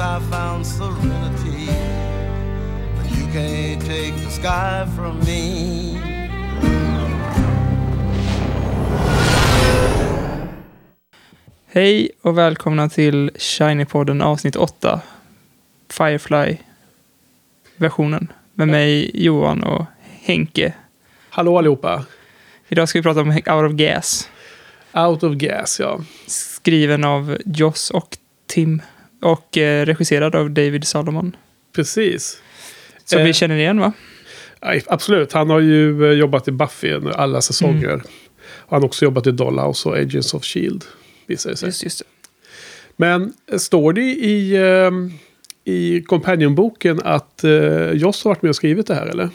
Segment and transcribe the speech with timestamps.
[0.00, 1.66] I found serenity.
[2.96, 5.98] But you can't take the sky from me.
[11.66, 15.00] Hej och välkomna till Shiny-podden avsnitt 8.
[15.88, 18.32] Firefly-versionen.
[18.54, 19.84] Med mig Johan och
[20.22, 20.72] Henke.
[21.30, 22.04] Hallå allihopa.
[22.68, 24.30] Idag ska vi prata om Out of Gas.
[24.94, 26.00] Out of gas, ja.
[26.26, 28.82] Skriven av Joss och Tim.
[29.20, 31.36] Och eh, regisserad av David Salomon.
[31.72, 32.42] Precis.
[33.04, 33.24] Som Eh.
[33.24, 33.92] vi känner igen va?
[34.86, 35.32] Absolut.
[35.32, 38.02] Han har ju eh, jobbat i Buffy alla säsonger.
[38.46, 40.84] Och han har också jobbat i Dollhouse och Agents of Shield.
[41.26, 41.68] Visar det sig.
[41.68, 42.04] Just, just det.
[42.96, 44.56] Men eh, står det i,
[45.64, 47.44] i Companion-boken att
[47.92, 49.28] Joss har varit med och skrivit det här, eller?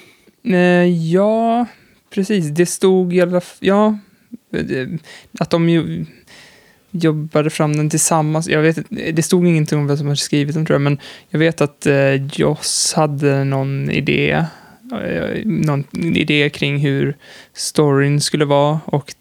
[1.11, 1.65] Ja,
[2.09, 2.45] precis.
[2.49, 3.57] Det stod i alla fall...
[3.59, 3.97] Ja,
[5.39, 6.05] att de ju
[6.94, 8.47] jobbade fram den tillsammans.
[8.47, 10.97] Jag vet, det stod ingenting om vem som hade skrivit den tror jag, men
[11.30, 14.45] jag vet att eh, Joss hade någon idé.
[14.91, 17.16] Eh, någon idé kring hur
[17.53, 19.13] storyn skulle vara och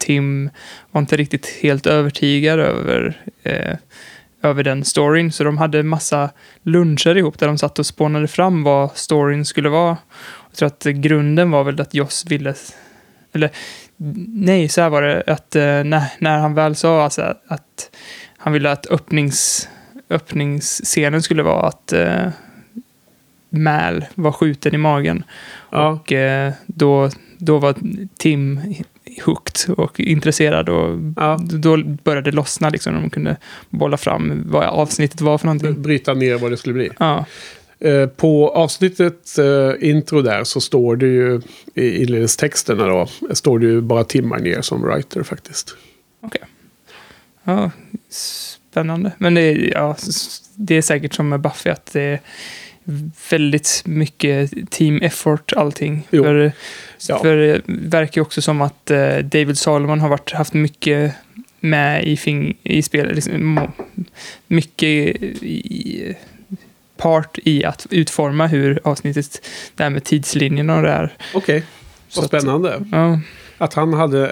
[0.00, 0.50] Tim
[0.90, 3.76] var inte riktigt helt övertygad över, eh,
[4.42, 5.32] över den storyn.
[5.32, 6.30] Så de hade massa
[6.62, 9.96] luncher ihop där de satt och spånade fram vad storyn skulle vara.
[10.50, 12.54] Jag tror att grunden var väl att Joss ville...
[13.32, 13.50] Eller
[13.96, 15.22] nej, så här var det.
[15.26, 17.90] Att eh, när, när han väl sa alltså, att
[18.38, 19.68] han ville att öppnings,
[20.10, 22.28] öppningsscenen skulle vara att eh,
[23.50, 25.24] Mal var skjuten i magen.
[25.70, 25.88] Ja.
[25.88, 27.74] Och eh, då, då var
[28.18, 28.60] Tim
[29.24, 31.38] hooked och intresserad och Ja.
[31.42, 32.94] då började det lossna liksom.
[32.94, 33.36] De kunde
[33.70, 35.82] bolla fram vad avsnittet var för någonting.
[35.82, 36.90] Bryta ner vad det skulle bli.
[36.98, 37.24] Ja,
[37.80, 41.40] Eh, på avsnittet eh, intro där så står det ju
[41.74, 43.08] i inledningstexterna då.
[43.34, 45.76] Står det ju bara timmar ner som writer faktiskt.
[46.20, 46.40] okej.
[47.44, 47.70] Ja,
[48.08, 49.12] spännande.
[49.18, 49.96] Men det är, ja,
[50.54, 52.20] det är säkert som med Buffy att det är
[53.30, 56.06] väldigt mycket team effort allting.
[56.10, 56.24] Jo.
[56.24, 56.52] För,
[57.08, 57.18] Ja.
[57.18, 61.12] för det verkar ju också som att eh, David Salomon har varit, haft mycket
[61.60, 63.14] med i, fing, i spelet.
[63.14, 63.60] Liksom,
[64.46, 66.14] mycket i,
[66.96, 71.12] part i att utforma hur avsnittet, det här med tidslinjerna och det här.
[71.34, 71.62] Okej,
[72.08, 72.84] Så vad att- spännande.
[72.92, 73.20] Ja,
[73.58, 74.28] Att han hade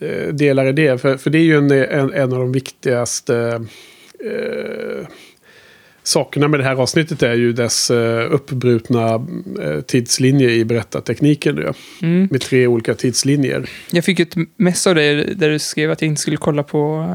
[0.00, 1.00] eh, delar i det.
[1.00, 3.64] För, för det är ju en, en, en av de viktigaste
[4.24, 5.06] eh,
[6.02, 9.26] sakerna med det här avsnittet är ju dess eh, uppbrutna
[9.86, 11.56] tidslinje i berättartekniken.
[11.56, 11.72] Då,
[12.02, 12.28] mm.
[12.30, 13.68] med tre olika tidslinjer.
[13.90, 17.06] Jag fick ett mess av dig där du skrev att jag inte skulle kolla på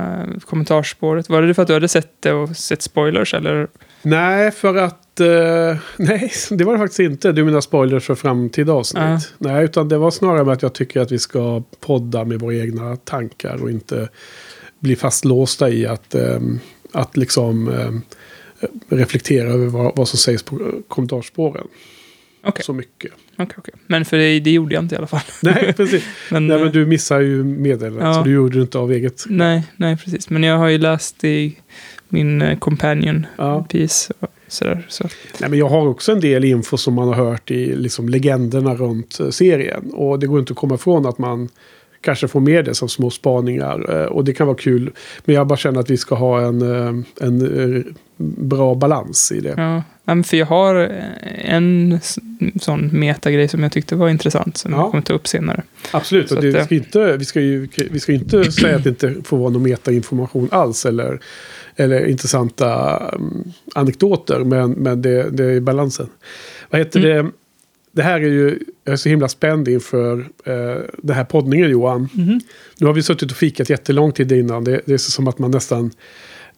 [0.46, 1.30] kommentarsspåret.
[1.30, 3.68] Var det för att du hade sett det och sett spoilers eller?
[4.06, 5.20] Nej, för att...
[5.20, 7.32] Eh, nej, det var det faktiskt inte.
[7.32, 9.04] Du menar spoilers för framtida avsnitt.
[9.04, 9.20] Ja.
[9.38, 12.56] Nej, utan det var snarare med att jag tycker att vi ska podda med våra
[12.56, 14.10] egna tankar och inte
[14.80, 16.40] bli fastlåsta i att, eh,
[16.92, 17.92] att liksom eh,
[18.90, 21.68] reflektera över vad, vad som sägs på kommentarsspåren.
[22.48, 22.66] Okej.
[22.66, 23.12] Så mycket.
[23.38, 23.74] Okej, okej.
[23.88, 25.22] Men för det, det gjorde jag inte i alla fall.
[25.42, 26.04] Nej, precis.
[26.32, 28.04] Men, Nej, men eh, du missar ju meddelandet.
[28.04, 28.14] Ja.
[28.14, 29.24] Så du gjorde det inte av eget.
[29.28, 30.30] nej, nej, precis.
[30.30, 31.58] Men jag har ju läst i
[32.16, 33.64] min eh, companion Ja.
[33.70, 34.14] piece.
[34.48, 35.08] Sådär, så.
[35.40, 38.76] Nej, men jag har också en del info som man har hört i liksom, legenderna
[38.76, 39.92] runt eh, serien.
[39.94, 41.50] Och det går inte att komma ifrån att man
[42.02, 43.96] kanske får med det som små spaningar.
[44.02, 44.92] eh, Och det kan vara kul.
[45.25, 46.62] Men jag bara känner att vi ska ha en,
[47.22, 49.54] en bra balans i det.
[49.58, 49.84] Ja.
[50.24, 50.75] För jag har
[51.46, 52.00] en
[52.62, 54.57] sån metagrej som jag tyckte var intressant.
[54.57, 54.78] Som Ja.
[54.80, 55.63] jag kommer ta upp senare.
[55.92, 56.31] Absolut.
[56.31, 58.89] Och det, att, vi, ska inte, vi, ska ju, vi ska inte säga att det
[58.89, 60.86] inte får vara någon metainformation alls.
[60.86, 61.19] Eller,
[61.75, 64.39] eller intressanta um, anekdoter.
[64.39, 66.07] Men, men det, det är balansen.
[66.69, 67.25] Vad heter Mm.
[67.25, 67.31] det?
[67.92, 72.10] Det här är ju, jag är så himla spänd inför eh, den här poddningen Johan.
[72.77, 74.63] Nu har vi suttit och fikat jättelång tid innan.
[74.63, 75.92] Det, det är så som att man nästan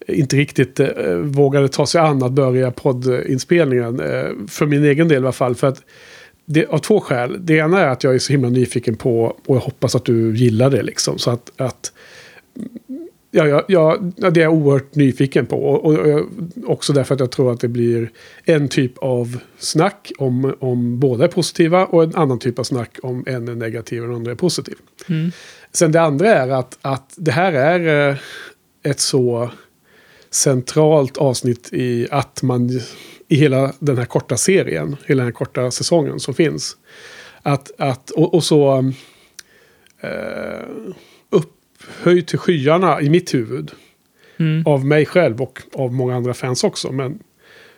[0.08, 4.00] inte riktigt eh, vågade ta sig an att börja poddinspelningen.
[4.00, 5.56] Eh, för min egen del i alla fall.
[5.56, 5.82] För att
[6.46, 7.38] det, av två skäl.
[7.40, 10.36] Det ena är att jag är så himla nyfiken på och jag hoppas att du
[10.36, 11.18] gillar det liksom.
[11.18, 11.92] Så att, att
[13.32, 15.64] ja, ja, ja, det är jag oerhört nyfiken på.
[15.66, 16.26] Och, och, och
[16.66, 18.12] också därför att jag tror att det blir
[18.44, 22.98] en typ av snack om, om båda är positiva och en annan typ av snack
[23.04, 24.76] om en är negativ och den andra är positiv.
[25.10, 25.32] Mm.
[25.74, 28.18] Sen det andra är att, att det här är eh,
[28.84, 29.50] ett så
[30.32, 32.70] centralt avsnitt i att man
[33.28, 36.78] i hela den här korta serien, hela den här korta säsongen som finns.
[37.42, 38.78] Att, att, och, och så
[40.02, 40.94] eh,
[41.88, 43.72] upphöjd till skyarna i mitt huvud.
[44.40, 44.64] Mm.
[44.66, 46.92] Av mig själv och av många andra fans också.
[46.92, 47.20] Men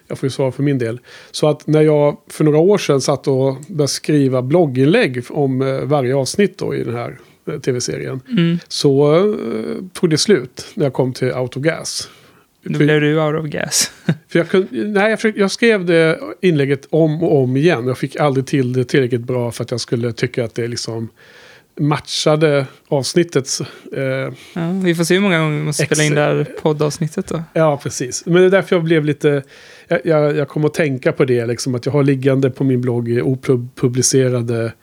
[0.08, 1.00] jag får ju svara för min del.
[1.32, 5.82] Så att när jag för några år sedan satt och började skriva blogginlägg om eh,
[5.82, 8.22] varje avsnitt då i den här eh, tv-serien.
[8.30, 8.60] Mm.
[8.68, 12.10] Så eh, tog det slut när jag kom till Autogas.
[12.64, 13.92] Då blev du out of gas.
[14.28, 17.88] för jag, kunde, nej, jag, försökte, jag skrev det inlägget om och om igen.
[17.88, 21.10] Jag fick aldrig till det tillräckligt bra för att jag skulle tycka att det liksom
[21.80, 23.62] matchade avsnittets...
[23.62, 27.28] Eh, Ja, vi får se hur många gånger vi måste spela in det här poddavsnittet
[27.28, 27.44] då.
[27.54, 28.26] ja, precis.
[28.26, 29.44] Men det är därför jag blev lite...
[29.88, 32.82] Jag, jag, jag kom att tänka på det, liksom, att jag har liggande på min
[32.82, 34.74] blogg opublicerade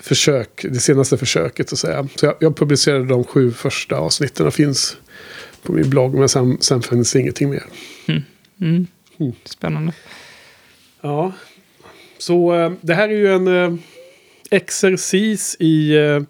[0.00, 2.08] försök, det senaste försöket så att säga.
[2.14, 4.96] Så jag, jag publicerade de sju första avsnitten och finns
[5.62, 7.64] på min blogg, men sen, sen finns ingenting mer.
[8.06, 8.22] Mm.
[8.60, 9.32] Mm.
[9.44, 9.92] Spännande.
[11.00, 11.32] Ja,
[12.18, 13.74] så eh, det här är ju en eh,
[14.50, 16.20] exercis i eh,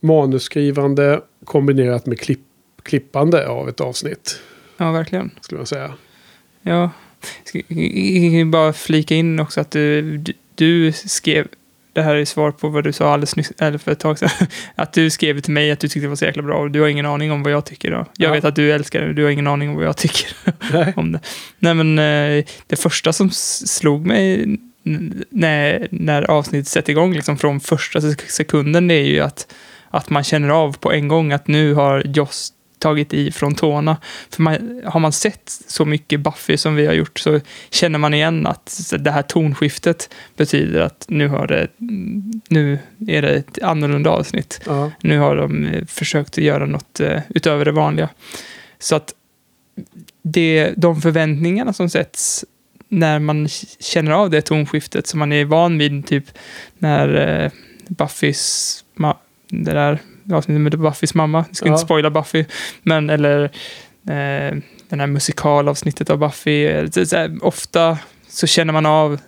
[0.00, 2.40] manusskrivande kombinerat med klipp,
[2.82, 4.40] klippande av ett avsnitt,
[4.76, 5.30] Ja, verkligen.
[5.40, 5.94] skulle jag säga.
[6.62, 6.90] Ja.
[7.68, 10.18] Jag kan bara flika in också att du,
[10.54, 11.46] du, skrev,
[11.92, 14.30] det här är svar på vad du sa alldeles nyss, eller för ett tag sedan,
[14.74, 16.80] att du skrev till mig att du tyckte det var så jäkla bra och du
[16.80, 17.90] har ingen aning om vad jag tycker.
[17.90, 17.96] Då.
[18.16, 18.32] Jag Ja.
[18.32, 20.28] vet att du älskar det, du har ingen aning om vad jag tycker
[20.72, 20.92] Nej.
[20.96, 21.20] om det.
[21.58, 24.56] Nej men eh, det första som slog mig
[25.30, 29.54] när, när avsnittet sätter igång, liksom från första sek- sekunden, det är ju att,
[29.90, 33.96] att man känner av på en gång att nu har Joss tagit i från tårna.
[34.30, 37.40] För man, har man sett så mycket Buffy som vi har gjort så
[37.70, 41.68] känner man igen att det här tonskiftet betyder att nu, har det,
[42.48, 42.78] nu
[43.08, 44.60] är det ett annorlunda avsnitt.
[44.66, 44.90] Ja.
[45.00, 48.08] Nu har de eh, försökt att göra något eh, utöver det vanliga.
[48.78, 49.14] Så att
[50.22, 52.44] det, de förväntningarna som sätts
[52.98, 53.48] när man
[53.80, 56.24] känner av det tonskiftet som man är van vid, typ
[56.78, 57.14] när
[57.44, 57.50] eh,
[57.88, 59.16] Buffys, ma-
[59.48, 59.98] det där
[60.32, 61.72] avsnittet med Buffys mamma, jag ska Ja.
[61.72, 62.44] inte spoila Buffy,
[62.82, 63.42] men eller
[64.08, 64.56] eh,
[64.88, 67.98] den här musikalavsnittet av Buffy, så, så här, ofta
[68.28, 69.20] så känner man av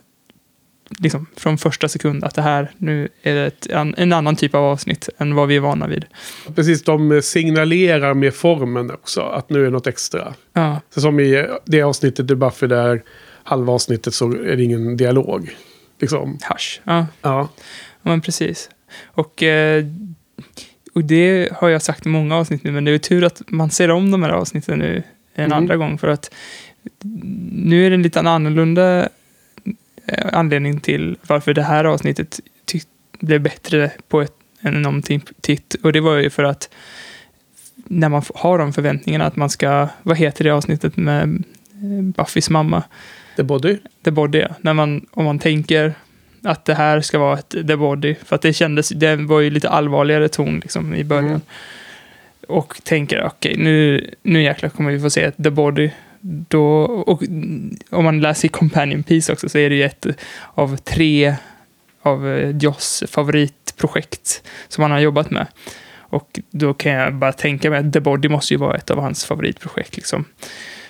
[0.98, 4.64] liksom från första sekund att det här, nu är ett, en, en annan typ av
[4.64, 6.04] avsnitt än vad vi är vana vid.
[6.54, 10.34] Precis, de signalerar med formen också att nu är något extra.
[10.52, 13.02] Ja, Så som i det avsnittet i Buffy där
[13.46, 15.56] halva avsnittet så är det ingen dialog.
[16.00, 16.38] Liksom.
[16.42, 16.80] hasch.
[16.84, 17.48] Ja, Ja,
[18.02, 18.70] men precis.
[19.04, 19.84] Och, eh,
[20.94, 23.70] och det har jag sagt i många avsnitt nu, men det är tur att man
[23.70, 25.02] ser om de här avsnitten nu
[25.34, 25.58] en Mm.
[25.58, 25.98] andra gång.
[25.98, 26.30] För att
[27.52, 29.08] nu är det en lite annorlunda
[30.06, 32.40] eh, anledning till varför det här avsnittet
[33.20, 35.74] blev bättre på ett, en omtitt.
[35.82, 36.68] Och det var ju för att
[37.74, 41.22] när man har de förväntningarna att man ska, vad heter det avsnittet med
[41.72, 42.82] eh, Buffys mamma?
[43.36, 43.78] The Body.
[44.04, 44.48] The Body, ja.
[44.60, 45.94] när man, om man tänker
[46.42, 49.50] att det här ska vara ett The Body, för att det kändes, det var ju
[49.50, 51.26] lite allvarligare ton liksom i början.
[51.26, 51.40] Mm.
[52.48, 55.90] Och tänker, okej, nu, nu jäklar kommer vi få se ett The Body.
[56.20, 57.22] Då, och
[57.90, 60.06] om man läser i Companion Piece också så är det ju ett
[60.54, 61.34] av tre
[62.02, 65.46] av eh, Joss favoritprojekt som han har jobbat med.
[66.08, 68.98] Och då kan jag bara tänka mig att The Body måste ju vara ett av
[68.98, 69.96] hans favoritprojekt.
[69.96, 70.24] Liksom.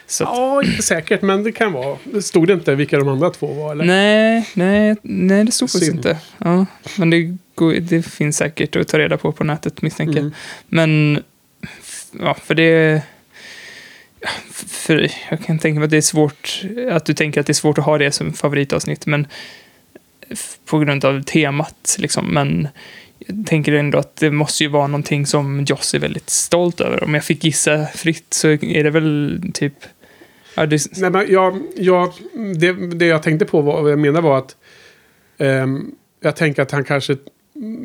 [0.06, 1.98] Så att, Ja, inte säkert, men det kan vara.
[2.04, 3.72] Det stod det inte vilka de andra två var?
[3.72, 3.84] Eller?
[3.84, 6.18] Nej, nej, nej, det stod faktiskt inte.
[6.38, 6.66] Ja,
[6.98, 10.20] men det, går, det finns säkert att ta reda på på nätet misstänker.
[10.20, 10.32] Mm.
[10.68, 11.22] Men,
[12.20, 13.02] ja, för det...
[14.66, 17.54] För jag kan tänka mig att det är svårt, att du tänker att det är
[17.54, 19.26] svårt att ha det som favoritavsnitt, men
[20.64, 22.26] på grund av temat, liksom.
[22.26, 22.68] Men
[23.18, 27.04] jag tänker ändå att det måste ju vara någonting som Joss är väldigt stolt över.
[27.04, 29.74] Om jag fick gissa fritt så är det väl typ...
[30.56, 32.12] Ja, det, Nej, men jag, jag,
[32.56, 34.56] det, det jag tänkte på, var, vad jag menar var att
[35.38, 37.16] ehm, jag tänker att han kanske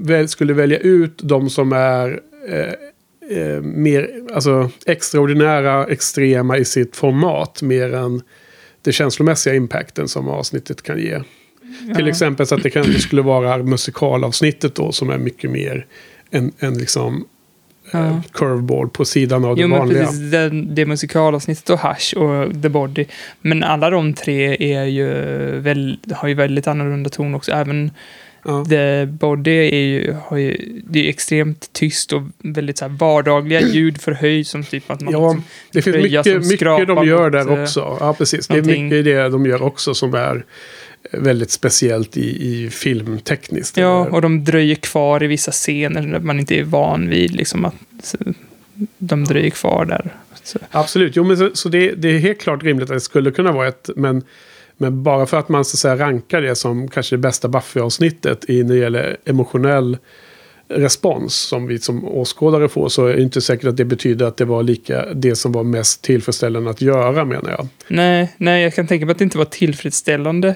[0.03, 6.95] väl skulle välja ut de som är eh, eh, mer alltså, extraordinära, extrema i sitt
[6.95, 8.21] format mer än
[8.81, 11.21] det känslomässiga impacten som avsnittet kan ge.
[11.95, 12.09] Till ja.
[12.09, 15.85] exempel så att det kanske skulle vara musikalavsnittet då som är mycket mer
[16.29, 17.27] en, en liksom
[17.91, 18.05] Ja.
[18.05, 20.05] eh, curveball på sidan av det Jo, men vanliga.
[20.05, 20.31] precis.
[20.31, 23.05] Det, det musikalavsnittet och Hush och The Body.
[23.41, 25.10] Men alla de tre är ju
[25.60, 27.51] väl, har ju väldigt annorlunda ton också.
[27.51, 27.91] Även
[28.45, 28.65] Ja.
[28.69, 33.62] The Body är ju, har ju, det är extremt tyst och väldigt så här vardagliga
[33.74, 37.24] ljud förhöjt som typ att man Ja, liksom, det finns mycket, som mycket de gör
[37.24, 37.98] mot, där eh, också.
[38.00, 38.48] Ja, precis.
[38.48, 38.83] Det är någonting.
[38.86, 40.45] mycket i det de gör också som är
[41.12, 43.77] väldigt speciellt i, i filmtekniskt.
[43.77, 47.65] Ja, och de dröjer kvar i vissa scener där man inte är van vid liksom
[47.65, 48.15] att,
[48.98, 50.15] de dröjer kvar där.
[50.43, 53.31] Så, Absolut, jo men så, så det, det är helt klart rimligt att det skulle
[53.31, 54.24] kunna vara ett, men,
[54.77, 58.50] men bara för att man så att säga rankar det som kanske det bästa Buffy-avsnittet
[58.50, 59.98] i när det gäller emotionell
[60.67, 64.38] respons som vi som åskådare får så är det inte säkert att det betyder att
[64.38, 67.67] det var lika det som var mest tillfredsställande att göra menar jag.
[67.88, 70.55] nej, nej, jag kan tänka mig att det inte var tillfredsställande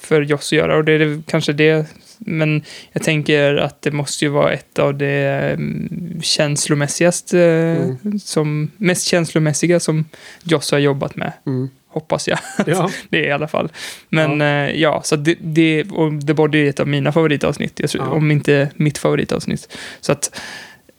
[0.00, 0.76] för Joss att göra.
[0.76, 1.86] Och det är det- kanske det.
[2.18, 2.62] Men
[2.92, 8.18] jag tänker att det måste ju vara ett av det mm, känslomässigaste, Mm.
[8.18, 10.04] som, mest känslomässiga som
[10.42, 11.32] Joss har jobbat med.
[11.46, 11.68] Mm.
[11.88, 12.38] Hoppas jag.
[12.66, 13.68] Ja, Det är i alla fall.
[14.08, 17.90] Men ja, ja så det, det, och det borde ju ett av mina favoritavsnitt, jag
[17.94, 18.02] Ja.
[18.10, 19.76] om inte mitt favoritavsnitt.
[20.00, 20.40] Så att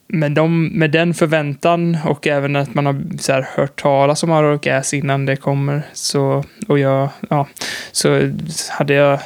[0.07, 4.31] med, dem, med den förväntan och även att man har så här, hört talas om
[4.31, 7.47] Aurora Gas innan det kommer så, och jag, ja,
[7.91, 8.31] så
[8.69, 9.19] hade jag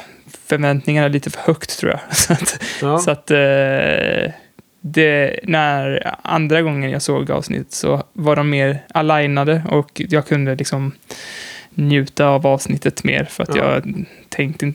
[0.46, 2.00] förväntningarna lite för högt tror jag.
[2.16, 2.98] Så att, ja.
[2.98, 4.32] så att eh,
[4.80, 10.54] det, när andra gången jag såg avsnittet så var de mer alignade och jag kunde
[10.54, 10.92] liksom
[11.74, 13.74] njuta av avsnittet mer för att Ja.
[13.74, 14.72] jag tänkte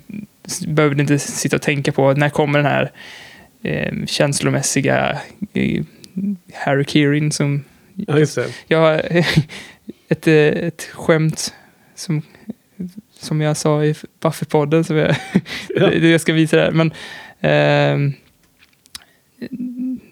[0.67, 2.91] behövde inte sitta och tänka på när kommer den här
[3.63, 5.17] eh, känslomässiga
[5.53, 5.83] eh,
[6.53, 7.63] Harry Kieran som
[7.95, 8.53] ja just det.
[8.67, 8.95] jag har
[10.07, 11.53] ett, eh, ett skämt
[11.95, 12.21] som,
[13.19, 15.15] som jag sa i Buffy-podden som jag,
[15.75, 15.89] Ja.
[16.01, 16.71] det jag ska visa där.
[16.71, 16.93] Men
[17.41, 18.13] ehm,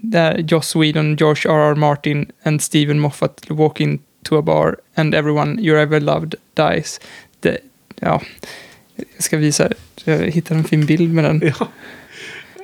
[0.02, 1.76] där Joss Whedon, George R.R.
[1.76, 7.00] Martin and Stephen Moffat walk into a bar and everyone you ever loved dies.
[7.40, 7.58] Det,
[8.00, 8.22] ja,
[8.96, 9.70] jag ska visa.
[10.04, 11.42] Jag hittade en fin bild med den.
[11.60, 11.68] Ja.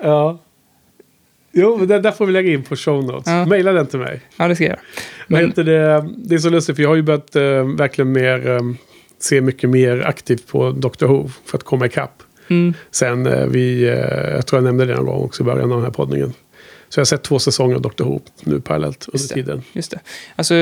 [0.02, 0.40] ja.
[1.54, 3.28] Jo, men den där får vi lägga in på show notes.
[3.28, 3.46] Ja.
[3.46, 4.22] Maila den till mig.
[4.38, 4.80] Ja, det ska jag göra.
[5.28, 7.42] Men, heter det, det är så lustigt för jag har ju börjat eh,
[7.78, 8.60] verkligen mer, eh,
[9.20, 12.24] se mycket mer aktivt på Doctor Who för att komma ikapp.
[12.48, 15.72] Mm, Sen eh, vi, eh, jag tror jag nämnde det någon gång också i början
[15.72, 16.34] av den här poddningen.
[16.90, 19.62] Så jag har sett två säsonger av Doctor Who nu parallellt under Just tiden.
[19.74, 20.00] just det.
[20.36, 20.54] Alltså,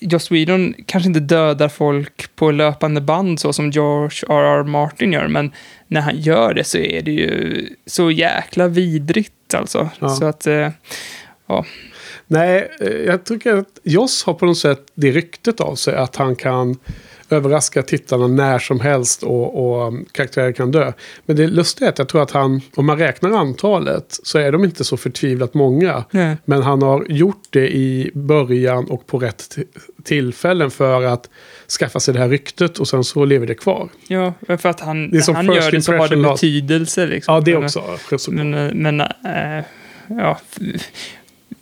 [0.00, 4.64] Joss Whedon kanske inte dödar folk på löpande band så som George R.R.
[4.64, 5.52] Martin gör, men
[5.86, 9.90] när han gör det så är det ju så jäkla vidrigt alltså.
[9.98, 10.08] Ja.
[10.08, 10.70] Så att, eh,
[12.26, 16.16] Nej, eh, jag tycker att Joss har på något sätt det ryktet av sig att
[16.16, 16.76] han kan
[17.30, 20.92] överraska tittarna när som helst och, och karaktärer kan dö.
[21.26, 24.52] Men det lustiga är att jag tror att han, om man räknar antalet, så är
[24.52, 26.04] de inte så förtvivlat många.
[26.10, 26.36] nej.
[26.44, 29.58] Men han har gjort det i början och på rätt
[30.04, 31.28] tillfällen för att
[31.78, 33.88] skaffa sig det här ryktet och sen så lever det kvar.
[34.08, 37.06] Ja, för att han, Det när han gör det så har det betydelse.
[37.06, 37.34] Liksom.
[37.34, 38.30] Ja, det också.
[38.30, 39.64] Men, men äh,
[40.08, 40.38] ja,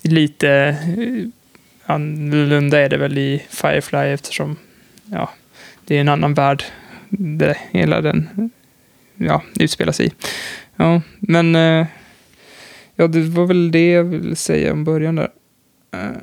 [0.02, 0.76] lite
[1.86, 4.56] annorlunda är det väl i Firefly eftersom
[5.04, 5.30] ja,
[5.86, 6.64] det är en annan värld
[7.08, 8.50] det hela den
[9.16, 10.10] ja, utspelar sig i.
[10.76, 11.86] Ja, men eh,
[12.96, 15.28] ja, det var väl det jag ville säga om början där.
[15.92, 16.16] Eh,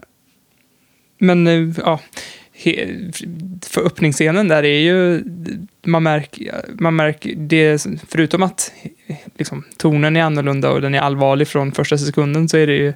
[1.18, 2.00] men eh, ja,
[3.62, 5.24] för öppningsscenen där är ju,
[5.86, 8.74] man märker, man märker det, förutom att
[9.38, 12.94] liksom, tonen är annorlunda och den är allvarlig från första sekunden så är det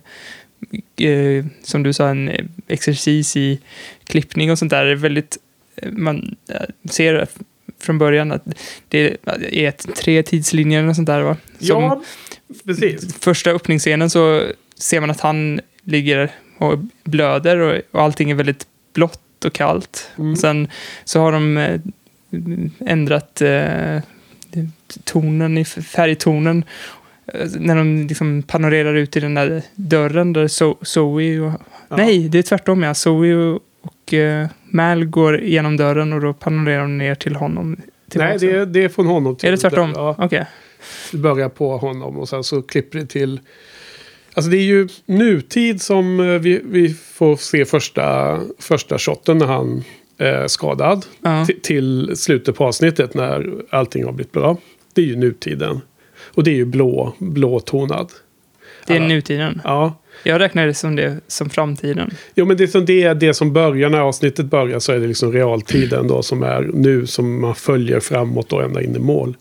[0.98, 2.32] ju, som du sa, en
[2.68, 3.60] exercis i
[4.04, 4.86] klippning och sånt där.
[4.86, 5.38] Det är väldigt,
[5.92, 7.28] man eh, ser
[7.80, 8.44] från början att
[8.88, 9.18] det
[9.52, 11.38] är ett, tre tidslinjer och sånt där va?
[11.60, 12.02] Som, Ja,
[12.66, 13.16] precis.
[13.20, 18.68] första öppningsscenen så ser man att han ligger och blöder och, och allting är väldigt
[18.94, 20.10] blått och kallt.
[20.18, 20.36] Mm.
[20.36, 20.68] Sen
[21.06, 21.80] så har de eh,
[22.80, 24.00] ändrat eh,
[25.04, 26.64] tonen, i färgtonen.
[27.34, 30.48] Eh, När de liksom panorerar ut i den där dörren där
[30.86, 31.62] Zoe och...
[31.90, 31.96] Ja.
[31.98, 32.94] Nej, det är tvärtom ja.
[32.94, 33.62] Zoe och,
[34.08, 37.72] och eh, Mal går genom dörren och då panorerar de ner till honom.
[37.80, 38.38] Nej, tillbaka.
[38.38, 39.36] det är, det är från honom.
[39.36, 39.92] till- är det tvärtom?
[39.96, 40.46] Ja, Okej.
[41.12, 43.40] det börjar på honom och sen så klipper det till...
[44.34, 49.46] Alltså det är ju nutid som eh, vi, vi får se första, första shotten när
[49.46, 49.84] han
[50.18, 51.06] är skadad.
[51.22, 51.30] Ja.
[51.30, 54.58] Ti- till slutet på avsnittet när allting har blivit bra.
[54.94, 55.82] Det är ju nutiden.
[56.20, 58.12] Och det är ju blå, blåtonad.
[58.88, 59.62] Det är Alla- nutiden.
[59.64, 60.02] Ja.
[60.24, 62.12] Jag räknar det som det som framtiden.
[62.36, 65.00] Jo, men det, är som det är det som börjar när avsnittet börjar så är
[65.00, 69.00] det liksom realtiden då som är nu som man följer framåt och ända in i
[69.00, 69.38] mål.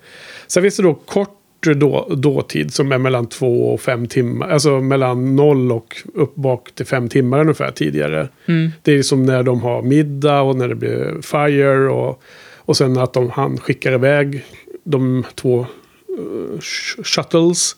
[0.46, 1.32] Sen finns det då kort
[1.74, 4.48] då, dåtid som är mellan två och fem timmar.
[4.48, 8.28] Alltså mellan noll och upp bak till fem timmar ungefär tidigare.
[8.46, 8.70] Mm.
[8.82, 12.22] Det är som när de har middag och när det blir fire och,
[12.56, 14.44] och sen att de, han skickar iväg
[14.84, 15.66] de två
[16.58, 17.76] sh- shuttles.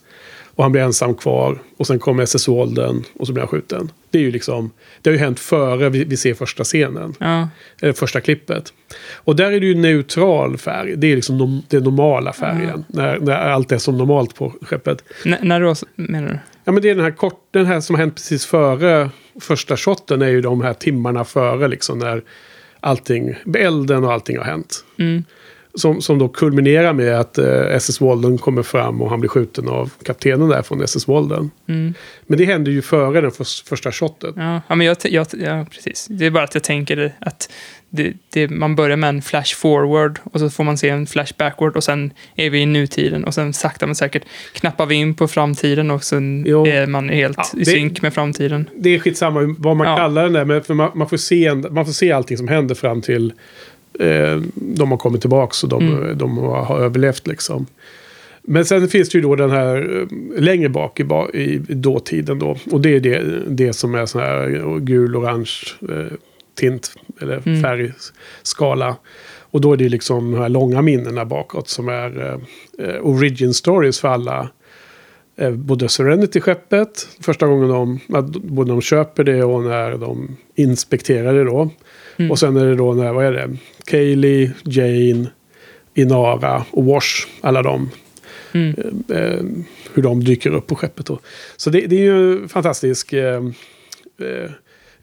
[0.59, 1.61] Och han blir ensam kvar.
[1.77, 3.91] Och sen kommer SS Walden och så blir han skjuten.
[4.09, 7.13] Det är ju liksom, det har ju hänt före vi, vi ser första scenen.
[7.19, 7.49] Ja.
[7.81, 8.73] Eller första klippet.
[9.13, 10.95] Och där är det ju neutral färg.
[10.97, 12.85] Det är liksom nom, den normala färgen.
[12.87, 15.03] När, när allt är som normalt på skeppet.
[15.25, 16.39] N- när då, menar du?
[16.63, 19.09] Ja men det är den här kort, den här som har hänt precis före
[19.41, 22.21] första shotten är ju de här timmarna före liksom när
[22.79, 24.85] allting, elden och allting har hänt.
[24.99, 25.23] Mm.
[25.75, 29.67] Som, som då kulminerar med att eh, SS Walden kommer fram och han blir skjuten
[29.67, 31.51] av kaptenen där från SS Walden.
[31.67, 31.93] Mm.
[32.27, 34.33] Men det händer ju före den förs- första shotten.
[34.35, 36.07] Ja, ja, men jag, jag, ja, precis.
[36.09, 37.51] Det är bara att jag tänker att
[37.89, 41.33] det, det, man börjar med en flash forward och så får man se en flash
[41.37, 44.23] backward och sen är vi i nutiden och sen sakta men säkert
[44.53, 46.65] knappar vi in på framtiden och sen Jo.
[46.67, 48.69] är man helt Ja, i det- synk med framtiden.
[48.75, 49.97] Det är skitsamma vad man Ja.
[49.97, 50.45] kallar den där.
[50.45, 53.33] Men för man, man, får se, en- man får se allting som händer fram till
[53.99, 56.17] eh, de har kommit tillbaka och de, Mm.
[56.17, 57.65] de har, har överlevt liksom.
[58.41, 59.99] Men sen finns det ju då den här
[60.35, 61.03] eh, längre bak i,
[61.33, 62.57] i dåtiden då.
[62.71, 65.51] Och det är det, det som är sån här gul-orange
[65.89, 66.13] eh,
[66.55, 66.91] tint
[67.21, 67.61] eller Mm.
[67.61, 68.95] färgskala.
[69.51, 73.53] Och då är det liksom de här långa minnena bakåt som är eh, eh, origin
[73.53, 74.49] stories för alla.
[75.37, 77.99] Eh, både Serenity-skeppet, första gången de,
[78.33, 81.69] både de köper det och när de inspekterar det då.
[82.17, 82.31] Mm.
[82.31, 83.57] Och sen är det då när, vad är det?
[83.89, 85.27] Kaylee, Jane,
[85.93, 87.89] Inara och Wash, alla de.
[88.53, 89.03] Mm.
[89.09, 89.43] Eh,
[89.93, 91.19] hur de dyker upp på skeppet då.
[91.57, 93.43] Så det, det är ju en fantastisk eh,
[94.17, 94.51] eh,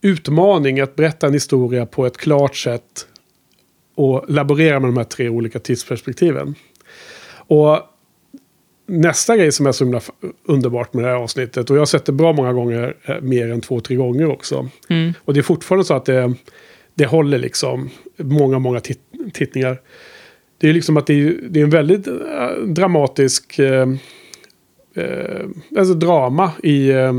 [0.01, 3.07] utmaning att berätta en historia på ett klart sätt.
[3.95, 6.55] Och laborera med de här tre olika tidsperspektiven.
[7.49, 7.81] Och
[8.87, 10.01] nästa grej som är så himla
[10.45, 11.71] underbart med det här avsnittet.
[11.71, 14.69] Och jag har sett det bra många gånger, eh, mer än två, tre gånger också.
[14.89, 15.13] Mm.
[15.25, 16.35] Och det är fortfarande så att det,
[16.97, 19.01] det håller liksom många, många tit
[19.33, 19.81] tittningar.
[20.59, 23.89] Det är liksom att det är, det är en väldigt eh, dramatisk eh,
[24.95, 25.47] eh,
[25.79, 27.13] alltså drama i eh,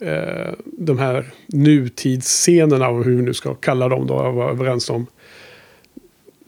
[0.00, 4.90] eh, de här nutidsscenerna och hur vi nu ska kalla dem då, och vara överens
[4.90, 5.06] om.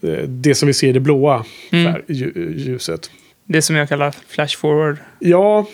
[0.01, 2.01] Eh, det som vi ser i det blåa Mm.
[2.07, 3.11] ljuset.
[3.45, 4.97] Det som jag kallar flash forward.
[5.19, 5.67] Ja,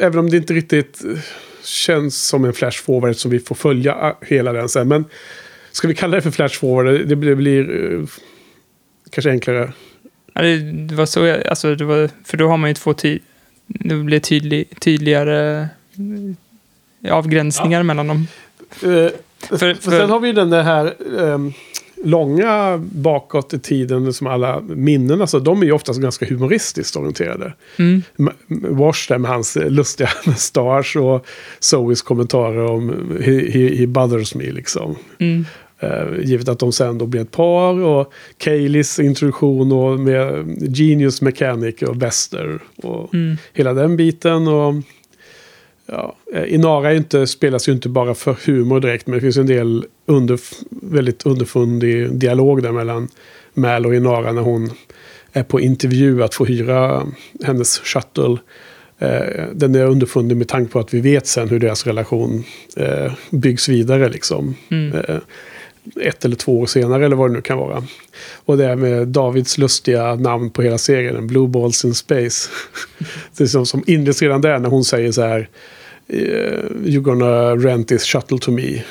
[0.00, 1.00] även om det inte riktigt
[1.64, 4.88] känns som en flash forward så vi får följa hela den sen.
[4.88, 5.04] Men
[5.78, 7.08] ska vi kalla det för flash forward?
[7.08, 8.04] Det blir, det blir eh,
[9.10, 9.72] kanske enklare.
[10.34, 12.94] Ja, det, det var så jag, alltså det var, för då har man ju två
[12.94, 13.18] ty,
[13.66, 15.68] det blir tydlig, tydligare
[17.04, 18.26] eh, avgränsningar mellan dem.
[18.70, 21.52] Eh, För- för, för- sen har vi den här ehm,
[22.04, 25.20] långa bakåt i tiden som alla minnen.
[25.20, 27.52] Alltså, de är ju oftast ganska humoristiskt orienterade.
[27.78, 28.02] Mm.
[28.48, 31.26] Wash där med hans eh, lustiga mustasch och
[31.58, 32.88] Zoes kommentarer om
[33.24, 34.96] he, he, he bothers me liksom.
[35.18, 35.44] Mm.
[35.82, 41.22] Uh, givet att de sen då blir ett par och Kayleys introduktion och med Genius
[41.22, 43.36] Mechanic och Bester och Mm.
[43.52, 44.48] hela den biten.
[44.48, 44.74] Och,
[45.86, 49.46] ja, eh, Inara inte, spelas ju inte bara för humor direkt men det finns en
[49.46, 53.08] del under, väldigt underfundig dialog där mellan
[53.54, 54.70] Mal och Inara när hon
[55.32, 57.06] är på intervju att få hyra
[57.44, 58.36] hennes shuttle.
[58.98, 62.44] Eh, den är underfundig med tanke på att vi vet sen hur deras relation
[62.76, 64.54] eh, byggs vidare liksom.
[64.70, 64.94] Mm.
[64.94, 65.16] Eh,
[66.00, 67.84] ett eller två år senare eller vad det nu kan vara.
[68.44, 72.50] Och det är med Davids lustiga namn på hela serien, Blue Balls in Space.
[73.36, 75.48] det är som, som inleds redan där när hon säger så här.
[76.08, 76.16] eh,
[76.84, 78.82] You're gonna rent this shuttle to me.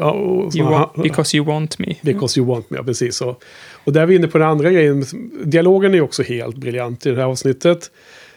[0.00, 1.96] Och You want, because you want me.
[2.02, 3.16] Because you want me, ja precis.
[3.16, 3.36] så.
[3.84, 5.04] och där är vi inne på den andra grejen.
[5.44, 7.90] Dialogen är också helt briljant i det här avsnittet.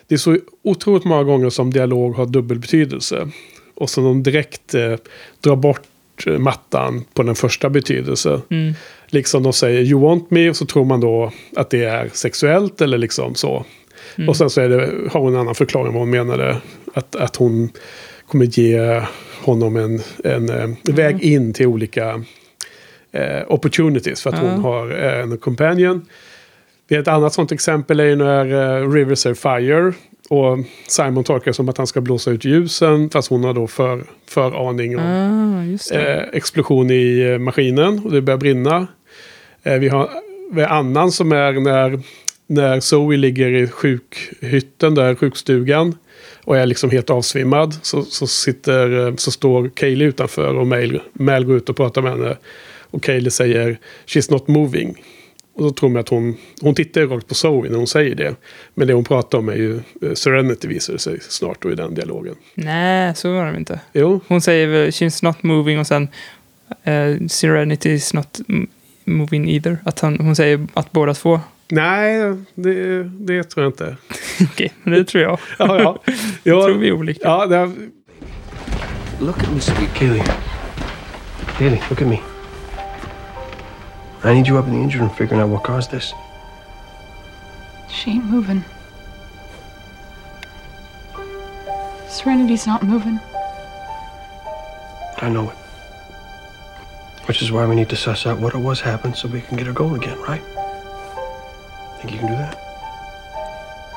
[0.08, 3.30] Det är så otroligt många gånger som dialog har dubbel betydelse.
[3.76, 4.96] Och som de direkt eh,
[5.42, 5.82] drar bort
[6.28, 8.42] eh, mattan på den första betydelsen.
[8.50, 8.74] Mm.
[9.08, 12.82] Liksom de säger you want me och så tror man då att det är sexuellt
[12.82, 13.66] eller liksom så.
[14.16, 14.30] Mm.
[14.30, 16.58] Och sen så det, har hon en annan förklaring vad hon menade.
[16.94, 17.70] Att, att hon
[18.28, 19.02] kommer ge
[19.42, 22.24] honom en, en eh, väg in till olika
[23.12, 26.06] eh, opportunities för att hon har eh, en companion.
[26.90, 29.94] Ett annat sånt exempel är ju när Rivers är fire.
[30.30, 30.58] Och
[30.88, 34.04] Simon tolkar det som att han ska blåsa ut ljusen fast hon har då för,
[34.28, 38.88] föraning om Ah, eh, explosion i eh, maskinen och det börjar brinna.
[39.64, 40.10] Eh, vi, har,
[40.52, 42.00] vi har annan som är när,
[42.48, 45.98] när Zoe ligger i sjukhytten, där sjukstugan.
[46.44, 47.76] Och är liksom helt avsvimmad.
[47.82, 52.02] Så, så, sitter, eh, så står Kaylee utanför och Mal, Mal går ut och pratar
[52.02, 52.38] med henne.
[52.92, 55.02] Och Kaylee säger She's not moving.
[55.56, 58.16] Och då tror man att hon, hon tittar ju rakt på Zoe när hon säger
[58.16, 58.36] det.
[58.74, 61.76] Men det hon pratar om är ju eh, Serenity visar det sig snart då i
[61.76, 62.36] den dialogen.
[62.56, 63.80] Nej, så var det inte.
[63.94, 66.08] Jo, Hon säger väl she's not moving och sen
[66.88, 68.40] uh, Serenity is not
[69.04, 69.78] moving either.
[69.84, 71.40] Att han, hon säger att båda två.
[71.68, 73.98] Nej, det, det tror jag inte.
[74.52, 75.40] Okej, men det tror jag.
[75.60, 76.00] Ja, ja.
[76.44, 77.20] Jag tror ja, vi är olika.
[77.24, 77.72] ja det,
[79.20, 79.60] Look at me,
[79.94, 80.24] Kaylee.
[81.58, 82.35] Kaylee, look at me.
[84.26, 86.14] I need you up in the engine room figuring out what caused this.
[87.90, 88.64] She ain't moving.
[92.10, 93.20] Serenity's not moving.
[95.22, 95.56] I know it.
[97.28, 99.58] Which is why we need to suss out what it was happened so we can
[99.58, 100.42] get her going again, right?
[102.00, 102.58] Think you can do that?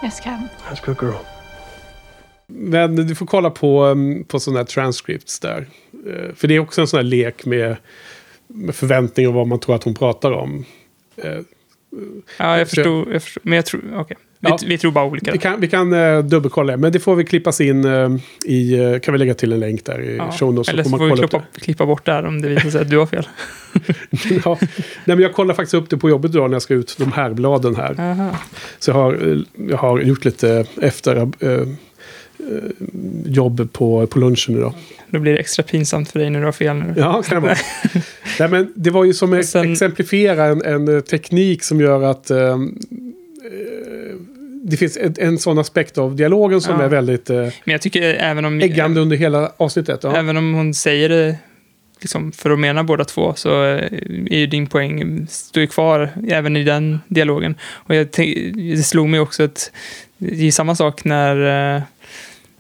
[0.03, 0.51] Yes, Captain.
[0.69, 1.25] That's a good girl.
[2.47, 5.67] Men du får kolla på, um, på sådana här transcripts där.
[6.07, 7.77] Eh, För det är också en sån här lek med,
[8.49, 10.65] med förväntningar och vad man tror att hon pratar om.
[12.39, 13.09] Ja, jag förstod.
[13.13, 14.17] Jag förstod men jag tror, okej.
[14.41, 14.59] Vi, Ja.
[14.67, 15.33] vi tror bara olika.
[15.33, 18.11] Vi kan, vi kan uh, dubbelkolla, men det får vi klippas in eh,
[18.45, 18.79] i...
[18.79, 20.33] eh, kan vi lägga till en länk där i Ja.
[20.33, 20.73] show notes.
[20.73, 22.99] Eller så man får vi klippa, klippa bort där om det visar sig att du
[22.99, 23.29] har fel.
[24.45, 24.59] ja.
[24.61, 24.69] Nej,
[25.05, 27.33] men jag kollar faktiskt upp det på jobbet idag när jag ska ut de här
[27.33, 28.01] bladen här.
[28.01, 28.31] Aha.
[28.79, 31.67] Så jag har, jag har gjort lite efter eh,
[33.27, 34.75] jobb på, på lunchen idag.
[35.11, 36.95] Då blir det extra pinsamt för dig när du har fel nu.
[36.97, 37.57] Ja, kan det vara.
[38.41, 42.03] Nej, men det var ju som att sen- exemplifiera en, en eh, teknik som gör
[42.03, 42.79] att ehm,
[43.45, 44.17] eh,
[44.63, 46.85] det finns en, en sån aspekt av dialogen som Ja.
[46.85, 48.61] är väldigt eh, Men jag tycker även om...
[48.61, 50.01] äggande under hela avsnittet.
[50.03, 50.17] Ja.
[50.17, 51.37] Även om hon säger det
[52.01, 53.85] liksom, för att mena båda två så eh,
[54.31, 57.55] är ju din poäng står ju kvar även i den dialogen.
[57.73, 58.07] Och jag
[58.77, 59.71] det slog mig också att
[60.19, 61.83] det är samma sak när, eh,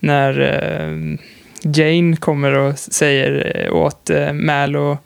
[0.01, 1.19] när eh,
[1.63, 4.97] Jane kommer och säger eh, åt eh, Mal och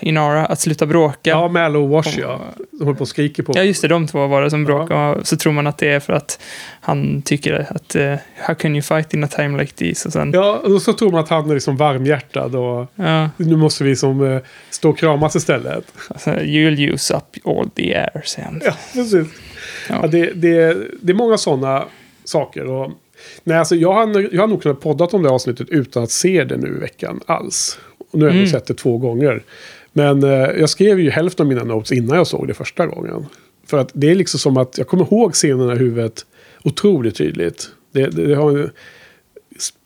[0.00, 1.30] Inara att sluta bråka.
[1.30, 2.40] Ja, Mallow och Wash, ja.
[2.70, 3.52] De håller på och skriker på.
[3.56, 3.88] Ja, just det.
[3.88, 5.24] De två var det som bråkade.
[5.24, 6.40] Så tror man att det är för att
[6.80, 10.06] han tycker att uh, how can you fight in a time like this?
[10.06, 13.56] Och sen, Ja, och så tror man att han är liksom varmhjärtad och ja, nu
[13.56, 15.84] måste vi som eh, stå och kramas istället.
[16.08, 18.60] alltså, you'll use up all the air, säger han.
[18.64, 19.26] Ja, precis.
[19.88, 19.98] Ja.
[20.02, 21.84] Ja, det, det, det är många sådana
[22.24, 22.66] saker.
[22.66, 22.92] Och,
[23.44, 26.44] nej, alltså, jag, har, jag har nog kunnat poddat om det avsnittet utan att se
[26.44, 27.78] det nu i veckan alls.
[28.12, 28.48] Och nu har jag Mm.
[28.50, 29.42] sett det två gånger.
[29.92, 33.26] Men eh, jag skrev ju hälften av mina notes innan jag såg det första gången.
[33.66, 36.26] För att det är liksom som att jag kommer ihåg scenerna i huvudet
[36.62, 37.68] otroligt tydligt.
[37.92, 38.70] Det, det, det har en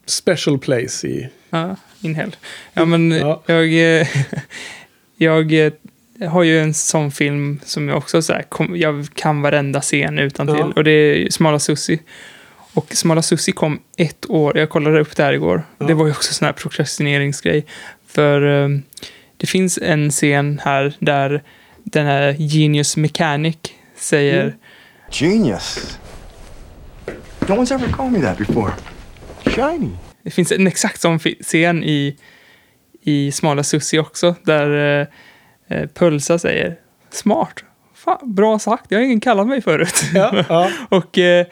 [0.07, 1.29] special place i...
[1.51, 2.33] Ja, inhale.
[2.73, 3.42] Ja, men Ja.
[3.47, 3.99] jag...
[4.01, 4.07] eh,
[5.16, 5.73] jag eh,
[6.29, 10.18] har ju en sån film som jag också så här, kom, jag kan varenda scen
[10.18, 10.73] utan till Ja.
[10.77, 11.99] Och det är Smala Sussi.
[12.75, 15.63] Och Smala Sussi kom ett år, jag kollade upp det här igår.
[15.79, 15.87] Ja.
[15.87, 17.67] Det var ju också sån här prokrastineringsgrej.
[18.07, 18.69] För eh,
[19.37, 21.43] det finns en scen här där
[21.85, 23.57] den här Genius Mechanic
[23.97, 24.55] säger Mm.
[25.11, 25.99] Genius.
[27.49, 28.73] No one's ever called me that before.
[29.45, 29.91] Shiny.
[30.23, 32.17] Det finns en exakt sån scen i,
[33.03, 35.07] i Smala Sussi också, där eh,
[35.79, 36.77] eh, Pölsa säger
[37.11, 37.65] smart.
[37.95, 40.03] Fan, bra sagt, jag har ingen kallat mig förut.
[40.15, 40.71] Ja, ja.
[40.89, 41.47] och eh,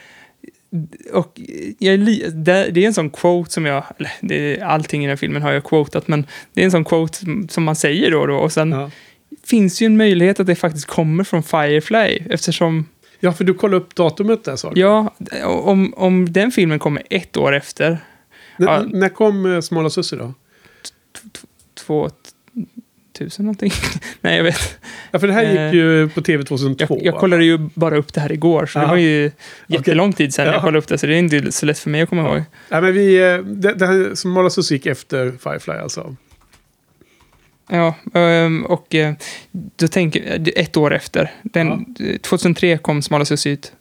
[1.12, 1.40] och
[1.78, 2.00] jag,
[2.34, 5.42] det, är en sån quote som jag, eller det, är- allting i den här filmen
[5.42, 8.34] har jag quotat, men det är en sån quote som, man säger då och då.
[8.36, 8.90] Och sen Ja.
[9.44, 12.86] finns ju en möjlighet att det faktiskt kommer från Firefly, eftersom
[13.20, 14.80] ja, för du kollar upp datumet där, sa du.
[14.80, 17.98] Ja, om, om den filmen kommer ett år efter, N-
[18.58, 18.82] ja.
[18.82, 20.34] När kom uh, Smala Sussi då?
[23.24, 23.72] 2000 någonting.
[24.20, 24.78] Nej, jag vet.
[25.10, 26.98] Ja, för det här Eh, gick ju på TV 2002.
[27.02, 28.88] Jag, jag kollade ju bara upp det här igår, så det Ja.
[28.90, 29.30] var ju
[29.66, 30.52] jättelång tid sedan Ja.
[30.52, 32.42] jag kollade upp det, så det är inte så lätt för mig att komma ihåg.
[32.68, 33.16] Nej, men vi...
[33.32, 36.16] eh, Det, det här Smala Sussi gick efter Firefly alltså.
[37.72, 39.14] Ja, ehm, och eh,
[39.52, 41.32] då tänker ett år efter.
[41.42, 43.72] Den, 2003 kom Smala ut.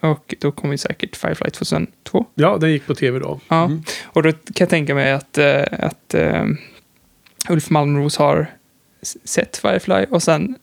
[0.00, 2.26] Och då kom ju säkert Firefly 2002.
[2.34, 3.40] Ja, den gick på TV då.
[3.48, 3.82] Ja, Mm.
[4.04, 6.44] och då kan jag tänka mig att, eh, att eh,
[7.48, 8.46] Ulf Malmros har
[9.02, 10.56] sett Firefly och sen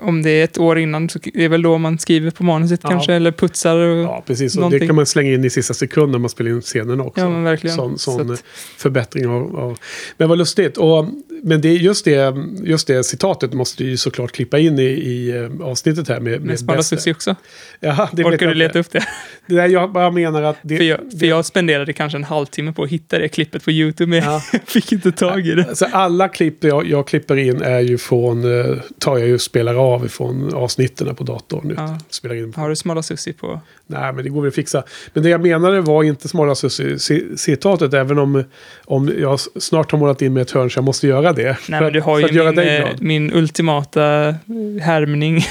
[0.00, 2.80] om det är ett år innan så är det väl då man skriver på manuset
[2.82, 2.88] Ja.
[2.90, 3.76] kanske, eller putsar.
[3.76, 4.56] Och, Ja, precis.
[4.56, 7.20] Och det kan man slänga in i sista sekunden när man spelar in scenen också.
[7.20, 7.76] Ja, men verkligen.
[7.76, 8.44] Sån, sån Så att-
[8.76, 9.78] förbättring av, av...
[10.16, 10.76] Men vad lustigt.
[10.76, 11.06] Och,
[11.42, 15.66] men det, just, det, just det citatet måste ju såklart klippa in i, i eh,
[15.66, 16.84] avsnittet här med, med.
[16.84, 17.36] Sussi också.
[17.80, 19.04] Ja, det Orkar du leta upp det?
[19.46, 20.56] Det där jag bara menar att...
[20.62, 23.70] Det, för, jag, för jag spenderade kanske en halvtimme på att hitta det klippet på
[23.70, 24.42] YouTube, men Ja.
[24.52, 25.68] jag fick inte tag i det.
[25.68, 29.40] Alltså alla klipp jag, jag klipper in är ju från, eh, tar jag ju och
[29.40, 31.74] spelar av ifrån avsnitten på datorn.
[31.76, 31.98] Ja.
[32.08, 32.52] Spelar in.
[32.56, 33.60] Har du Smala Sussi på?
[33.86, 34.82] Nej, men det går väl att fixa.
[35.12, 38.44] Men det jag menade var inte Smala Sussi-citatet, även om,
[38.84, 41.56] om jag snart har målat in med ett hörn så jag måste göra det.
[41.68, 44.34] Nej, men du har ju min, eh, min ultimata eh,
[44.80, 45.44] härmning.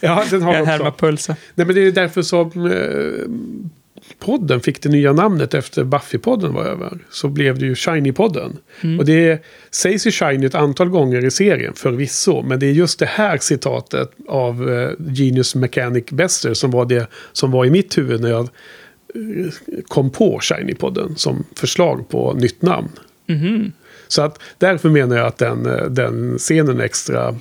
[0.00, 1.06] Ja, den har jag jag härmar också.
[1.06, 1.36] pulsa.
[1.54, 3.79] Nej, men det är därför som eh,
[4.20, 6.98] podden fick det nya namnet efter Buffy-podden var över.
[7.10, 8.56] Så blev det ju Shiny-podden.
[8.80, 8.98] Mm.
[8.98, 12.42] Och det sägs ju Shiny ett antal gånger i serien förvisso.
[12.42, 17.10] Men det är just det här citatet av eh, Genius Mechanic Bester som var det
[17.32, 19.52] som var i mitt huvud när jag eh,
[19.88, 22.88] kom på Shiny-podden som förslag på nytt namn.
[23.26, 23.72] Mhm.
[24.08, 27.36] Så att därför menar jag att den, eh, den scenen är extra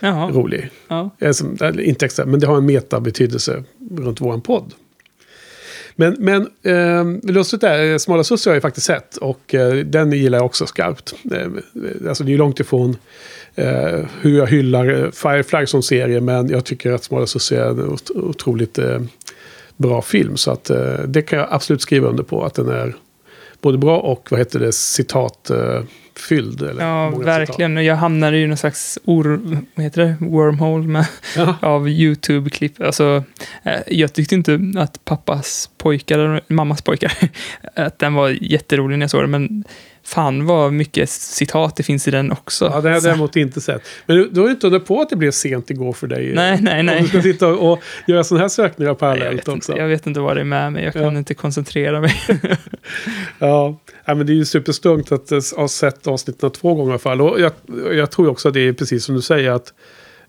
[0.00, 0.30] Jaha.
[0.30, 0.70] rolig.
[0.88, 1.10] Ja.
[1.18, 4.74] Eller Inte extra, men det har en metabetydelse runt våran podd.
[5.96, 10.12] Men, men eh, lustigt är, eh, Smala Sussie har jag faktiskt sett och eh, den
[10.12, 11.14] gillar jag också skarpt.
[11.32, 12.96] Eh, alltså det är ju långt ifrån
[13.54, 17.70] eh, hur jag hyllar eh, Firefly som serie, men jag tycker att Smala Sussie är
[17.70, 19.00] en otroligt eh,
[19.76, 20.36] bra film.
[20.36, 22.94] Så att eh, det kan jag absolut skriva under på, att den är
[23.64, 26.62] både bra och vad heter det, citatfylld.
[26.62, 27.76] Eh, eller Ja, verkligen.
[27.76, 29.40] Och Jag hamnade i någon slags or,
[29.74, 30.16] vad heter det?
[30.20, 31.56] wormhole med, Citat.
[31.62, 31.68] Ja.
[31.68, 32.80] av YouTube-klipp.
[32.82, 33.24] Alltså,
[33.62, 37.12] eh, jag tyckte inte att pappas pojkar, mammas pojkar,
[37.74, 39.30] att den var jätterolig när jag såg den.
[39.30, 39.64] Men
[40.06, 42.64] fan vad mycket citat det finns i den också.
[42.64, 43.82] Ja, det har jag däremot inte sett.
[44.06, 46.32] Men du, har ju inte undrat på att det blev sent igår för dig.
[46.34, 47.02] Nej, nej, Om nej.
[47.02, 49.72] du ska sitta och, göra sådana här sökningar parallellt också.
[49.72, 50.84] inte, jag vet inte vad det är med mig.
[50.84, 51.18] Jag kan Ja.
[51.18, 52.14] inte koncentrera mig.
[53.38, 53.78] Ja.
[54.04, 56.98] ja, men det är ju superstungt att eh, ha sett avsnitten två gånger i alla
[56.98, 57.20] fall.
[57.20, 57.52] Och jag,
[57.92, 59.72] jag tror också att det är precis som du säger att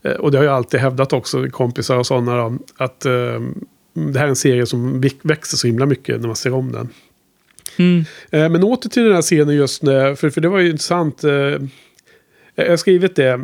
[0.04, 3.12] eh, och det har jag alltid hävdat också, kompisar och sådana, att eh,
[3.94, 6.90] det här är en serie som växer så himla mycket när man ser om den.
[7.78, 8.06] Mm.
[8.32, 11.24] Eh, Men åter till den här scenen just när, för, för det var ju intressant.
[11.24, 11.32] eh,
[12.56, 13.40] Jag har skrivit det eh,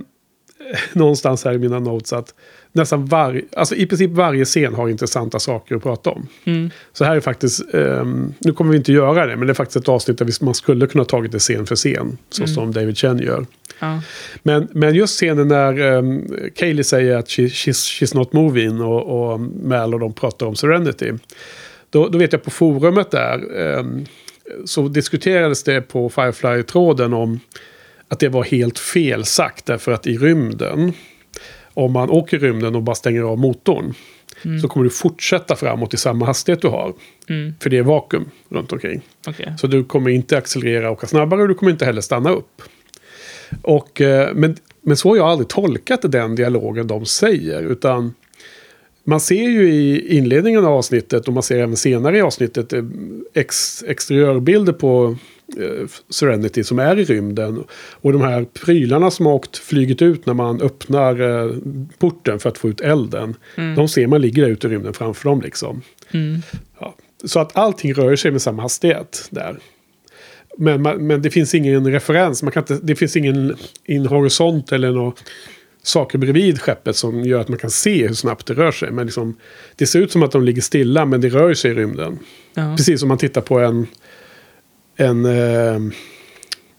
[0.94, 2.34] någonstans här i mina notes att
[2.74, 6.28] nästan varje, alltså i princip varje scen har intressanta saker att prata om.
[6.46, 6.70] Mm.
[6.94, 9.78] Så här är faktiskt, ehm, nu kommer vi inte göra det, men det är faktiskt
[9.78, 12.18] ett avsnitt där man skulle kunna tagit det scen för scen.
[12.30, 13.46] Så som David Chen gör.
[13.80, 14.02] Ja.
[14.44, 19.32] Men, men just scenen när um, Kaylee säger att she, she's, she's not moving och,
[19.34, 21.12] och Mal och de pratar om Serenity.
[21.90, 24.06] Då, då vet jag på forumet där ehm,
[24.66, 27.40] så diskuterades det på Firefly-tråden om
[28.08, 29.66] att det var helt fel sagt.
[29.66, 30.94] Därför att i rymden,
[31.74, 33.94] om man åker i rymden och bara stänger av motorn.
[34.62, 36.94] Så kommer du fortsätta framåt i samma hastighet du har.
[37.30, 37.54] Mm.
[37.60, 39.02] För det är vakuum runt omkring.
[39.28, 39.54] Okej.
[39.58, 42.62] Så du kommer inte accelerera och åka snabbare och du kommer inte heller stanna upp.
[43.62, 47.62] Och, eh, men, men så har jag aldrig tolkat den dialogen de säger.
[47.64, 48.14] Utan
[49.04, 52.84] man ser ju i inledningen av avsnittet och man ser även senare i avsnittet eh,
[53.34, 55.18] ex, exteriörbilder på
[55.58, 57.64] eh, Serenity som är i rymden.
[57.92, 61.56] Och de här prylarna som har åkt, flygit ut när man öppnar eh,
[61.98, 63.36] porten för att få ut elden.
[63.76, 65.82] De ser man ligger där ute i rymden framför dem liksom.
[66.12, 66.42] Mm.
[66.80, 66.96] Ja.
[67.24, 69.60] Så att allting rör sig med samma hastighet där.
[70.58, 72.44] Men, men det finns ingen referens.
[72.44, 75.14] Man kan inte, det finns ingen in horisont eller några
[75.84, 78.92] saker bredvid skeppet som gör att man kan se hur snabbt det rör sig.
[78.92, 79.38] Men liksom,
[79.76, 82.20] det ser ut som att de ligger stilla men det rör sig i rymden.
[82.54, 82.76] Ja.
[82.78, 83.88] Precis som man tittar på en,
[84.96, 85.80] en eh,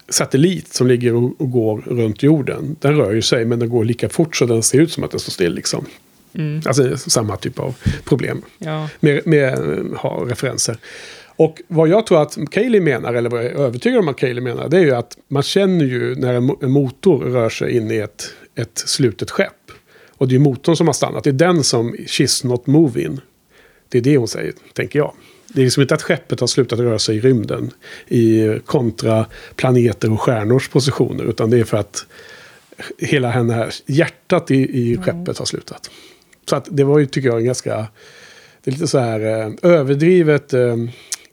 [0.08, 2.76] satellit som ligger och, och går runt jorden.
[2.80, 5.10] Den rör ju sig men den går lika fort så den ser ut som att
[5.10, 5.54] den står still.
[5.54, 5.86] Liksom.
[6.34, 6.62] Mm.
[6.66, 8.88] Alltså samma typ av problem Ja.
[9.00, 9.58] med, med
[9.96, 10.76] ha referenser.
[11.36, 14.42] Och vad jag tror att Cayley menar, eller vad jag är övertygad om att Cayley
[14.44, 17.96] menar, det är ju att man känner ju när en motor rör sig in i
[17.96, 19.70] ett, ett slutet skepp.
[20.08, 23.20] Och det är motorn som har stannat, det är den som she's not moving.
[23.88, 25.12] Det är det hon säger, tänker jag.
[25.48, 27.70] Det är liksom inte att skeppet har slutat röra sig i rymden
[28.08, 32.06] i kontra planeter och stjärnors positioner, utan det är för att
[32.98, 35.90] hela henne här, hjärtat i, i skeppet har slutat.
[36.48, 37.86] Så att det var ju, tycker jag, en ganska...
[38.64, 40.76] Det är lite så här eh, överdrivet eh,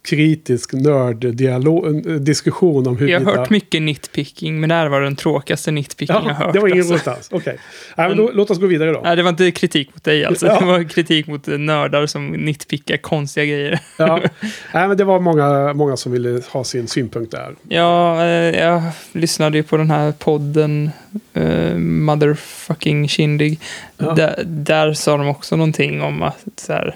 [0.02, 5.72] kritisk nörddiskussion om hur Jag har hört mycket nitpicking, men det här var den tråkigaste
[5.72, 6.54] nitpicking jag Ja, hört.
[6.54, 7.16] det var ingen alltså.
[7.32, 7.58] Okej.
[7.98, 9.02] Men då, låt oss gå vidare då.
[9.04, 10.46] Nej, det var inte kritik mot dig alltså.
[10.46, 10.60] Ja.
[10.60, 13.80] Det var kritik mot nördar som nitpickar konstiga grejer.
[13.98, 14.22] Ja.
[14.74, 17.56] Nej, men det var många, många som ville ha sin synpunkt där.
[17.68, 18.82] Ja, eh, jag
[19.12, 20.90] lyssnade ju på den här podden
[21.34, 23.60] eh, Motherfucking Kindig.
[23.98, 24.14] Ja.
[24.14, 26.96] Där, där sa de också någonting om att så här,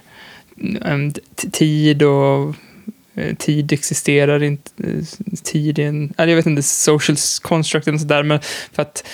[0.86, 1.14] mm,
[1.52, 2.56] tid och
[3.38, 4.72] tid existerar inte.
[4.84, 5.04] eh,
[5.44, 8.40] Tid är en, jag vet inte, social construct eller sådär, men
[8.74, 9.08] för att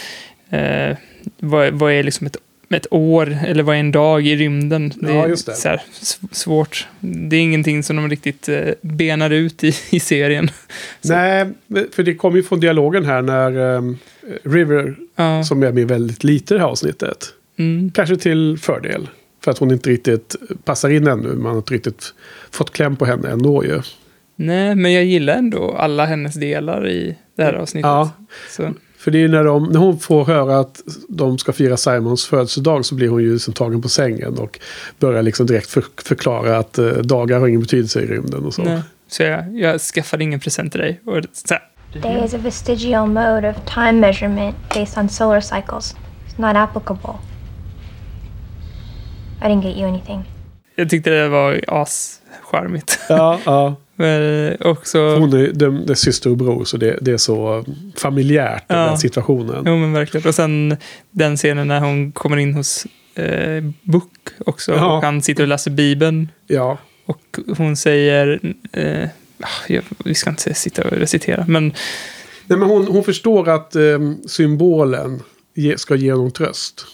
[0.50, 0.98] eh,
[1.40, 2.38] vad, vad är liksom ett
[2.74, 4.94] ett år eller vad är en dag i rymden?
[4.96, 5.36] Det Ja, är.
[5.36, 5.82] Så här,
[6.32, 6.88] svårt.
[7.00, 10.52] Det är ingenting som de riktigt eh, benar ut i, i serien.
[11.02, 11.46] Så- Nej,
[11.92, 13.98] för det kommer ju från dialogen här när ehm,
[14.44, 15.44] River, Ja.
[15.44, 17.26] som är med väldigt lite i det här avsnittet,
[17.60, 17.92] Mm.
[17.92, 19.08] kanske till fördel.
[19.44, 21.36] För att hon inte riktigt passar in ännu.
[21.36, 22.14] Man har inte riktigt
[22.52, 23.82] fått kläm på henne ändå ju.
[24.36, 27.88] Nej, men jag gillar ändå alla hennes delar i det här avsnittet.
[27.88, 28.12] Ja.
[28.50, 31.78] Så, För det är ju när, de, när hon får höra att de ska fira
[31.78, 34.60] Simons födelsedag så blir hon ju liksom tagen på sängen och
[35.00, 38.64] börjar liksom direkt för, förklara att eh, dagar har ingen betydelse i rymden och så.
[38.64, 38.82] Nej.
[39.08, 41.02] Så jag, jag skaffade ingen present till dig.
[41.06, 41.64] Och så här,
[42.02, 45.96] Day is a vestigial mode of time measurement based on solar cycles.
[46.28, 47.14] It's not applicable.
[49.42, 50.24] I didn't get you anything.
[50.76, 53.00] jag tyckte det var ascharmigt.
[53.10, 53.76] Ja, ja.
[53.96, 55.16] Men också...
[55.18, 57.66] Hon är, de, det är syster och bror så det, det är så
[57.98, 58.88] familjärt den Ja.
[58.88, 59.64] här situationen.
[59.66, 60.28] Jo, men verkligen.
[60.28, 60.78] Och sen
[61.12, 64.12] den scenen när hon kommer in hos eh, Book
[64.46, 64.72] också.
[64.72, 64.98] Ja.
[64.98, 66.30] Och han sitter och läser Bibeln.
[66.48, 68.40] Ja, Och hon säger...
[68.74, 71.74] Eh, ah, jag, vi ska inte sitta och recitera, men
[72.48, 75.22] Nej, men hon, hon förstår att eh, symbolen
[75.56, 76.86] ge, ska ge honom tröst.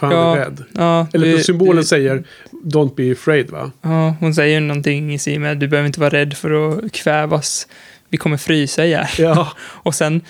[0.00, 0.64] För han Ja, är rädd.
[0.72, 2.24] ja, Eller för symbolen det- säger
[2.64, 3.70] Don't be afraid va?
[3.82, 7.68] Ja, hon säger någonting i sig med du behöver inte vara rädd för att kvävas.
[8.08, 9.06] Vi kommer frysa ihjäl.
[9.18, 9.52] Ja,
[9.82, 10.20] Och sen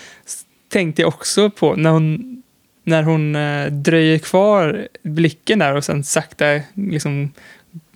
[0.68, 2.42] tänkte jag också på när hon,
[2.85, 7.33] när hon eh, dröjer kvar blicken där och sen sakta liksom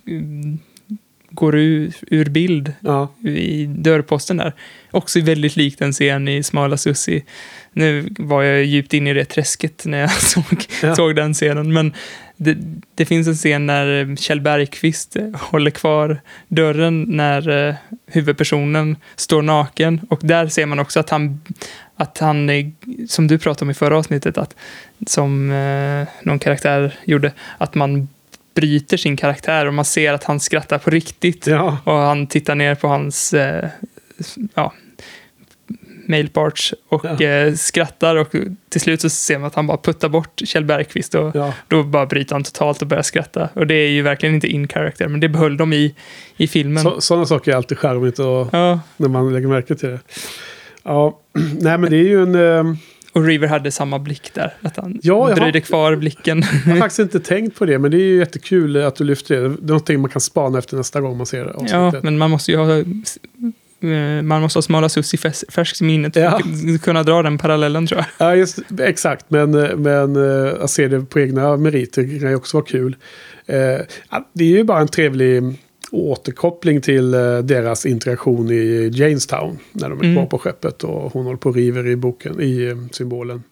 [0.07, 0.59] mm,
[1.29, 4.53] går ur, ur bild ja, i dörrposten där.
[4.91, 7.23] Också väldigt likt en scen i Smala Sussi.
[7.77, 10.95] Nu var jag djupt inne i det träsket när jag såg, Ja.
[10.95, 11.73] såg den scenen.
[11.73, 11.93] Men
[12.37, 12.57] det,
[12.95, 17.75] det finns en scen när Kjell Bergqvist eh, håller kvar dörren när eh,
[18.07, 20.01] huvudpersonen står naken.
[20.09, 21.41] Och där ser man också att han,
[21.95, 22.71] att han är,
[23.07, 24.55] som du pratade om i förra avsnittet, att,
[25.07, 28.07] som eh, någon karaktär gjorde, att man
[28.55, 31.47] bryter sin karaktär och man ser att han skrattar på riktigt.
[31.47, 31.77] ja.
[31.83, 33.69] Och han tittar ner på hans eh,
[34.53, 34.73] ja,
[36.07, 37.25] mailparts och Ja.
[37.25, 38.31] eh, skrattar och
[38.69, 41.53] till slut så ser man att han bara puttar bort Kjell Bergqvist och ja.
[41.67, 43.49] då bara bryter han totalt och börjar skratta.
[43.53, 45.95] Och det är ju verkligen inte in character, men det behöll de i,
[46.37, 46.83] i filmen.
[46.83, 49.99] Så, sådana saker är alltid charmigt och, Ja, när man lägger märke till det.
[50.83, 51.19] Ja,
[51.59, 52.35] nej men det är ju en...
[52.35, 52.73] Eh,
[53.13, 56.43] och River hade samma blick där, att han Ja, dröjde har- kvar blicken.
[56.65, 59.35] jag har faktiskt inte tänkt på det, men det är ju jättekul att du lyfter
[59.35, 59.41] det.
[59.41, 61.51] Det är någonting man kan spana efter nästa gång man ser det.
[61.55, 62.03] ja, avsnittet.
[62.03, 62.83] men man måste ju ha
[64.23, 66.35] man måste ha smala Sussi färs- färskt i minnet för Ja.
[66.75, 68.27] att kunna dra den parallellen tror jag.
[68.27, 69.25] Ja, just, exakt.
[69.29, 72.95] Men, eh, men eh, att se det på egna meriter kan ju också vara kul.
[73.45, 73.57] Eh,
[74.09, 75.43] ja, det är ju bara en trevlig
[75.91, 79.57] återkoppling till eh, deras interaktion i Jamestown.
[79.71, 80.15] När de är Mm.
[80.15, 83.43] kvar på skeppet och hon håller på och river i boken, i eh, symbolen.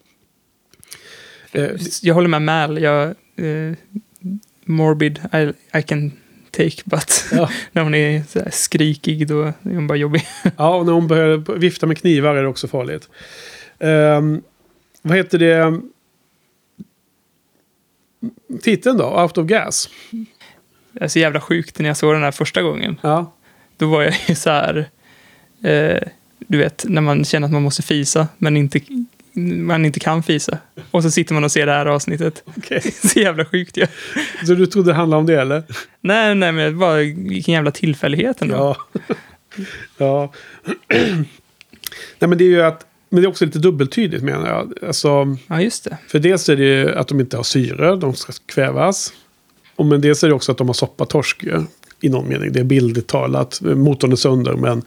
[1.52, 1.68] Eh,
[2.02, 2.82] Jag håller med Mal.
[2.82, 3.04] Jag,
[3.36, 3.72] eh,
[4.64, 6.12] morbid I, I can
[6.56, 7.50] take, but Ja.
[7.72, 10.26] när hon är skrikig då är hon bara jobbig.
[10.56, 13.08] Ja, och när hon börjar vifta med knivar är det också farligt.
[13.78, 14.42] Ehm,
[15.02, 15.80] vad heter det?
[18.62, 19.22] Titeln då?
[19.22, 19.88] Out of Gas?
[20.92, 23.00] Det är så jävla sjukt när jag såg den här första gången.
[23.02, 23.32] Ja.
[23.76, 24.88] Då var jag ju så här,
[25.62, 28.80] eh, du vet, när man känner att man måste fisa, men inte,
[29.36, 30.58] man inte kan fisa.
[30.90, 32.42] Och så sitter man och ser det här avsnittet.
[32.56, 32.80] Okej.
[33.02, 33.86] Så jävla sjukt ju.
[34.46, 35.62] Så du trodde det handlade om det eller?
[36.00, 36.96] Nej, nej, men det var
[37.30, 38.54] vilken jävla tillfällighet ändå.
[38.56, 38.76] Ja.
[39.98, 40.32] ja.
[42.18, 42.86] Nej men det är ju att...
[43.08, 44.72] Men det är också lite dubbeltydigt menar jag.
[44.86, 45.96] Alltså, Ja, just det.
[46.08, 49.12] för dels är det ju att de inte har syre, de ska kvävas.
[49.76, 51.44] Och men dels är det också att de har soppatorsk
[52.00, 52.52] i någon mening.
[52.52, 53.60] Det är bildligt talat.
[53.62, 54.82] Motorn är sönder men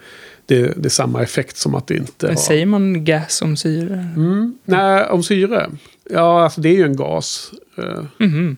[0.50, 2.42] det, det är samma effekt som att det inte Men har...
[2.42, 4.08] säger man gas om syre?
[4.16, 4.54] Mm.
[4.66, 5.70] Nej, om syre.
[6.10, 7.52] Ja, alltså det är ju en gas.
[7.78, 8.58] Eh, Mhm.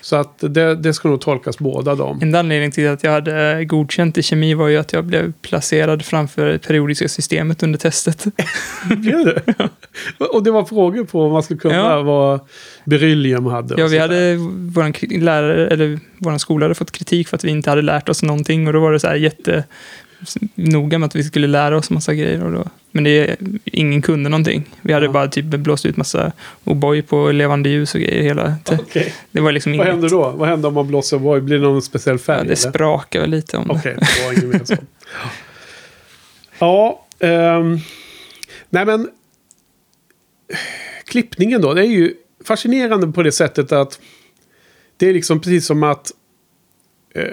[0.00, 2.22] Så att det, det ska nog tolkas båda de.
[2.22, 6.04] Enda anledningen till att jag hade godkänt i kemi var ju att jag blev placerad
[6.04, 8.24] framför periodiska systemet under testet.
[8.96, 9.68] Blev det?
[10.32, 12.02] Och det var frågor på om man skulle kunna Ja.
[12.02, 12.40] vad
[12.84, 13.74] beryllium hade.
[13.80, 14.36] Ja, vi hade,
[14.74, 18.08] våran k- lärare, eller våran skola hade fått kritik för att vi inte hade lärt
[18.08, 19.64] oss någonting och då var det så här jätte
[20.54, 22.44] noga med att vi skulle lära oss massa grejer.
[22.44, 24.64] Och då, men det, ingen kunde någonting.
[24.82, 25.12] Vi hade Ja.
[25.12, 26.32] bara typ blåst ut massa
[26.64, 29.14] O'boy på levande ljus och grejer hela Okej.
[29.30, 29.88] Det var liksom Vad inget.
[29.94, 30.30] händer då?
[30.30, 31.40] Vad händer om man blåser Voi?
[31.40, 32.38] Blir det någon speciell färg?
[32.38, 34.74] Ja, det sprakade väl lite om Okej, det var ingen mer så.
[36.58, 37.78] Ja, ehm,
[38.70, 39.08] nej men.
[41.06, 44.00] Klippningen då, det är ju fascinerande på det sättet att
[44.96, 46.10] det är liksom precis som att
[47.14, 47.24] eh,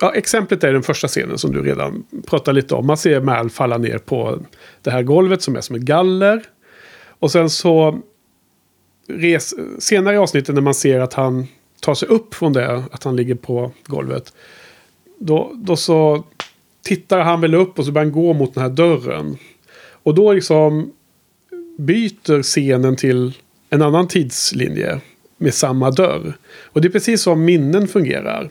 [0.00, 2.86] ja, exemplet är den första scenen som du redan pratade lite om.
[2.86, 4.38] Man ser Mal falla ner på
[4.82, 6.42] det här golvet som är som ett galler.
[7.06, 8.00] Och sen så
[9.08, 11.46] res, senare i avsnittet när man ser att han
[11.80, 14.32] tar sig upp från det, att han ligger på golvet.
[15.18, 16.24] Då, då så
[16.82, 19.36] tittar han väl upp och så börjar han gå mot den här dörren.
[20.02, 20.92] Och då liksom
[21.78, 23.32] byter scenen till
[23.70, 25.00] en annan tidslinje
[25.36, 26.36] med samma dörr.
[26.64, 28.50] Och det är precis som minnen fungerar.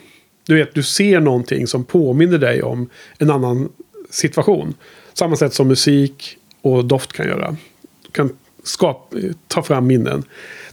[0.49, 3.69] Du vet, du ser någonting som påminner dig om en annan
[4.09, 4.73] situation.
[5.13, 7.57] Samma sätt som musik och doft kan göra.
[8.05, 8.29] Du kan
[8.63, 10.23] skapa, ta fram minnen.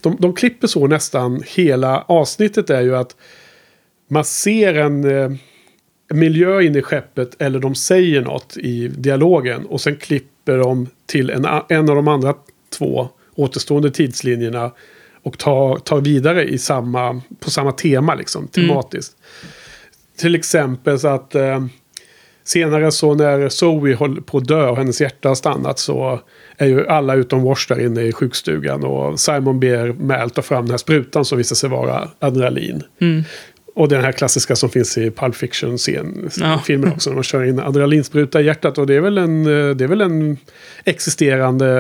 [0.01, 3.17] De, de klipper så nästan hela avsnittet är ju att
[4.09, 5.31] man ser en eh,
[6.09, 11.31] miljö inne i skeppet eller de säger något i dialogen och sen klipper de till
[11.31, 12.35] en, en av de andra
[12.79, 14.71] två återstående tidslinjerna
[15.23, 19.17] och tar, tar vidare i samma, på samma tema liksom, tematiskt.
[19.43, 19.53] Mm.
[20.19, 21.65] Till exempel så att eh,
[22.45, 26.21] senare så när Zoe håller på att dö och hennes hjärta har stannat så
[26.57, 30.65] är ju alla utom Wash där inne i sjukstugan och Simon ber Mal ta fram
[30.65, 32.83] den här sprutan som visar sig vara adrenalin.
[33.75, 36.31] Och den här klassiska som finns i Pulp Fiction-filmen
[36.89, 36.95] Ja.
[36.95, 37.11] också.
[37.11, 38.79] När man kör in adrenalinspruta i hjärtat.
[38.79, 40.37] Och det är väl en, eh, det är väl en
[40.85, 41.79] existerande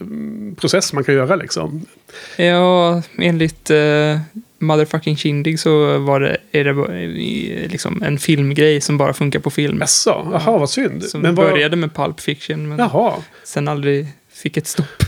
[0.00, 1.86] mm, process man kan göra liksom.
[2.36, 4.18] Ja, enligt uh,
[4.60, 9.78] Motherfucking Shindig så var det, är det liksom en filmgrej som bara funkar på film.
[9.80, 11.04] Jaså, jaha vad synd.
[11.04, 15.04] Som Men vad, började med Pulp Fiction, men Jaha, sen aldrig fick ett stopp.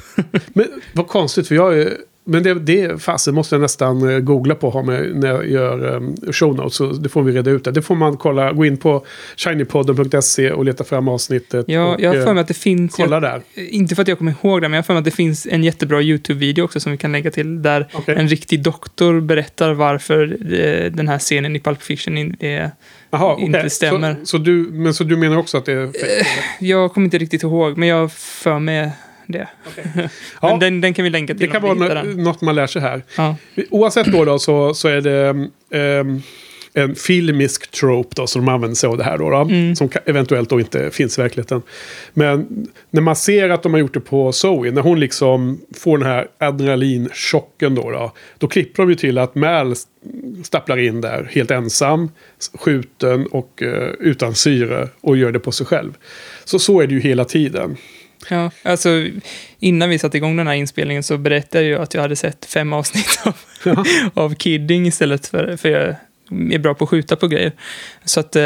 [0.52, 1.96] men vad konstigt för jag är...
[2.24, 5.94] Men det, det fasen måste jag nästan eh, googla på ha med, när jag gör
[5.94, 6.74] um, show notes.
[6.74, 7.64] Så det får vi reda ut.
[7.64, 9.06] Det, det får man kolla, gå in på
[9.36, 11.64] shinypodden.se och leta fram avsnittet.
[11.68, 12.94] Ja, och, jag har eh, för mig att det finns...
[12.94, 13.42] kolla jag, där.
[13.54, 15.46] Inte för att jag kommer ihåg det, men jag har för mig att det finns
[15.50, 17.62] en jättebra YouTube-video också som vi kan lägga till.
[17.62, 18.14] Där Okej.
[18.18, 22.70] en riktig doktor berättar varför eh, den här scenen i Pulp Fiction in- är...
[23.10, 23.44] Okej.
[23.44, 24.14] inte stämmer.
[24.20, 26.26] Så, så, du, men så du menar också att det är fake?
[26.60, 28.90] Jag kommer inte riktigt ihåg, men jag för mig
[29.26, 29.48] det.
[30.42, 30.48] Ja.
[30.48, 33.02] Men den, den kan vi länka till Det kan vara något man lär sig här.
[33.16, 33.36] Ja.
[33.70, 35.48] Oavsett då, då så, så är det
[35.78, 36.22] ehm,
[36.74, 39.30] en filmisk trope då, som de använder sig av det här då.
[39.30, 39.76] då Mm.
[39.76, 41.62] Som eventuellt då inte finns i verkligheten.
[42.14, 45.98] Men när man ser att de har gjort det på Zoe, när hon liksom får
[45.98, 48.12] den här adrenalinchocken då, då.
[48.38, 49.90] Då klipper de ju till att Mal st-
[50.44, 52.10] stapplar in där helt ensam,
[52.54, 55.92] skjuten och eh, utan syre och gör det på sig själv.
[56.44, 57.76] Så så är det ju hela tiden.
[58.28, 59.06] Ja, alltså
[59.58, 62.72] innan vi satte igång den här inspelningen så berättade jag att jag hade sett fem
[62.72, 63.34] avsnitt av,
[64.14, 65.94] av Kidding istället för, för jag
[66.54, 67.52] är bra på att skjuta på grejer.
[68.04, 68.42] Så att, eh,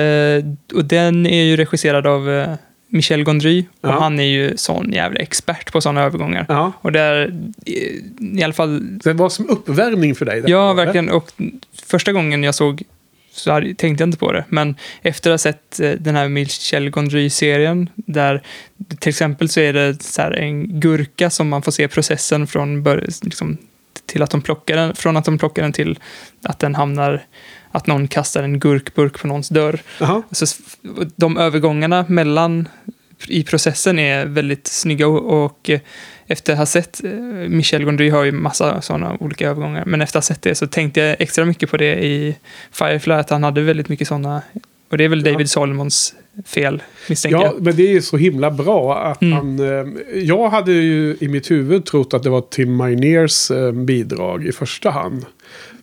[0.74, 2.49] och den är ju regisserad av eh,
[2.89, 4.01] Michel Gondry och Ja.
[4.01, 6.47] han är ju sån jävla expert på sådana övergångar.
[6.49, 6.72] Ja.
[6.81, 7.35] Och där,
[7.66, 8.03] i,
[8.39, 10.43] i alla fall, Det var som uppvärmning för dig.
[10.47, 11.33] ja verkligen, och
[11.87, 12.83] första gången jag såg
[13.37, 14.45] så hade, tänkte jag inte på det.
[14.49, 18.43] Men efter att ha sett eh, den här Michel Gondry-serien, där
[18.99, 22.84] till exempel så är det så en gurka som man får se processen från
[23.22, 23.59] liksom,
[24.07, 25.99] till att de plockar den, från att de plockar den till
[26.43, 27.24] att den hamnar,
[27.70, 29.80] att någon kastar en gurkburk på någons dörr.
[30.01, 30.22] Jaha.
[30.30, 30.47] Så
[31.16, 32.68] de övergångarna mellan
[33.28, 35.80] i processen är väldigt snygga och, och eh,
[36.27, 37.11] efter att ha sett, eh,
[37.49, 40.66] Michel Gondry har ju massa sådana olika övergångar, men efter att ha sett det så
[40.66, 42.37] tänkte jag extra mycket på det i
[42.72, 44.43] Firefly, att han hade väldigt mycket sådana,
[44.91, 45.33] och det är väl Ja.
[45.33, 46.14] David Solomons
[46.47, 47.62] fel, misstänker Ja, jag.
[47.62, 49.37] men det är så himla bra att Mm.
[49.37, 49.59] han...
[49.59, 49.87] Eh,
[50.22, 54.53] jag hade ju i mitt huvud trott att det var Tim Minears eh, bidrag i
[54.53, 55.24] första hand.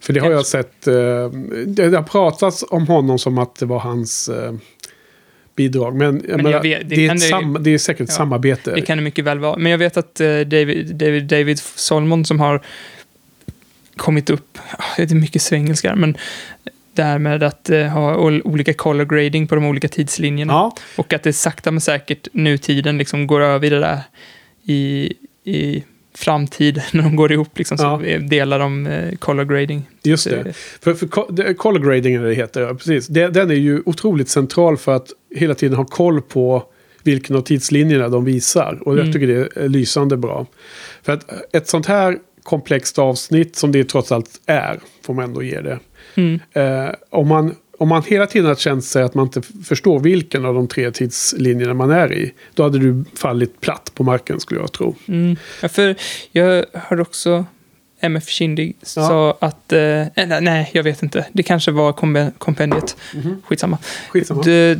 [0.01, 0.81] För det har jag sett...
[0.81, 4.29] Det, har pratats om honom som att det var hans
[5.55, 5.95] bidrag.
[5.95, 8.71] Men, jag menar, vet- det det, är sam, det är säkert ett Ja, samarbete.
[8.75, 9.57] Det kan det mycket väl vara.
[9.57, 12.61] Men jag vet att eh, David, David, David Solomon som har
[13.95, 16.17] kommit upp, ja, det är mycket svengelska, men
[16.93, 20.53] det här med att eh, ha ol- olika color grading på de olika tidslinjerna.
[20.53, 23.99] Ja, Och att det sakta men säkert nutiden liksom går över i det där
[24.65, 25.83] i, i
[26.15, 27.57] framtid när de går ihop.
[27.57, 28.17] Liksom, så Ja.
[28.19, 29.89] delar de eh, color grading.
[30.03, 30.53] just det.
[30.81, 33.07] För, för det- color grading är det heter, ja, precis.
[33.07, 36.63] Den är ju otroligt central för att hela tiden ha koll på
[37.03, 38.79] vilken av tidslinjerna de visar.
[38.81, 39.13] Och jag Mm.
[39.13, 40.45] tycker det är lysande bra.
[41.03, 45.43] För att ett sånt här komplext avsnitt som det trots allt är, får man ändå
[45.43, 45.79] ge det.
[46.15, 46.39] Mm.
[46.53, 50.45] Eh, om, man, om man hela tiden har känt sig att man inte förstår vilken
[50.45, 54.59] av de tre tidslinjerna man är i, då hade du fallit platt på marken skulle
[54.59, 54.95] jag tro.
[55.07, 55.35] Mm.
[55.61, 55.95] Ja, för
[56.31, 57.45] jag hörde också
[57.99, 61.93] MF Kindig sa att, eh, eller, nej, jag vet inte, det kanske var
[62.37, 62.97] kompendiet,
[63.45, 63.77] skitsamma.
[64.09, 64.43] Skitsamma.
[64.43, 64.77] Det,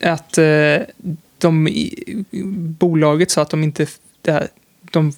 [0.00, 0.76] att eh,
[1.38, 1.68] de
[2.78, 3.86] bolaget sa att de inte,
[4.22, 4.48] det här,
[4.80, 5.12] de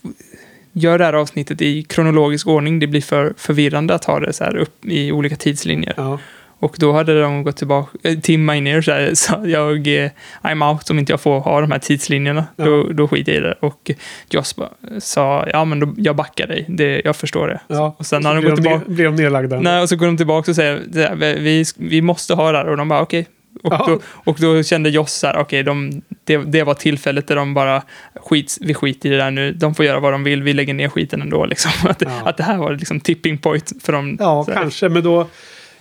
[0.72, 4.44] gör det här avsnittet i kronologisk ordning, det blir för förvirrande att ha det så
[4.44, 5.94] här upp i olika tidslinjer.
[5.96, 6.18] Ja.
[6.58, 10.10] Och då hade de gått tillbaka, eh, Tim Miner så här, sa jag, eh,
[10.42, 12.44] I'm out om inte jag får ha de här tidslinjerna.
[12.56, 12.64] Ja.
[12.64, 13.54] Då, då skiter jag i det.
[13.60, 13.90] Och
[14.30, 14.54] Joss
[14.98, 17.60] sa, ja men då, jag backar dig, det, jag förstår det.
[17.68, 17.96] Ja.
[17.98, 19.60] Och sen Så har de gått tillbaka, ner- Blev nedlagda.
[19.60, 22.66] nej, och så går de tillbaka och säger, vi, vi måste ha det här.
[22.68, 23.26] Och de bara, okej.
[23.62, 23.84] Och, Ja.
[23.88, 24.00] då,
[24.30, 27.82] och då kände Joss så här, okej, de, det, det var tillfället där de bara,
[28.14, 30.74] skit, vi skiter i det där nu, de får göra vad de vill, vi lägger
[30.74, 31.46] ner skiten ändå.
[31.46, 31.70] Liksom.
[31.90, 34.16] Att, att det här var liksom tipping point för dem.
[34.20, 34.88] Ja, kanske.
[34.88, 35.26] Men då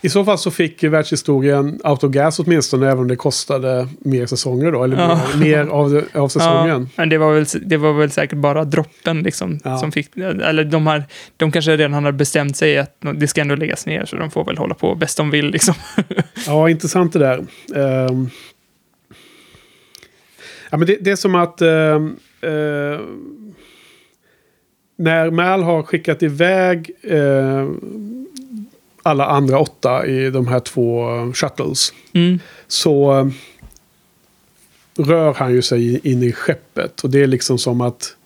[0.06, 4.84] I så fall så fick världshistorien autogas åtminstone, även om det kostade mer säsonger då.
[4.84, 5.20] Eller Ja.
[5.34, 6.80] mer, mer av, av säsongen.
[6.82, 9.78] Ja, men det var, väl, det var väl säkert bara droppen liksom, Ja.
[9.78, 10.16] som fick...
[10.16, 11.04] Eller de, här,
[11.36, 14.44] de kanske redan hade bestämt sig att det ska ändå läggas ner, så de får
[14.44, 15.50] väl hålla på bäst de vill.
[15.50, 15.74] Liksom.
[16.46, 17.38] Ja, intressant det där.
[17.74, 18.30] Ehm,
[20.70, 23.00] ja, men det, det är som att ehm, eh,
[24.98, 27.68] när Mal har skickat iväg eh,
[29.06, 32.38] alla andra åtta i de här två shuttles Mm.
[32.66, 33.26] så eh,
[34.98, 37.04] rör han ju sig in i skeppet.
[37.04, 38.16] Och det är liksom som att...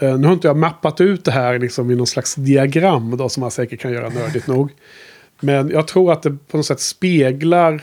[0.00, 3.28] Eh, nu har inte jag mappat ut det här liksom i någon slags diagram då,
[3.28, 4.70] som man säkert kan göra nördigt nog.
[5.40, 7.82] Men jag tror att det på något sätt speglar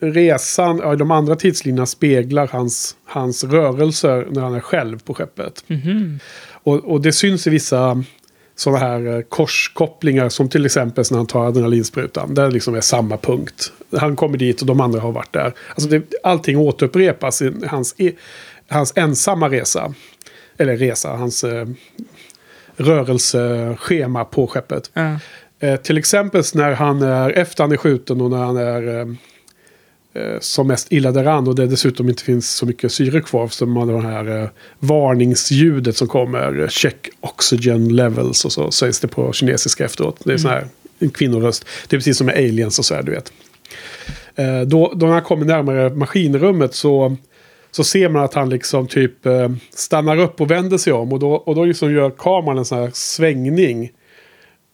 [0.00, 5.64] resan, ja, de andra tidslinjerna speglar hans, hans rörelser när han är själv på skeppet.
[5.66, 6.18] Mhm.
[6.52, 8.04] Och, och det syns i vissa
[8.56, 12.34] sådana här eh, korskopplingar som till exempel när han tar adrenalinsprutan.
[12.34, 13.72] Där liksom är samma punkt.
[13.96, 15.52] Han kommer dit och de andra har varit där.
[15.68, 18.16] Alltså det, allting återupprepas i hans, i,
[18.68, 19.94] hans ensamma resa.
[20.58, 21.66] Eller resa, hans eh,
[22.76, 24.90] rörelseschema på skeppet.
[24.92, 25.18] Ja.
[25.60, 29.06] Eh, till exempel när han är efter han är skjuten och när han är eh,
[30.40, 33.88] som mest illa däran och det dessutom inte finns så mycket syre kvar som man
[33.88, 34.48] har det här eh,
[34.78, 36.60] varningsljudet som kommer.
[36.60, 40.20] eh, Check oxygen levels och så sägs det på kinesiska efteråt.
[40.24, 40.66] Det är sån här
[40.98, 41.66] en kvinnoröst.
[41.88, 43.32] Det är precis som med aliens och så här, du vet.
[44.34, 47.16] Eh, då, då han kommer närmare maskinrummet så,
[47.70, 51.12] så ser man att han liksom typ eh, stannar upp och vänder sig om.
[51.12, 53.90] Och då, och då liksom gör kameran en sån här svängning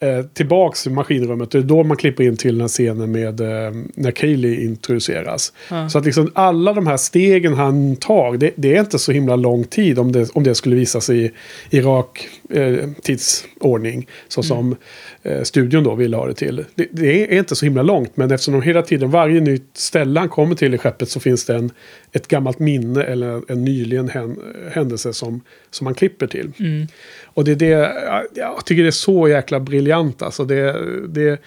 [0.03, 1.51] eh, tillbaks i maskinrummet.
[1.51, 5.53] Det är då man klipper in till den här scenen med eh, när Kaylee introduceras.
[5.71, 5.89] Ja.
[5.89, 9.37] Så att liksom alla de här stegen han tar, det, det är inte så himla
[9.37, 11.31] lång tid om det, om det skulle visa sig i,
[11.71, 14.07] i rak eh, tidsordning.
[14.29, 14.77] Så som
[15.23, 16.65] eh, studion då ville ha det till.
[16.75, 20.21] Det, det är inte så himla långt, men eftersom de hela tiden, varje nytt ställe
[20.21, 21.71] han kommer till i skeppet så finns det en,
[22.13, 24.37] ett gammalt minne eller en nyligen hän,
[24.73, 25.41] händelse som,
[25.71, 26.53] som man klipper till.
[26.59, 26.87] Mm.
[27.35, 27.95] Och det är det,
[28.35, 30.45] jag- tycker det är så jäkla briljant alltså.
[30.45, 30.77] Det,
[31.09, 31.41] det,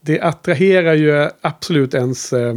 [0.00, 2.54] det attraherar ju absolut ens eh,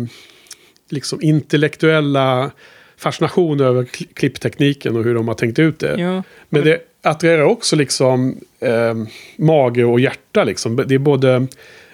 [0.89, 2.51] liksom intellektuella
[2.97, 5.95] fascination över kli- klipptekniken och hur de har tänkt ut det.
[6.01, 6.23] Ja.
[6.49, 8.95] Men det attraherar också liksom eh,
[9.37, 10.75] mage och hjärta liksom.
[10.75, 11.47] Det är både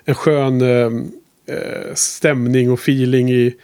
[0.06, 0.92] en skön eh,
[1.56, 3.56] eh, stämning och feeling i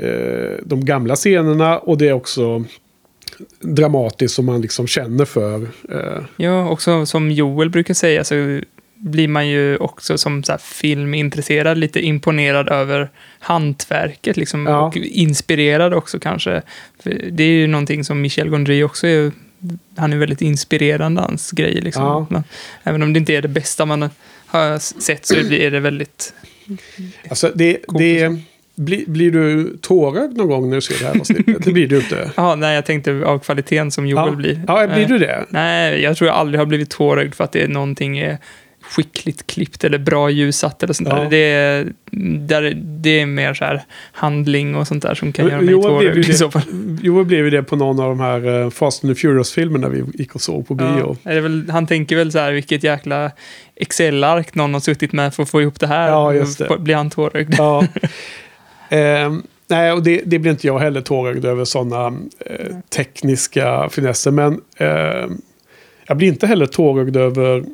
[0.00, 2.64] eh, de gamla scenerna och det är också
[3.60, 5.62] dramatiskt som man liksom känner för.
[5.92, 8.60] Eh, Ja, också som Joel brukar säga så
[8.96, 14.86] blir man ju också som så filmintresserad lite imponerad över hantverket liksom, Ja.
[14.86, 16.62] och inspirerad också kanske.
[17.02, 19.32] För det är ju någonting som Michel Gondry också är,
[19.96, 22.02] han är väldigt inspirerande hans grejer liksom.
[22.02, 22.26] Ja.
[22.30, 22.44] Men,
[22.82, 24.10] även om det inte är det bästa man
[24.46, 26.34] har sett så är det väldigt,
[27.30, 28.36] alltså det, det,
[28.76, 31.64] blir, blir du tårögd någon gång när du ser det här avsnittet?
[31.64, 32.30] det blir du inte.
[32.36, 34.60] ja, nej jag tänkte av kvaliteten som Joel Ja, blir.
[34.66, 35.44] ja blir Eh, du det?
[35.48, 38.38] Nej, jag tror jag aldrig har blivit tårögd för att det är någonting är
[38.90, 41.16] skickligt klippt eller bra ljussatt eller sånt Ja.
[41.16, 41.30] där.
[41.30, 41.86] Det är,
[42.38, 42.72] där.
[42.76, 45.84] Det är mer så här handling och sånt där som kan Jo, göra mig Joel
[45.84, 46.34] tårögd i det.
[46.34, 46.62] så fall.
[47.02, 50.04] Jo, blev ju det på någon av de här eh, Fast and the Furious-filmerna vi
[50.14, 51.16] gick och såg på bio.
[51.22, 53.30] Ja, väl, han tänker väl så här, vilket jäkla
[53.76, 56.08] Excel-ark någon har suttit med för att få ihop det här.
[56.08, 56.76] Ja, just det.
[56.78, 57.54] Blir han tårögd?
[57.58, 57.84] Ja.
[58.88, 64.30] Ehm, nej, och det, det blir inte jag heller tårögd över sådana eh, tekniska finesser.
[64.30, 65.40] Men ehm,
[66.06, 67.64] jag blir inte heller tårögd över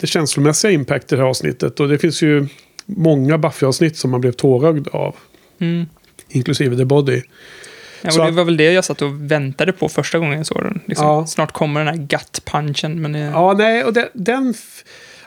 [0.00, 1.80] det känslomässiga impact i det här avsnittet.
[1.80, 2.46] Och det finns ju
[2.86, 5.16] många Buffy-avsnitt som man blev tårögd av.
[5.58, 5.86] Mm.
[6.28, 7.22] Inklusive The Body.
[8.02, 10.46] Ja, Så och det var väl det jag satt och väntade på första gången jag
[10.46, 10.80] såg den.
[10.86, 11.26] Liksom, Ja.
[11.26, 13.02] Snart kommer den här gut-punchen.
[13.02, 14.06] Men det, Ja, nej, och den...
[14.12, 14.54] den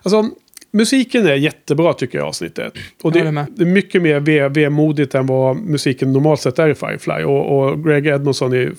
[0.04, 0.30] alltså,
[0.76, 2.74] musiken är jättebra tycker jag i avsnittet.
[3.02, 3.46] Och det, med.
[3.56, 7.24] det är mycket mer ve- vemodigt än vad musiken normalt sett är i Firefly.
[7.24, 8.72] Och, och Greg Edmondson är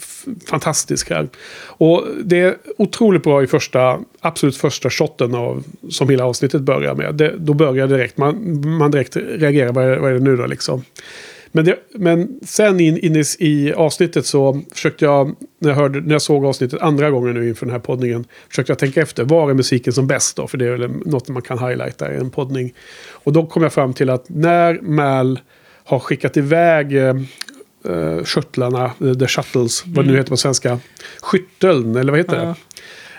[0.51, 1.29] fantastisk här.
[1.67, 6.95] Och det är otroligt bra i första, absolut första shotten av, som hela avsnittet börjar
[6.95, 7.15] med.
[7.15, 10.47] Det, då börjar direkt, man, man direkt reagerar, vad är, vad är det nu då
[10.47, 10.83] liksom?
[11.53, 16.01] Men, det, men sen in, in i, i avsnittet så försökte jag, när jag, hörde,
[16.01, 19.25] när jag såg avsnittet andra gången nu inför den här poddningen, försökte jag tänka efter,
[19.25, 20.47] var är musiken som bäst då?
[20.47, 22.75] För det är väl något man kan highlighta i en poddning.
[23.11, 25.41] Och då kom jag fram till att när Mal
[25.85, 27.17] har skickat iväg eh,
[27.89, 30.79] eh, shuttlarna, eh, the shuttles, vad det nu heter på svenska,
[31.23, 32.55] skytteln, eller vad heter Ja.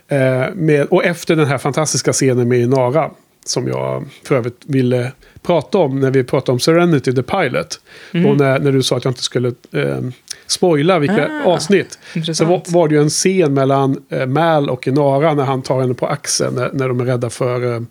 [0.07, 0.15] det?
[0.15, 3.11] Eh, med, och efter den här fantastiska scenen med Inara,
[3.49, 7.79] som jag för övrigt ville prata om när vi pratade om Serenity, the pilot.
[8.11, 9.99] Och när, när du sa att jag inte skulle eh,
[10.47, 11.99] spoila vilka Ah, avsnitt.
[12.13, 12.49] Så intressant.
[12.49, 15.93] var, var det ju en scen mellan eh, Mal och Inara när han tar henne
[15.93, 17.81] på axeln när, när de är rädda för eh,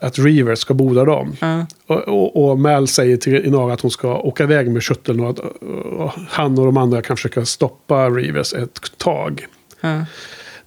[0.00, 1.36] att Reavers ska boda dem.
[1.40, 1.66] Ja.
[1.86, 5.30] Och, och, och Mal säger till Inara att hon ska åka iväg med shuttlen och
[5.30, 9.46] att och han och de andra kan försöka stoppa Reavers ett tag.
[9.80, 10.04] Ja.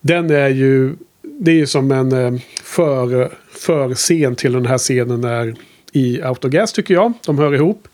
[0.02, 3.32] Den är ju, det är ju som en eh, för,
[3.66, 5.55] för scen till den här scenen när,
[5.91, 7.13] i Autogas tycker jag.
[7.26, 7.88] De hör ihop.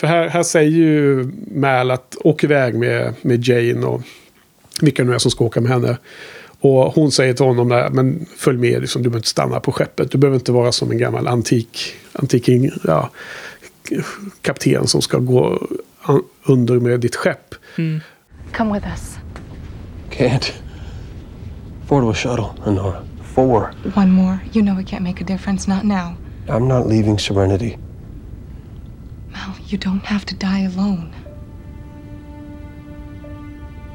[0.00, 4.02] För här, här säger ju Mal att åk iväg med, med Jane och
[4.80, 5.98] vilka nu är som ska åka med henne.
[6.60, 9.72] Och hon säger till honom där, men följ med, liksom, du behöver inte stanna på
[9.72, 10.10] skeppet.
[10.10, 12.48] Du behöver inte vara som en gammal antik, antik
[12.84, 13.10] ja,
[14.42, 15.68] kapten som ska gå
[16.44, 17.54] under med ditt skepp.
[18.52, 19.16] Come with us.
[20.10, 20.52] Can't.
[21.88, 23.15] Four to a shuttle, Honora.
[23.36, 23.70] Four.
[23.94, 24.40] One more.
[24.52, 25.68] You know it can't make a difference.
[25.68, 26.16] Not now.
[26.48, 27.76] I'm not leaving Serenity.
[29.30, 31.12] Mal, you don't have to die alone.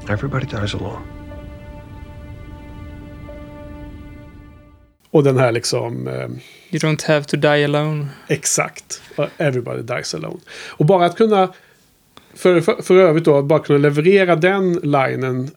[0.10, 1.02] Everybody dies alone.
[5.12, 6.08] Och den här liksom...
[6.08, 6.30] Eh,
[6.70, 8.08] You don't have to die alone.
[8.28, 9.02] Exakt.
[9.38, 10.40] Everybody dies alone.
[10.78, 11.54] Och bara att kunna...
[12.34, 15.52] För, för, för övrigt då, att bara kunna leverera den linen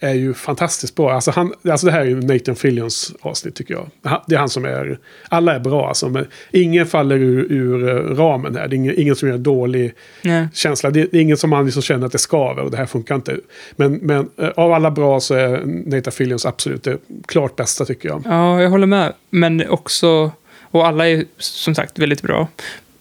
[0.00, 1.12] är ju fantastiskt bra.
[1.12, 3.90] Alltså, han, alltså det här är ju Nathan Fillions avsnitt tycker jag.
[4.26, 4.98] Det är han som är...
[5.28, 6.08] Alla är bra alltså.
[6.08, 8.68] Men ingen faller ur, ur eh, ramen här.
[8.68, 10.48] Det är ingen, ingen som gör en dålig Nej.
[10.54, 10.90] känsla.
[10.90, 13.14] Det, det är ingen som man liksom känner att det skaver och det här funkar
[13.14, 13.36] inte.
[13.76, 18.08] Men, men eh, av alla bra så är Nathan Fillions absolut det klart bästa tycker
[18.08, 18.22] jag.
[18.24, 19.12] Ja, jag håller med.
[19.30, 20.30] Men också,
[20.62, 22.48] och alla är som sagt väldigt bra.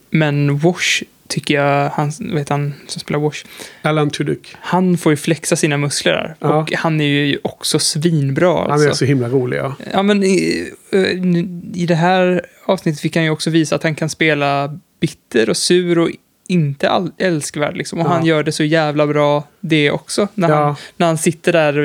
[0.09, 1.03] Men Wash
[1.35, 3.45] tycker jag, han, vet han som spelar Wash,
[3.81, 4.55] Alan Tudyk.
[4.61, 6.35] han får ju flexa sina muskler där.
[6.39, 6.55] Ja.
[6.61, 8.61] Och han är ju också svinbra.
[8.61, 8.89] Han Alltså.
[8.89, 9.75] är så himla rolig ja.
[9.93, 10.69] Ja, men i,
[11.73, 15.57] i det här avsnittet fick han ju också visa att han kan spela bitter och
[15.57, 16.09] sur och
[16.47, 17.77] inte all, älskvärd.
[17.77, 17.99] Liksom.
[17.99, 18.09] Och Ja.
[18.09, 20.27] han gör det så jävla bra det också.
[20.33, 20.55] När, Ja.
[20.65, 21.77] han, när han sitter där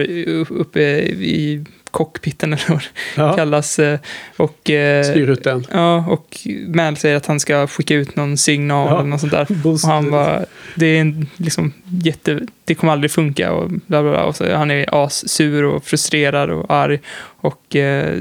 [0.52, 2.82] uppe i cockpiten eller vad
[3.16, 3.36] Ja.
[3.36, 3.78] kallas.
[3.78, 3.98] eh,
[4.36, 5.66] Och, eh, Styrhytten.
[5.72, 6.38] Ja, och
[6.74, 8.98] Mal säger att han ska skicka ut någon signal Ja.
[8.98, 9.46] eller något sånt där.
[9.62, 9.84] Boost.
[9.84, 11.72] Och han bara, det är en, liksom
[12.02, 14.24] jätte, det kommer aldrig funka och bla bla bla.
[14.24, 16.98] Och så, han är assur och frustrerad och arg.
[17.20, 18.16] Och eh,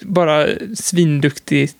[0.00, 1.76] bara svinduktigt,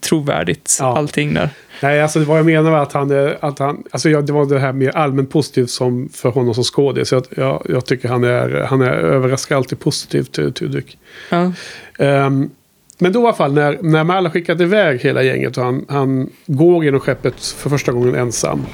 [0.00, 0.96] trovärdigt, Ja.
[0.98, 1.48] allting där.
[1.82, 4.58] Nej, alltså vad jag menar var att han, att han alltså jag, det var det
[4.58, 7.12] här mer allmänt positivt som för honom som skådis.
[7.12, 10.98] Jag, jag, jag tycker han är, han är överraskar alltid positivt till Tudyk.
[11.30, 11.52] Ja.
[11.98, 12.50] Ehm,
[12.98, 16.30] men då i alla fall när, när har skickat iväg hela gänget och han, han
[16.46, 18.66] går genom skeppet för första gången ensam.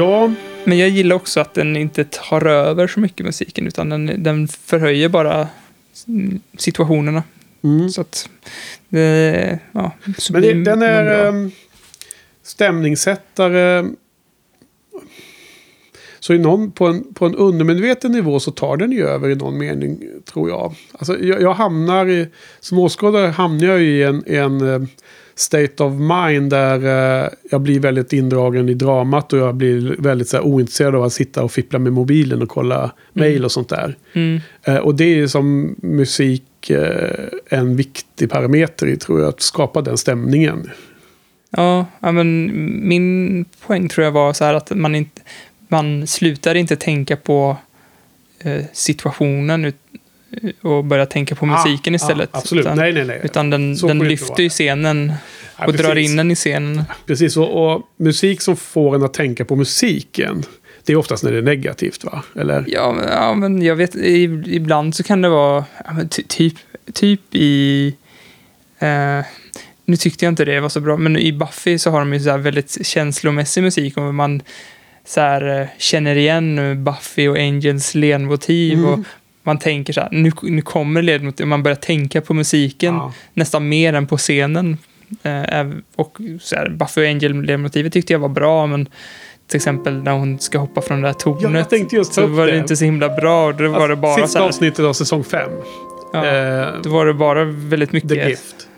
[0.00, 0.32] Ja,
[0.64, 4.48] Men jag gillar också att den inte tar över så mycket musiken, utan den, den
[4.48, 5.48] förhöjer bara
[6.08, 7.22] mm, situationerna.
[7.92, 8.28] Så att
[8.88, 11.28] det, ja, så men det, den är bra.
[11.28, 11.50] ehm,
[12.42, 13.90] stämningssättare.
[16.20, 19.34] Så i någon, på, en, på en undermedveten nivå så tar den ju över i
[19.34, 20.74] någon mening, tror jag.
[20.92, 22.28] Alltså, jag, jag hamnar i,
[22.60, 24.88] som åskådare hamnar jag i en, en eh,
[25.40, 26.84] state of mind där
[27.24, 31.02] eh, jag blir väldigt indragen i dramat och jag blir väldigt så här, ointresserad av
[31.02, 33.96] att sitta och fippla med mobilen och kolla mail och sånt där.
[34.12, 34.40] Mm.
[34.62, 39.82] Eh, och det är som musik eh, en viktig parameter i, tror jag, att skapa
[39.82, 40.70] den stämningen.
[41.50, 42.50] Ja, men
[42.88, 45.22] min poäng tror jag var så här att man, inte,
[45.68, 47.56] man slutar inte tänka på
[48.72, 49.72] situationen
[50.62, 52.28] och börjar tänka på musiken Ah, istället.
[52.32, 53.20] ah, absolut, Utan, nej, nej, nej.
[53.24, 55.12] utan den, den lyfter ju scenen
[55.58, 56.10] Ja, och drar precis.
[56.10, 56.82] in den i scenen.
[57.06, 60.42] Precis, och, och musik som får en att tänka på musiken.
[60.84, 62.24] Det är oftast när det är negativt va?
[62.36, 62.64] Eller?
[62.68, 63.94] Ja, men- ja, men jag vet,
[64.46, 65.92] ibland så kan det vara, ja,
[66.28, 66.54] typ,
[66.92, 67.94] typ i,
[68.78, 69.24] eh,
[69.84, 72.20] nu tyckte jag inte det var så bra, men i Buffy så har de ju
[72.20, 74.42] så här väldigt känslomässig musik och man
[75.04, 78.90] så här, eh, känner igen Buffy och Angels ledmotiv Mm.
[78.90, 78.98] och
[79.42, 83.12] man tänker så här, nu, nu kommer ledmotiv, man börjar tänka på musiken Ja.
[83.34, 84.76] nästan mer än på scenen.
[85.22, 85.66] Eh,
[85.96, 88.88] och så här, Buffy Angel-ledmotivet tyckte jag var bra, men
[89.46, 91.70] till exempel när hon ska hoppa från det där tornet.
[91.70, 92.58] ta så var det det.
[92.58, 93.52] inte så himla bra.
[93.52, 95.50] Då var det bara Sista så här, avsnittet av säsong 5.
[96.12, 98.68] ja, Eh, Då var det bara väldigt The mycket Gift.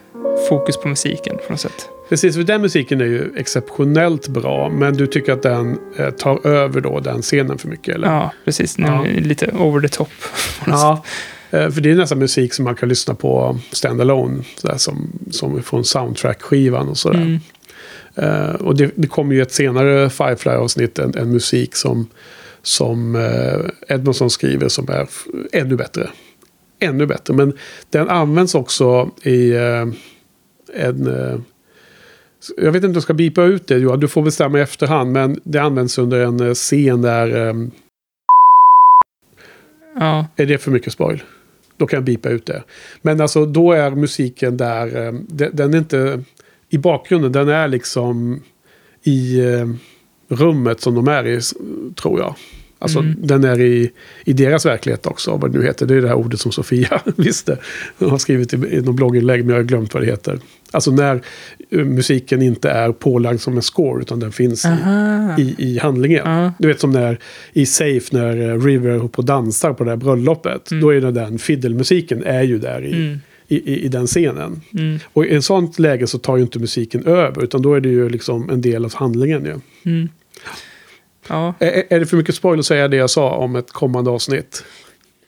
[0.49, 1.89] Fokus på musiken på något sätt.
[2.09, 4.69] Precis, för den musiken är ju exceptionellt bra.
[4.69, 7.95] Men du tycker att den eh, tar över då den scenen för mycket?
[7.95, 8.09] Eller?
[8.09, 8.79] Ja, precis.
[8.79, 9.05] Ja.
[9.05, 10.09] Lite over the top.
[10.67, 11.05] Ja,
[11.51, 14.43] eh, för det är nästan musik som man kan lyssna på standalone.
[14.57, 17.19] Sådär, som, som från soundtrack-skivan och sådär.
[17.19, 17.41] Mm.
[18.15, 22.09] Eh, och det, det kommer ju ett senare Firefly-avsnitt, en, en musik som,
[22.63, 25.07] som eh, Edmondson skriver som är
[25.53, 26.09] ännu bättre.
[26.79, 27.53] Ännu bättre, men
[27.91, 29.87] den används också i eh,
[30.73, 31.07] en...
[31.07, 31.39] Eh,
[32.57, 34.01] jag vet inte om jag ska bipa ut det, Johan.
[34.01, 35.13] Du får bestämma i efterhand.
[35.13, 37.49] Men det används under en eh, scen där...
[37.49, 37.55] Eh,
[39.99, 41.23] Ja, är det för mycket spoil?
[41.77, 42.63] Då kan jag bipa ut det.
[43.03, 46.23] Men alltså då är musiken där, eh, de- den är inte
[46.69, 48.43] i bakgrunden, den är liksom
[49.03, 49.69] i eh,
[50.29, 51.41] rummet som de är i,
[51.95, 52.35] tror jag.
[52.83, 53.15] Alltså Mm.
[53.23, 53.91] den är i,
[54.25, 55.87] i deras verklighet också, vad det nu heter.
[55.87, 57.59] Det är det här ordet som Sofia visste.
[57.99, 60.39] Hon har skrivit i, i någon blogginlägg, men jag har glömt vad det heter.
[60.71, 61.21] Alltså när
[61.71, 65.37] eh, musiken inte är pålagd som en score, utan den finns i, Aha.
[65.39, 66.23] i, i handlingen.
[66.25, 66.53] Ja.
[66.59, 67.19] Du vet som när
[67.53, 70.69] i Safe när eh, River håller på och dansar på det här bröllopet.
[70.81, 73.19] Då är det den fiddle-musiken är ju där i, Mm.
[73.49, 74.61] i, i, den scenen.
[74.79, 74.99] Mm.
[75.13, 77.45] Och i en sånt läge så tar ju inte musiken över.
[77.45, 80.09] Utan då är det ju liksom en del av handlingen ju.
[81.33, 81.55] Ja.
[81.59, 84.65] Är, är det för mycket spoil att säga det jag sa om ett kommande avsnitt?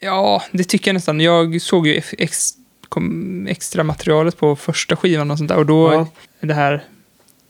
[0.01, 1.21] ja, det tycker jag nästan.
[1.21, 2.51] Jag såg ju ex,
[2.89, 5.57] kom, extra materialet på första skivan och sånt där.
[5.57, 6.07] Och då Ja.
[6.41, 6.85] det här,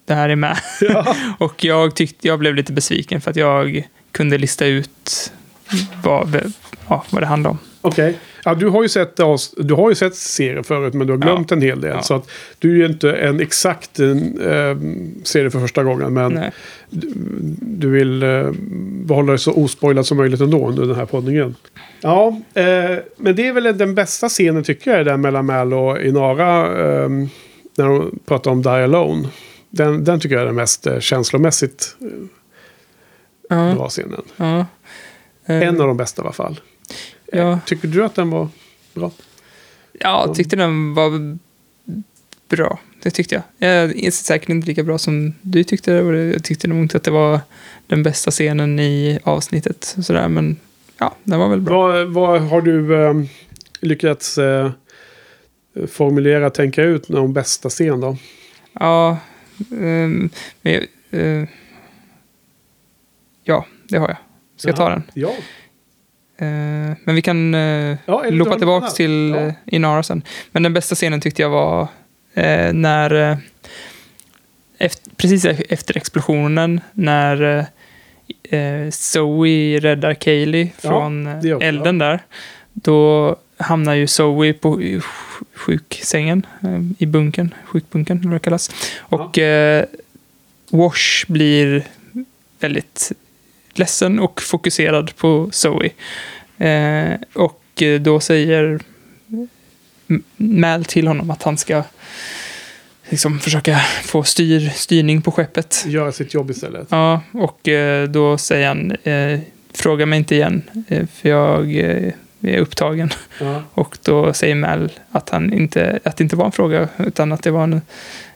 [0.07, 0.59] det här är med.
[1.39, 5.33] och jag tyckte jag blev lite besviken för att jag kunde lista ut
[6.03, 6.53] vad,
[6.89, 7.59] ja, vad det handlar om.
[7.87, 8.19] Okej.
[8.45, 9.17] Ja, du har ju sett,
[9.57, 11.91] du har ju sett serien förut men du har glömt en hel del.
[11.97, 12.03] Ja.
[12.03, 14.07] Så att du är ju inte en exakt eh,
[15.23, 16.15] serie för första gången.
[16.15, 16.41] Men
[16.91, 17.13] du,
[17.61, 18.51] du vill eh,
[19.05, 21.55] behålla det så ospoilat som möjligt ändå under den här poddningen.
[22.01, 22.65] Ja, eh,
[23.17, 26.67] men det är väl den bästa scenen tycker jag, den mellan Mal och Inara.
[27.03, 27.09] Eh,
[27.77, 29.29] när de pratar om Die Alone.
[29.71, 32.09] Den, den tycker jag är den mest eh, känslomässigt eh,
[33.49, 34.23] Ja, bra scenen.
[34.37, 34.67] ja.
[35.47, 36.61] Eh, En av de bästa i alla fall.
[37.33, 37.61] Eh, Ja.
[37.67, 38.49] Tycker du att den var
[38.95, 39.11] bra?
[39.93, 41.39] Ja, jag tyckte den var
[42.49, 42.79] bra.
[43.03, 43.43] Det tyckte jag.
[43.71, 46.33] Jag är säkert inte lika bra som du tyckte det.
[46.33, 47.41] Jag tyckte nog inte att det var
[47.87, 49.97] den bästa scenen i avsnittet.
[50.03, 50.57] Sådär, men
[50.99, 51.83] ja, den var väl bra.
[51.93, 53.15] Vad, vad har du eh,
[53.81, 54.71] lyckats eh,
[55.87, 58.17] formulera, tänka ut någon bästa scen då?
[58.73, 59.19] Ja,
[59.81, 60.31] ehm,
[60.63, 61.49] men, eh,
[63.45, 64.17] ja, det har jag.
[64.57, 65.03] Ska jag ta den?
[65.15, 65.33] Ja.
[66.39, 69.47] Eh, men vi kan uh, Ja, har tillbaka till annan.
[69.47, 70.23] uh, Inara sen.
[70.53, 71.89] Men den bästa scenen tyckte jag var
[72.35, 73.31] eh, när...
[73.31, 73.37] eh,
[74.79, 77.43] efter, precis efter explosionen, när
[78.51, 82.23] eh, eh, Zoe räddar Kaylee Ja, från eh, också, elden där.
[82.73, 84.81] Då hamnar ju Zoe på
[85.55, 88.71] sjuksängen eh, i bunkern, sjukbunkern eller vad det kallas.
[88.99, 89.85] Och eh,
[90.71, 91.85] Wash blir
[92.61, 93.13] väldigt
[93.79, 95.91] ledsen och fokuserad på Zoe.
[96.59, 98.81] Eh, och eh, då säger
[100.37, 101.83] Mal till honom att han ska
[103.09, 105.85] liksom försöka få styr, styrning på skeppet.
[105.87, 106.89] Göra sitt jobb istället.
[106.91, 109.41] Ja, och eh, då säger han eh,
[109.73, 111.75] fråga mig inte igen eh, för jag
[112.41, 113.11] är upptagen.
[113.41, 113.63] Ja.
[113.75, 117.43] Och då säger Mal att, han inte, att det inte var en fråga utan att
[117.43, 117.81] det var en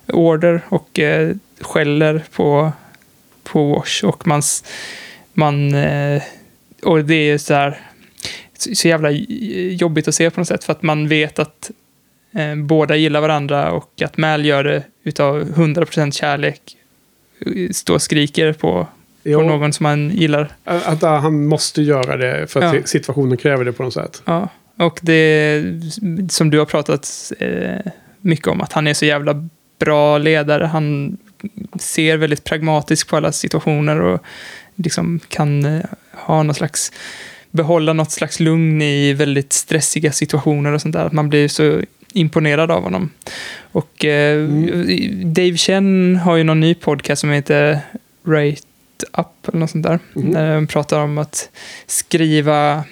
[0.07, 1.01] order och
[1.61, 2.73] skäller på,
[3.43, 4.05] på Wash.
[4.05, 4.43] Och man,
[5.33, 6.23] man eh,
[6.83, 7.81] och det är så här
[8.59, 9.11] så, jävla
[9.71, 11.71] jobbigt att se på något sätt för att man vet att
[12.33, 16.61] eh, båda gillar varandra och att Mal gör det utav 100% kärlek.
[17.71, 18.87] Står och skriker på,
[19.23, 20.49] Jo, på någon som man gillar.
[20.65, 22.83] Att att han måste göra det för att Ja.
[22.85, 24.23] situationen kräver det på något sätt.
[24.25, 25.63] Ja, och det
[26.29, 29.49] som du har pratat eh, mycket om, att han är så jävla
[29.79, 30.65] bra ledare.
[30.65, 31.17] Han
[31.81, 34.21] ser väldigt pragmatiskt på alla situationer och
[34.79, 36.93] liksom kan eh, ha någon slags,
[37.51, 41.05] behålla något slags lugn i väldigt stressiga situationer och sånt där.
[41.05, 43.11] Att man blir så imponerad av honom.
[43.73, 44.49] Och eh,
[45.25, 47.81] Dave Chen har ju någon ny podcast som heter
[48.27, 48.63] Rate
[49.13, 49.99] Up eller något sånt där.
[50.13, 50.33] Mhm.
[50.33, 51.51] Där de pratar om att
[51.87, 52.85] skriva,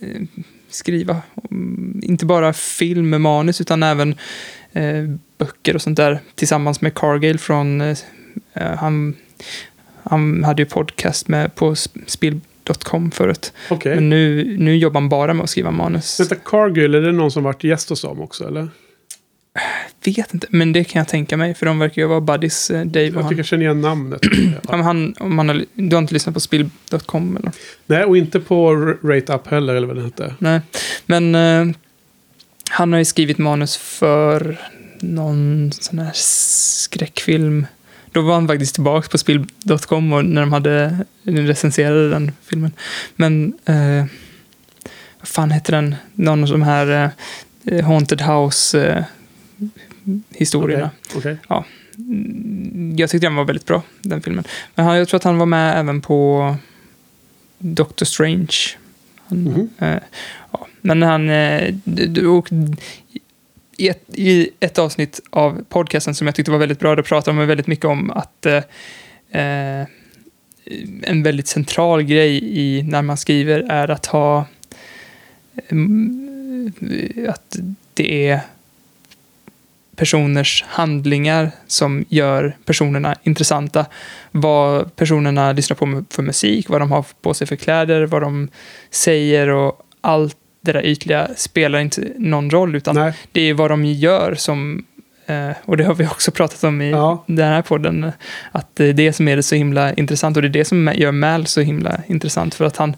[0.00, 0.22] eh,
[0.70, 4.14] skriva mm, inte bara film med manus utan även
[4.72, 5.04] eh,
[5.38, 7.96] böcker och sånt där tillsammans med Cargill från, eh,
[8.54, 9.16] han,
[10.04, 13.52] han hade ju podcast med på sp- spill.com förut.
[13.70, 13.94] Okej.
[13.94, 16.16] Men nu, nu jobbar han bara med att skriva manus.
[16.16, 18.68] Detta Cargill, är det någon som varit gäst hos dem också eller?
[20.04, 22.84] Vet inte, men det kan jag tänka mig, för de verkar ju vara buddies, eh,
[22.84, 23.28] Dave och Jag han.
[23.28, 24.20] tycker jag känner igen namnet.
[24.68, 27.52] Ja, han, om man har, du har inte lyssnat på spill.com eller?
[27.86, 30.34] Nej, och inte på R- Rate Up heller, eller vad den hette.
[30.38, 30.60] Nej,
[31.06, 31.66] men eh,
[32.70, 34.60] han har ju skrivit manus för
[35.00, 37.66] någon sån här skräckfilm.
[38.12, 42.72] Då var han faktiskt tillbaka på spill.com och när de hade recenserade den filmen.
[43.16, 44.04] Men eh,
[45.20, 45.94] vad fan heter den?
[46.14, 47.10] Någon av de här
[47.64, 49.04] eh, Haunted House eh,
[50.30, 50.90] historierna.
[51.16, 51.36] Okej.
[51.98, 54.44] Mm, Jag tyckte den var väldigt bra, den filmen.
[54.74, 56.56] Men han, jag tror att han var med även på
[57.58, 58.56] Doctor Strange.
[59.28, 59.68] Han, Mhm.
[59.78, 59.98] eh,
[60.52, 61.30] ja, men han...
[61.30, 61.74] Eh,
[62.28, 62.48] och
[63.80, 67.36] i, ett, I ett avsnitt av podcasten som jag tyckte var väldigt bra, då pratade
[67.36, 68.62] man väldigt mycket om att eh,
[69.30, 69.86] eh
[71.02, 74.46] en väldigt central grej i när man skriver är att ha
[75.68, 76.72] mm,
[77.28, 77.56] att
[77.94, 78.40] det är
[79.96, 83.86] personers handlingar som gör personerna intressanta.
[84.30, 88.48] Vad personerna lyssnar på för musik, vad de har på sig för kläder, vad de
[88.90, 93.12] säger och allt det där ytliga spelar inte någon roll, utan Nej.
[93.32, 94.84] det är vad de gör som
[95.26, 97.24] eh, och det har vi också pratat om i Ja.
[97.26, 98.12] den här podden.
[98.52, 100.36] Att det är det som är det så himla intressant.
[100.36, 102.54] Och det är det som gör Mal så himla intressant.
[102.54, 102.96] För att han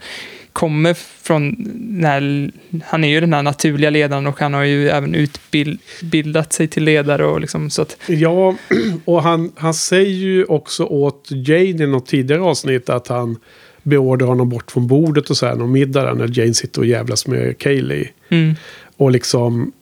[0.53, 1.57] kommer från...
[1.75, 2.51] Den här,
[2.87, 6.85] han är ju den här naturliga ledaren och han har ju även utbildat sig till
[6.85, 7.25] ledare.
[7.27, 8.57] Och liksom, så att, Ja,
[9.05, 13.37] och han, han säger ju också åt Jane i något tidigare avsnitt att han
[13.83, 16.87] beordrar honom bort från bordet och så här, någon middag där när Jane sitter och
[16.87, 18.09] jävlas med Kaylee.
[18.28, 18.55] mm,
[18.97, 19.72] Och liksom...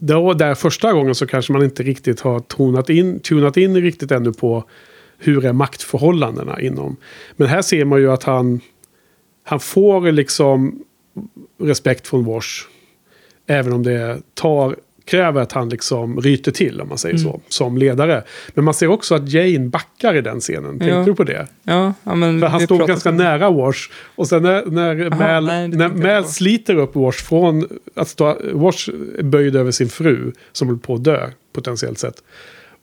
[0.00, 4.10] Då, där första gången så kanske man inte riktigt har tonat in, tunat in riktigt
[4.10, 4.64] ännu på
[5.18, 6.96] hur är maktförhållandena inom.
[7.36, 8.60] Men här ser man ju att han,
[9.44, 10.82] han får liksom
[11.60, 12.64] respekt från Wash.
[13.46, 14.76] Även om det tar,
[15.08, 18.22] kräver att han liksom ryter till, om man säger så, som ledare.
[18.54, 20.70] Men man ser också att Jane backar i den scenen.
[20.78, 21.02] Tänkte Ja.
[21.04, 21.46] du på det?
[21.62, 23.78] ja, ja, men För han står ganska om- nära Wash.
[24.16, 28.36] Och sen när, när Mal, nej, när Mal sliter upp Wash från att stå...
[28.52, 28.88] Wash
[29.18, 32.22] är böjd över sin fru som håller på att dö potentiellt sett.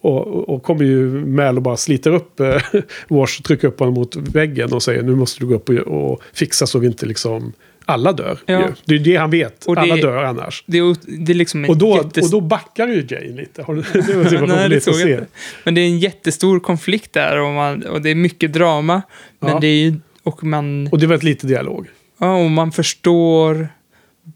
[0.02, 2.58] Och, och, och kommer ju Mal och bara sliter upp eh,
[3.08, 5.76] Wash, trycker upp honom mot väggen och säger nu måste du gå upp och,
[6.12, 7.54] och fixa så vi inte liksom
[7.86, 8.38] alla dör.
[8.46, 8.60] Ja.
[8.60, 8.66] ju.
[8.86, 9.62] Det är det han vet.
[9.66, 10.64] Det- alla dör annars.
[10.68, 13.62] Det är, det är liksom Och då, jättes- och då backar ju Jane lite.
[13.94, 15.26] Det var så Nej, det såg jag inte.
[15.64, 19.02] Men det är en jättestor konflikt där och, man, och det är mycket drama.
[19.40, 19.60] Men Ja.
[19.60, 21.88] det är ju, och man, Och det var ett lite dialog.
[22.20, 23.68] ja, och man förstår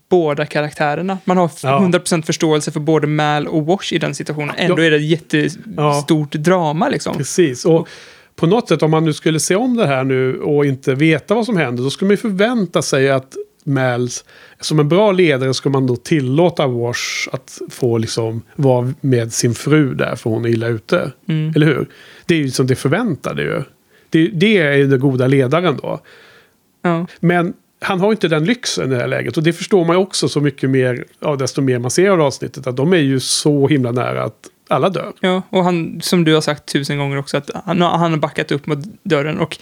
[0.10, 1.18] båda karaktärerna.
[1.26, 1.80] Man har Ja.
[1.80, 4.56] 100% förståelse för både Mal och Wash i den situationen.
[4.58, 4.86] Ändå Ja.
[4.86, 7.18] är det ett jättestort drama liksom.
[7.18, 7.66] Precis.
[7.66, 7.88] Och
[8.40, 11.36] på något sätt om man nu skulle se om det här nu och inte veta
[11.36, 11.84] vad som händer.
[11.84, 14.26] Då skulle man ju förvänta sig att Mals,
[14.60, 19.54] som en bra ledare ska man då tillåta Wash att få liksom vara med sin
[19.54, 21.12] fru där för hon är illa ute.
[21.28, 21.54] Mm.
[21.56, 21.88] Eller hur?
[22.26, 23.64] Det är ju som det förväntade ju.
[24.10, 26.00] Det, det är ju den goda ledaren då.
[26.82, 27.08] Ja.
[27.20, 29.38] Men han har inte den lyxen i det här läget.
[29.38, 32.22] Och det förstår man ju också så mycket mer, ja, desto mer man ser av
[32.22, 32.68] avsnittet.
[32.68, 35.12] Att de är ju så himla nära att alla dör.
[35.20, 38.18] Ja, och han, som du har sagt tusen gånger också, att han, har- han har
[38.18, 39.58] backat upp mot dörren och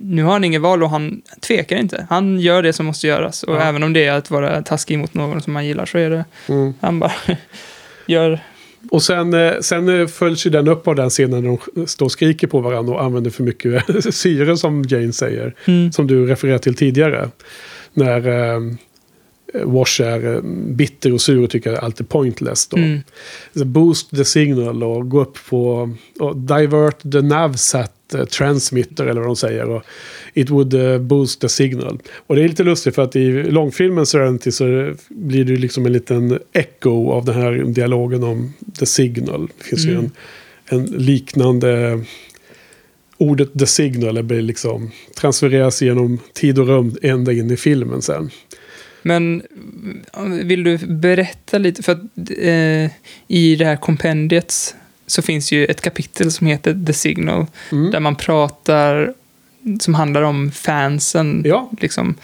[0.00, 2.06] nu har han inget val och han tvekar inte.
[2.10, 3.60] Han gör det som måste göras och Ja.
[3.60, 6.24] även om det är att vara taskig mot någon som man gillar så är det,
[6.48, 6.74] Mm.
[6.80, 7.12] han bara
[8.06, 8.40] gör,
[8.90, 12.06] Och sen, eh, sen eh, följs ju den upp av den scenen när de står
[12.06, 15.54] och skriker på varandra och använder för mycket syre som Jane säger.
[15.64, 15.92] Mm.
[15.92, 17.28] Som du refererade till tidigare.
[17.94, 18.60] När eh,
[19.54, 22.66] Wash är eh, bitter och sur och tycker allt är pointless.
[22.66, 22.76] Då.
[22.76, 23.00] Mm.
[23.54, 25.90] Så boost the signal och gå upp på
[26.20, 29.68] och divert the navsat eh, transmitter eller vad de säger.
[29.70, 29.82] Och
[30.34, 31.98] it would eh, boost the signal.
[32.26, 35.86] Och det är lite lustigt för att i långfilmen Serenity så blir det ju liksom
[35.86, 39.48] en liten echo av den här dialogen om the signal.
[39.58, 40.10] Det finns ju Mm.
[40.66, 42.00] en, en liknande
[43.18, 44.90] ordet the signal blir liksom
[45.20, 48.30] transfereras genom tid och rum ända in i filmen sen.
[49.02, 49.42] Men
[50.44, 52.00] vill du berätta lite, för att
[52.38, 52.90] eh,
[53.28, 54.74] i det här kompendiet
[55.06, 57.90] så finns ju ett kapitel som heter The Signal, Mm.
[57.90, 59.14] där man pratar,
[59.80, 61.42] som handlar om fansen.
[61.46, 61.70] Ja.
[61.80, 62.14] Liksom.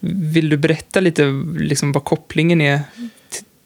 [0.00, 1.24] Vill du berätta lite
[1.58, 2.80] liksom, vad kopplingen är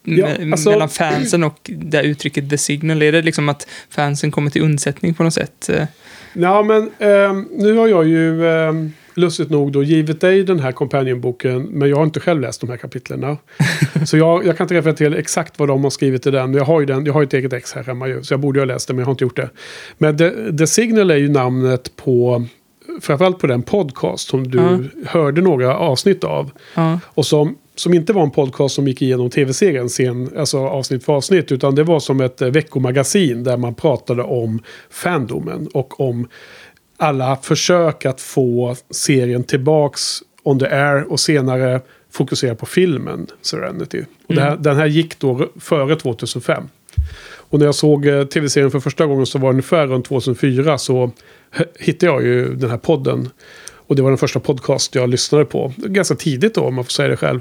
[0.03, 3.01] Ja, alltså- mellan fansen och det här uttrycket the signal?
[3.01, 5.69] Är det liksom att fansen kommer till undsättning på något sätt?
[5.69, 5.85] Eh,
[6.33, 10.71] Ja, men ehm, nu har jag ju ehm, lustigt nog då givit dig den här
[10.71, 11.61] companionboken.
[11.63, 13.37] Men jag har inte själv läst de här kapitlen.
[14.05, 16.53] så jag, jag kan inte referera till exakt vad de har skrivit i den.
[16.53, 18.23] Jag har ju, den, jag har ju ett eget ex här hemma ju.
[18.23, 19.49] Så jag borde ha läst det, men jag har inte gjort det.
[19.97, 22.45] Men The, The Signal är ju namnet på
[23.01, 24.79] framförallt på den podcast som du Ja.
[25.05, 26.51] hörde några avsnitt av.
[26.75, 26.99] ja.
[27.05, 31.13] Och som, som inte var en podcast som gick igenom tv-serien sen, alltså avsnitt för
[31.13, 31.51] avsnitt.
[31.51, 34.59] Utan det var som ett eh, veckomagasin där man pratade om
[34.89, 35.67] fandomen.
[35.73, 36.27] Och om
[36.99, 41.81] alla försök att få serien tillbaks on the air och senare
[42.11, 44.03] fokusera på filmen Serenity.
[44.27, 46.63] Och det här, den här gick då före 2005.
[47.49, 50.77] Och när jag såg eh, tv-serien för första gången så var det ungefär runt 2004
[50.77, 51.11] så
[51.79, 53.29] hittade jag ju den här podden.
[53.71, 55.73] Och det var den första podcast jag lyssnade på.
[55.77, 57.39] Ganska tidigt då om man får säga det själv.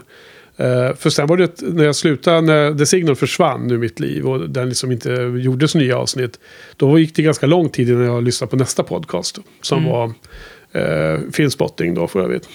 [0.60, 4.00] Eh, för sen var det ett- när jag slutade, när The Signal försvann ur mitt
[4.00, 5.10] liv och den liksom inte
[5.42, 6.38] gjordes nya avsnitt.
[6.76, 9.38] Då gick det ganska lång tid innan jag lyssnade på nästa podcast.
[9.62, 9.90] Som Mm.
[9.90, 10.12] var
[10.72, 12.48] eh, Filmspotting då för övrigt.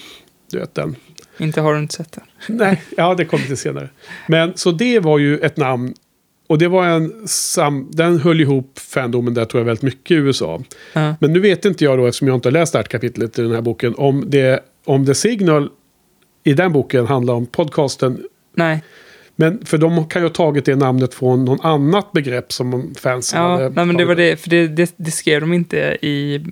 [0.50, 0.96] Du vet den.
[1.38, 2.22] Inte har du inte sett det?
[2.52, 3.88] Nej, ja det kom lite senare.
[4.28, 5.94] Men så det var ju ett namn.
[6.46, 7.88] Och det var en sam...
[7.92, 10.62] Den höll ihop fandomen där tror jag väldigt mycket i USA.
[10.92, 11.14] Ja.
[11.20, 13.42] Men nu vet inte jag då, eftersom jag inte har läst det här kapitlet i
[13.42, 15.70] den här boken, om det, om The Signal
[16.44, 18.24] i den boken handlar om podcasten.
[18.56, 18.82] Nej,
[19.36, 23.40] Men för de kan ju ha tagit det namnet från någon annat begrepp som fansen
[23.40, 26.44] ja, hade nej men det var det, för det, det, det skrev de inte i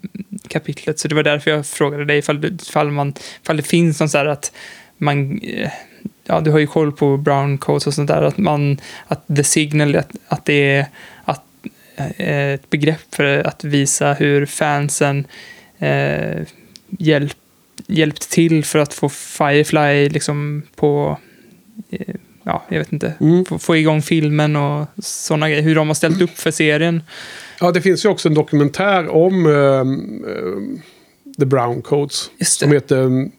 [0.49, 4.09] kapitlet, så det var därför jag frågade dig ifall, ifall, man, ifall det finns någon
[4.09, 4.53] så här att
[4.97, 5.71] man, eh,
[6.25, 9.45] ja du har ju koll på brown coats och sånt där, att man, att the
[9.45, 10.87] signal, att, att det är
[11.25, 11.45] att,
[11.97, 15.27] eh, ett begrepp för att visa hur fansen
[15.79, 16.43] eh,
[16.99, 17.37] hjälp,
[17.87, 21.19] hjälpt till för att få Firefly liksom på,
[21.91, 23.45] eh, ja jag vet inte, Mm.
[23.45, 27.03] få, få igång filmen och sådana grejer, hur de har ställt upp för serien.
[27.61, 30.83] Ja, det finns ju också en dokumentär om ehm,
[31.39, 32.31] The Brown det.
[32.67, 33.33] Som heter um,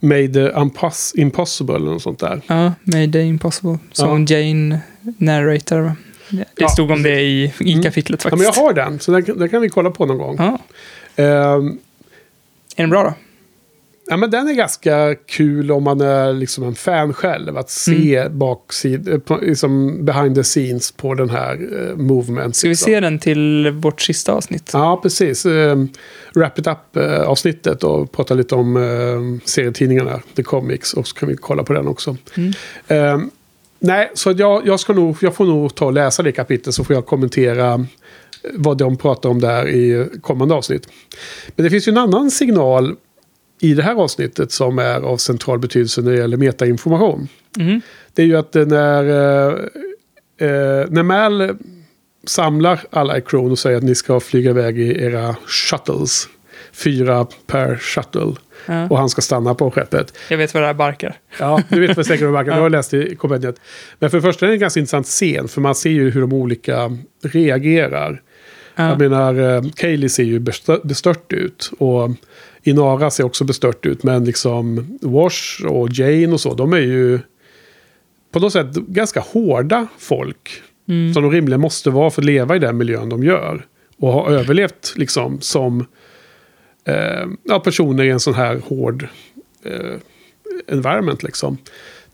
[0.00, 2.40] Made Unpos- Impossible eller något sånt där.
[2.46, 3.78] Ja, Made Impossible.
[3.92, 4.80] Som Jane
[5.18, 5.80] narrator.
[5.80, 5.96] va?
[6.30, 7.82] Det Ja, stod om det i, i Mm.
[7.82, 8.56] kapitlet Ja, faktiskt.
[8.56, 10.36] men jag har den, så den, kan- den kan vi kolla på någon gång.
[10.38, 10.58] Ja.
[11.24, 11.78] Ehm,
[12.76, 13.14] Är den bra då?
[14.08, 17.56] Ja, men den är ganska kul om man är liksom en fan själv.
[17.56, 18.38] Att se Mm.
[18.38, 22.56] baksid, eh, liksom behind the scenes på den här uh, movement.
[22.56, 24.70] Ska vi se den till vårt sista avsnitt?
[24.72, 25.46] Ja, precis.
[25.46, 25.88] Um,
[26.34, 30.92] wrap it up-avsnittet och prata lite om uh, serietidningarna, The Comics.
[30.94, 32.16] Och så kan vi kolla på den också.
[32.36, 32.52] Mm.
[32.88, 33.30] Ehm,
[33.78, 36.84] nej, så jag, jag, ska nog, jag får nog ta och läsa det kapitlet så
[36.84, 37.80] får jag kommentera eh,
[38.54, 40.88] vad de pratar om där i kommande avsnitt.
[41.56, 42.96] Men det finns ju en annan signal
[43.60, 47.28] i det här avsnittet som är av central betydelse när det gäller metainformation.
[47.56, 47.80] Mhm.
[48.14, 49.54] Det är ju att när, eh,
[50.48, 51.56] eh, när Mal
[52.26, 56.28] samlar alla i Krone och säger att ni ska flyga iväg i era shuttles.
[56.72, 58.34] Fyra per shuttle.
[58.66, 58.88] Ja.
[58.88, 60.18] Och han ska stanna på skeppet.
[60.30, 61.18] Jag vet vad det här barkar.
[61.38, 63.60] Ja, du vet vad säkert vad jag har läst i kompendiet.
[63.98, 65.48] Men för det första är det en ganska intressant scen.
[65.48, 68.22] För man ser ju hur de olika reagerar.
[68.74, 68.88] Ja.
[68.88, 70.38] Jag menar, eh, Kaylee ser ju
[70.84, 71.70] bestört ut.
[71.78, 72.10] Och
[72.66, 74.02] Inara ser också bestört ut.
[74.02, 77.20] Men liksom Wash och Jane och så, de är ju
[78.32, 80.62] på något sätt ganska hårda folk.
[80.88, 81.14] Mm.
[81.14, 83.66] Som de rimligen måste vara för att leva i den miljön de gör.
[83.98, 85.86] Och ha överlevt liksom som
[86.84, 89.08] eh, ja, personer i en sån här hård
[89.64, 89.94] eh,
[90.66, 91.58] environment liksom.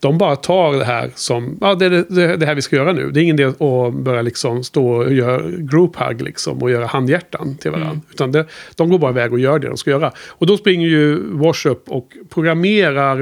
[0.02, 2.92] De bara tar det här som, ja det är det, det, här vi ska göra
[2.92, 3.10] nu.
[3.10, 6.86] Det är ingen idé att börja liksom stå och göra group hug liksom och göra
[6.86, 7.90] handhjärtan till varandra.
[7.90, 8.02] Mm.
[8.10, 10.12] Utan det, de går bara iväg och gör det de ska göra.
[10.28, 13.20] Och då springer ju Wash upp och programmerar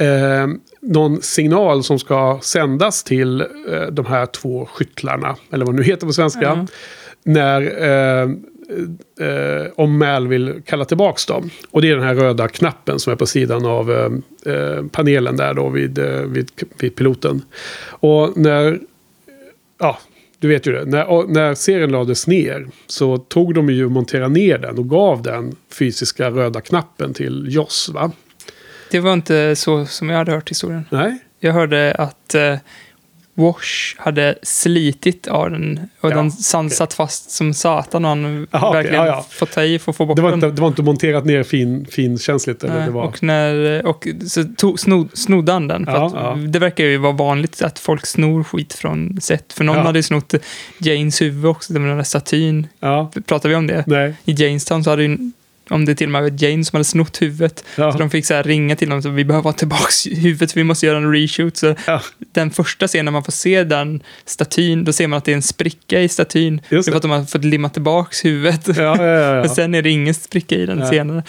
[0.00, 0.46] eh,
[0.80, 6.06] någon signal som ska sändas till eh, de här två skyttlarna, eller vad nu heter
[6.06, 6.42] på svenska.
[6.42, 6.66] Ja.
[7.24, 8.28] När, eh,
[9.20, 11.50] eh, om Mal vill kalla tillbaks dem.
[11.70, 15.36] Och det är den här röda knappen som är på sidan av eh, eh, panelen
[15.36, 17.42] där då vid, eh, vid, vid piloten.
[17.88, 18.80] Och när,
[19.78, 19.98] ja,
[20.38, 20.84] du vet ju det.
[20.84, 25.22] När, när serien lades ner så tog de ju och monterade ner den och gav
[25.22, 28.12] den fysiska röda knappen till Joss va?
[28.90, 30.84] Det var inte så som jag hade hört historien.
[30.90, 31.18] Nej?
[31.40, 32.56] Jag hörde att eh,
[33.34, 38.46] Wash hade slitit av den och Ja, den san- satt fast som satan och han
[38.52, 39.26] okej, verkligen ja, ja.
[39.30, 40.36] fått ta i för att få bort Det var, den.
[40.38, 42.64] inte, det var inte monterat ner fin, finkänsligt.
[42.64, 45.84] Eller Nej, det var, Och, när, och så tog, snod, snodde han den.
[45.86, 46.38] För Ja.
[46.48, 49.52] Det verkar ju vara vanligt att folk snor skit från set.
[49.52, 50.34] För någon hade ju snott
[50.78, 52.66] Janes huvud också, den där statyn.
[53.26, 53.84] Pratar vi om det?
[53.86, 54.14] nej.
[54.24, 55.30] I Janestown så hade ju,
[55.72, 57.64] om det till och med var Jane som hade snott huvudet.
[57.76, 57.92] Ja.
[57.92, 60.64] Så de fick så här ringa till dem, så vi behöver ha tillbaka huvudet, vi
[60.64, 61.56] måste göra en reshoot.
[61.56, 62.02] Så Ja.
[62.32, 65.42] den första scenen man får se den statyn, då ser man att det är en
[65.42, 66.60] spricka i statyn.
[66.68, 68.68] Just Det är för att de har fått limma tillbaka huvudet.
[68.68, 69.48] Ja, ja, ja, ja.
[69.54, 70.88] sen är det ingen spricka i den Nej.
[70.88, 71.22] senare.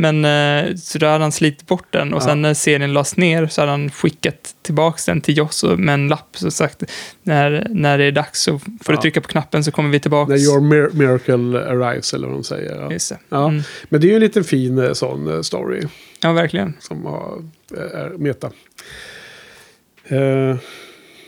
[0.00, 2.26] Men eh, så då hade han slitit bort den och Ja.
[2.26, 5.94] sen när serien lades ner så hade han skickat tillbaka den till Joss och- med
[5.94, 6.82] en lapp så sagt
[7.22, 8.92] när, när det är dags så får Ja.
[8.92, 10.30] du trycka på knappen så kommer vi tillbaka.
[10.32, 12.76] När your mir- miracle arrives eller vad de säger.
[12.80, 12.92] Ja.
[12.92, 13.18] Just det.
[13.28, 13.48] Ja.
[13.48, 13.62] Mm.
[13.88, 15.82] Men det är ju en liten fin eh, sån eh, story
[16.22, 16.74] ja, verkligen.
[16.80, 17.42] som har,
[17.76, 18.50] är meta.
[20.08, 20.56] Eh,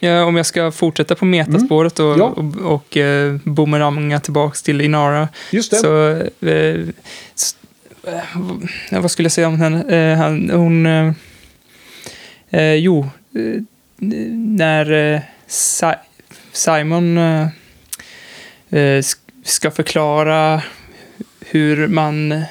[0.04, 2.18] Ja, om jag ska fortsätta på metaspåret och, Mm.
[2.20, 2.26] Ja.
[2.26, 5.28] och, och eh, boomeranga tillbaka till Inara.
[5.50, 5.76] just det.
[5.76, 6.08] Så,
[6.46, 6.80] eh, eh,
[8.90, 9.96] vad skulle jag säga om henne?
[9.96, 11.12] Eh, han, hon, eh,
[12.50, 13.62] eh, jo, eh,
[14.36, 15.86] när eh, Si-
[16.52, 17.42] Simon eh,
[18.70, 20.62] eh, sk- ska förklara
[21.40, 22.42] hur man, eh,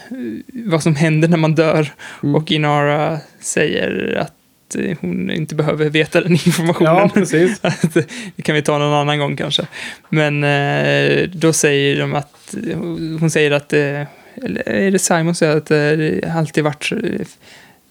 [0.48, 1.94] vad som händer när man dör
[2.24, 2.36] Mm.
[2.36, 6.96] och Inara säger att eh, hon inte behöver veta den informationen.
[6.96, 7.60] Ja, precis.
[7.66, 7.94] Att,
[8.36, 9.68] det kan vi ta någon annan gång kanske.
[10.10, 12.56] Men eh, då säger de att,
[13.20, 14.02] hon säger att, eh,
[14.66, 17.00] är det Simon säger att eh, det alltid varit, eh,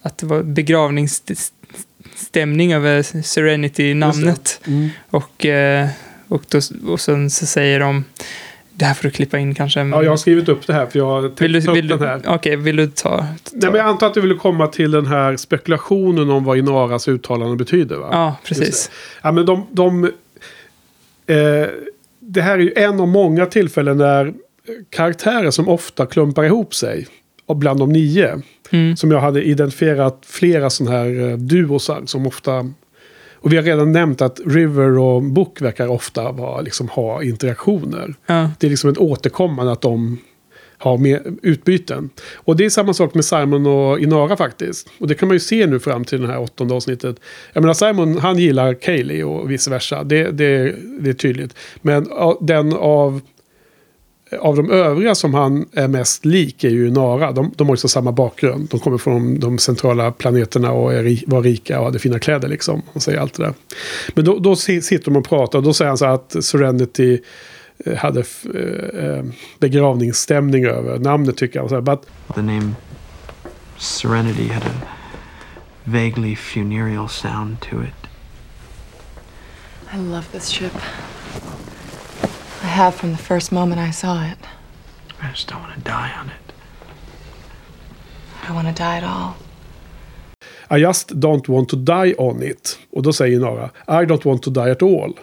[0.03, 4.61] att det var begravningsstämning över Serenity-namnet.
[4.67, 4.89] Mm.
[5.11, 5.89] Och, eh,
[6.29, 6.61] och, då,
[6.93, 8.05] och sen så säger de,
[8.73, 9.85] det här får du klippa in kanske.
[9.85, 12.23] men- Ja, jag har skrivit upp det här för jag vill du, vill den här.
[12.27, 13.17] Okej, vill du ta?
[13.19, 16.59] ta Nej, men jag antar att du ville komma till den här spekulationen om vad
[16.59, 17.97] Inaras uttalande betyder.
[17.97, 18.09] Va?
[18.13, 18.91] Ja, precis.
[19.23, 20.05] Ja, men de, de,
[21.27, 21.67] eh,
[22.21, 24.33] det här är ju en av många tillfällen där
[24.91, 27.07] karaktärer som ofta klumpar ihop sig.
[27.47, 28.43] Och bland de nio.
[28.71, 28.97] Mm.
[28.97, 32.73] Som jag hade identifierat flera sådana här eh, duosar som ofta...
[33.43, 38.15] Och vi har redan nämnt att River och Book verkar ofta vara, liksom, ha interaktioner.
[38.27, 40.19] Ja, Det är liksom ett återkommande att de
[40.79, 42.11] har med utbyten.
[42.35, 44.89] Och det är samma sak med Simon och Inara faktiskt.
[44.99, 47.17] Och det kan man ju se nu fram till det här åttonde avsnittet.
[47.53, 50.05] Jag menar Simon, han gillar Kaylee och vice versa.
[50.05, 51.55] Det, det, det är tydligt.
[51.83, 52.07] Men
[52.41, 53.21] den av,
[54.41, 57.33] av de övriga som han är mest lik är ju Inara.
[57.33, 58.68] De, de har också samma bakgrund.
[58.70, 62.83] De kommer från de, centrala planeterna och är, var rika och hade fina kläder liksom.
[62.93, 63.55] Han säger allt det där.
[64.14, 66.37] Men då, då si- sitter de och pratar och då säger han så här att
[66.45, 67.20] Serenity
[67.85, 69.24] eh, hade f- eh, eh,
[69.59, 71.68] begravningsstämning över namnet tycker han.
[71.68, 72.01] Så här, but,
[72.35, 72.72] The name
[73.78, 74.83] Serenity had a
[75.85, 78.07] vaguely funereal sound to it.
[79.95, 80.72] I love this ship.
[82.71, 84.39] I have from the first moment I saw it.
[85.21, 86.53] I just don't want to die on it.
[88.49, 89.33] I want to die at all.
[90.79, 92.79] I just don't want to die on it.
[92.93, 95.14] Och då säger Nara, I don't want to die at all.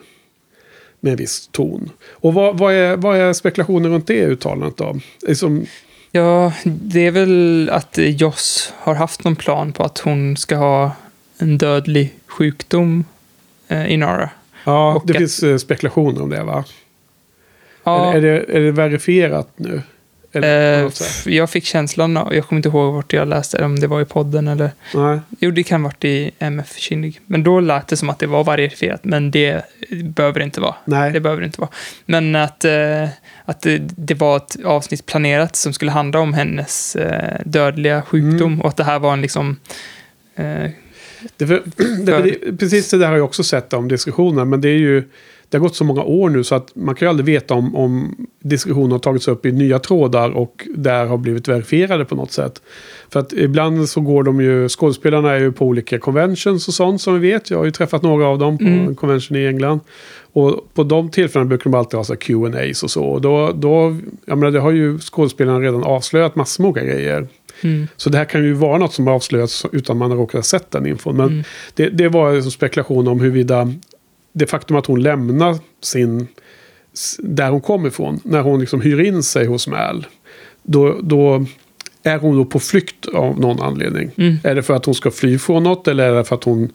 [1.00, 1.90] Med en viss ton.
[2.12, 5.00] Och vad, vad, är, vad är spekulationen runt det uttalandet då?
[5.28, 5.66] Liksom,
[6.12, 10.92] Ja, det är väl att Joss har haft någon plan på att hon ska ha
[11.38, 13.04] en dödlig sjukdom,
[13.68, 14.30] eh, Inara.
[14.64, 16.64] ja, Och det att- finns eh, spekulationer om det va?
[17.88, 19.82] Ja, Är, är, det, är det verifierat nu?
[20.32, 20.90] Eh,
[21.26, 24.02] jag fick känslan av, jag kommer inte ihåg vart jag läste det, om det var
[24.02, 24.70] i podden eller...
[24.96, 25.20] Nej.
[25.40, 27.20] Jo, det kan ha varit i MF Kinnig.
[27.26, 29.62] Men då lät det som att det var verifierat, men det
[30.04, 30.76] behöver det inte vara.
[30.86, 31.12] Nej.
[31.12, 31.70] Det behöver det inte vara.
[32.06, 33.08] Men att, eh,
[33.46, 38.54] att det, det var ett avsnitt planerat som skulle handla om hennes eh, dödliga sjukdom
[38.54, 38.62] Mm.
[38.62, 39.60] och att det här var en liksom...
[40.36, 40.70] Eh,
[41.38, 41.62] Det, för,
[42.06, 44.46] det, precis det där har jag också sett om diskussioner.
[44.46, 45.04] Men det är ju...
[45.50, 47.76] Det har gått så många år nu så att man kan ju aldrig veta om,
[47.76, 52.32] om diskussioner har tagits upp i nya trådar och där har blivit verifierade på något
[52.32, 52.62] sätt.
[53.10, 57.02] För att ibland så går de ju, skådespelarna är ju på olika conventions och sånt
[57.02, 57.50] som vi vet.
[57.52, 58.88] Jag har ju träffat några av dem på Mm.
[58.88, 59.80] en convention i England.
[60.34, 63.04] Och på de tillfällena brukar de alltid ha så Q&As och så.
[63.04, 67.28] Och då, då, jag menar det har ju skådespelarna redan avslöjat massor med olika grejer.
[67.64, 70.34] mm, Så det här kan ju vara något som har avslöjats utan man har råkat
[70.36, 71.18] ha sett den infon.
[71.18, 71.44] Men Mm.
[71.74, 73.74] det, det var en spekulation om huruvida
[74.38, 76.28] det faktum att hon lämnar sin,
[77.20, 80.08] där hon kommer ifrån, när hon liksom hyr in sig hos Mal,
[80.64, 81.46] då, då
[82.04, 84.12] är hon då på flykt av någon anledning.
[84.18, 84.38] Mm.
[84.44, 86.72] Är det för att hon ska fly från något eller är det för att hon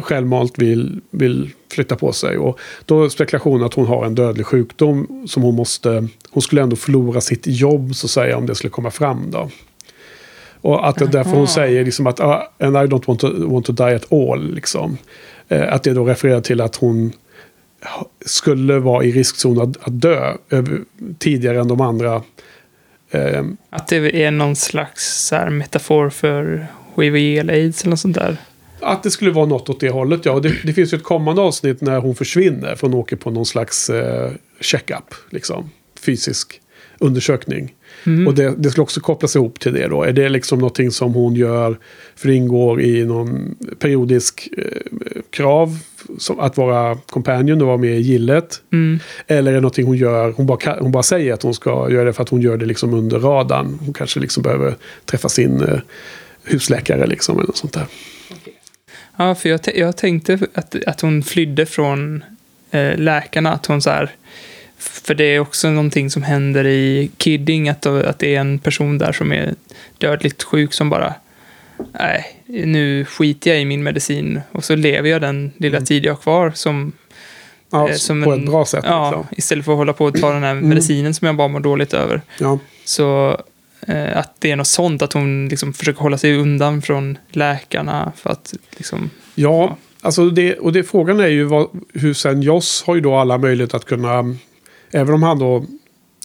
[0.00, 2.38] självmant vill, vill flytta på sig?
[2.38, 6.08] Och då är spekulationen att hon har en dödlig sjukdom som hon måste...
[6.30, 9.50] Hon skulle ändå förlora sitt jobb så att säga om det skulle komma fram då.
[10.60, 13.48] Och att det är därför hon säger liksom att ah, and I don't want to,
[13.48, 14.54] want to die at all.
[14.54, 14.98] Liksom.
[15.52, 17.12] Eh, att det då refererar till att hon
[18.24, 20.36] skulle vara i riskzon att, att dö
[21.18, 22.22] tidigare än de andra.
[23.10, 26.66] Eh, att det är någon slags så metafor för
[26.96, 28.36] HIV eller aids eller något sånt där.
[28.80, 30.40] att det skulle vara något åt det hållet, ja.
[30.40, 32.74] Det, det finns ju ett kommande avsnitt när hon försvinner.
[32.74, 34.30] För hon åker på någon slags eh,
[34.60, 35.70] check-up, liksom.
[36.00, 36.60] Fysisk
[36.98, 37.74] undersökning.
[38.06, 38.26] Mm.
[38.26, 40.02] Och det, det skulle också kopplas ihop till det då.
[40.02, 41.78] Är det liksom någonting som hon gör
[42.16, 44.64] för det ingår i någon periodisk eh,
[45.30, 45.78] krav
[46.18, 48.62] som att vara companion och vara med i gillet?
[48.72, 48.98] Mm.
[49.26, 52.04] Eller är det någonting hon gör, hon bara, hon bara säger att hon ska göra
[52.04, 53.78] det för att hon gör det liksom under radarn.
[53.80, 54.74] Hon kanske liksom behöver
[55.04, 55.78] träffa sin eh,
[56.44, 57.86] husläkare liksom eller något sånt där.
[59.16, 62.24] Ja, för jag, jag tänkte att, att hon flydde från
[62.70, 63.52] eh, läkarna.
[63.52, 64.10] Att hon så här,
[64.82, 68.98] för det är också någonting som händer i Kidding, att, att det är en person
[68.98, 69.54] där som är
[69.98, 71.14] dödligt sjuk som bara
[72.00, 76.12] nej, nu skiter jag i min medicin och så lever jag den lilla tid jag
[76.12, 76.92] har kvar som,
[77.70, 78.84] Ja, eh, som på ett bra sätt.
[78.86, 79.26] Ja, Liksom.
[79.36, 81.94] istället för att hålla på och ta den här medicinen som jag bara mår dåligt
[81.94, 82.22] över.
[82.38, 82.58] Ja.
[82.84, 83.40] Så
[83.86, 88.12] eh, att det är något sånt, att hon liksom försöker hålla sig undan från läkarna
[88.16, 92.82] för att liksom, Ja, alltså det, och det, frågan är ju vad, hur sen Joss
[92.86, 94.36] har ju då alla möjligheter att kunna,
[94.92, 95.64] även om han då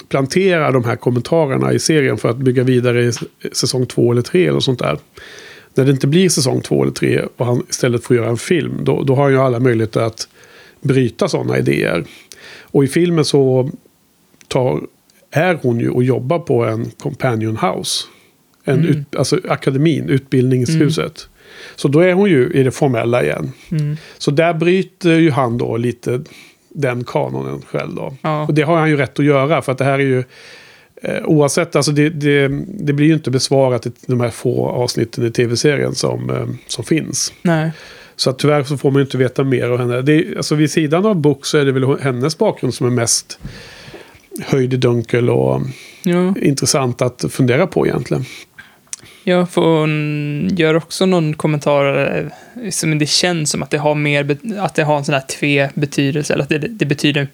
[0.10, 3.12] planterar de här kommentarerna i serien för att bygga vidare i
[3.52, 4.98] säsong två eller tre eller sånt där.
[5.76, 8.80] När det inte blir säsong två eller tre och han istället får göra en film,
[8.84, 10.28] då, då har han ju alla möjligheter att
[10.82, 12.04] bryta sådana idéer.
[12.62, 13.72] Och i filmen så
[14.48, 14.82] tar,
[15.32, 18.06] är hon ju och jobbar på en companion house.
[18.64, 18.86] En Mm.
[18.90, 21.30] ut, alltså akademin, utbildningshuset.
[21.76, 23.52] Så då är hon ju i det formella igen.
[23.72, 26.22] mm, Så där bryter ju han då lite
[26.70, 28.14] den kanonen själv då.
[28.22, 28.44] ja.
[28.48, 30.24] Och det har han ju rätt att göra för att det här är ju
[31.02, 35.26] eh, oavsett, alltså det, det, det blir ju inte besvarat i de här få avsnitten
[35.26, 37.34] i tv-serien som, eh, som finns.
[37.42, 37.72] Nej.
[38.16, 40.02] Så att tyvärr så får man ju inte veta mer av henne.
[40.02, 43.40] Det alltså vid sidan av Book så är det väl hennes bakgrund som är mest
[44.46, 45.62] höjd i dunkel och
[46.04, 46.34] Ja.
[46.42, 48.26] intressant att fundera på egentligen.
[49.30, 53.96] Ja, för hon gör också någon kommentar eh, som det känns som att det har
[53.96, 57.28] mer, att det har en sån här tve-betydelse, eller att det, det betyder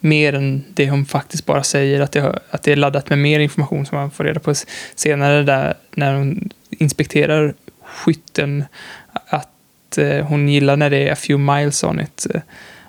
[0.00, 3.40] mer än det hon faktiskt bara säger, att det, att det är laddat med mer
[3.40, 4.54] information som man får reda på
[4.94, 8.64] senare där, när hon inspekterar skytten,
[9.12, 12.40] att eh, hon gillar när det är a few miles on it, eh,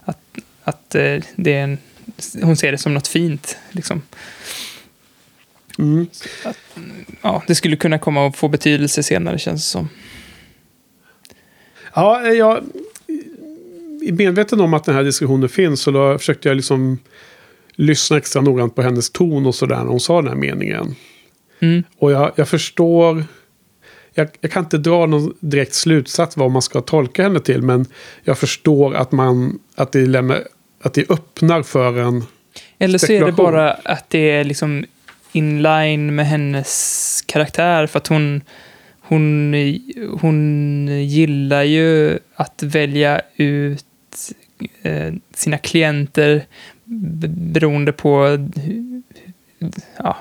[0.05, 0.19] att,
[0.63, 1.77] att eh, det är en,
[2.41, 4.01] hon ser det som något fint, liksom.
[5.79, 6.07] Mm.
[7.21, 9.89] Ja, det skulle kunna komma att få betydelse senare, känns det som.
[11.93, 12.63] Ja, jag
[14.05, 15.81] är medveten om att den här diskussionen finns.
[15.81, 16.99] Så då försökte jag liksom
[17.71, 20.95] lyssna extra noggrant på hennes ton och sådär när hon sa den här meningen.
[21.59, 21.83] Mm.
[21.97, 23.23] Och jag, jag förstår...
[24.13, 27.61] Jag, jag kan inte dra någon direkt slutsats vad man ska tolka henne till.
[27.61, 27.85] Men
[28.23, 30.43] jag förstår att, man, att, det, lämnar,
[30.81, 32.23] att det öppnar för en...
[32.77, 34.85] Eller så är det bara att det är liksom
[35.31, 37.87] inline med hennes karaktär.
[37.87, 38.41] För att hon,
[39.01, 39.53] hon,
[40.21, 43.85] hon gillar ju att välja ut
[44.81, 46.45] eh, sina klienter
[47.29, 48.47] beroende på...
[49.97, 50.17] Ja,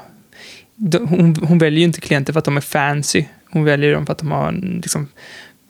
[1.09, 3.25] hon, hon väljer ju inte klienter för att de är fancy.
[3.51, 5.09] Hon väljer dem för att de har en liksom,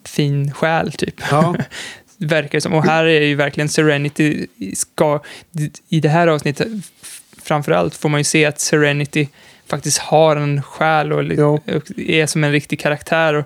[0.04, 1.14] fin själ, typ.
[1.30, 1.56] Ja,
[2.18, 2.74] verkar det som.
[2.74, 5.22] Och här är ju verkligen Serenity, ska,
[5.88, 6.68] i det här avsnittet
[7.48, 9.28] framförallt får man ju se att Serenity
[9.66, 11.46] faktiskt har en själ och, Ja.
[11.46, 13.34] och är som en riktig karaktär.
[13.34, 13.44] Och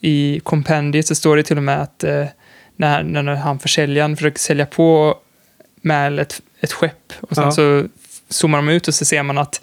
[0.00, 2.24] I kompendiet så står det till och med att eh,
[2.76, 5.18] när, när han försäljaren försöker sälja på
[5.82, 7.50] Mal ett, ett skepp och sen Ja.
[7.52, 7.84] så
[8.28, 9.60] zoomar de ut och så ser man att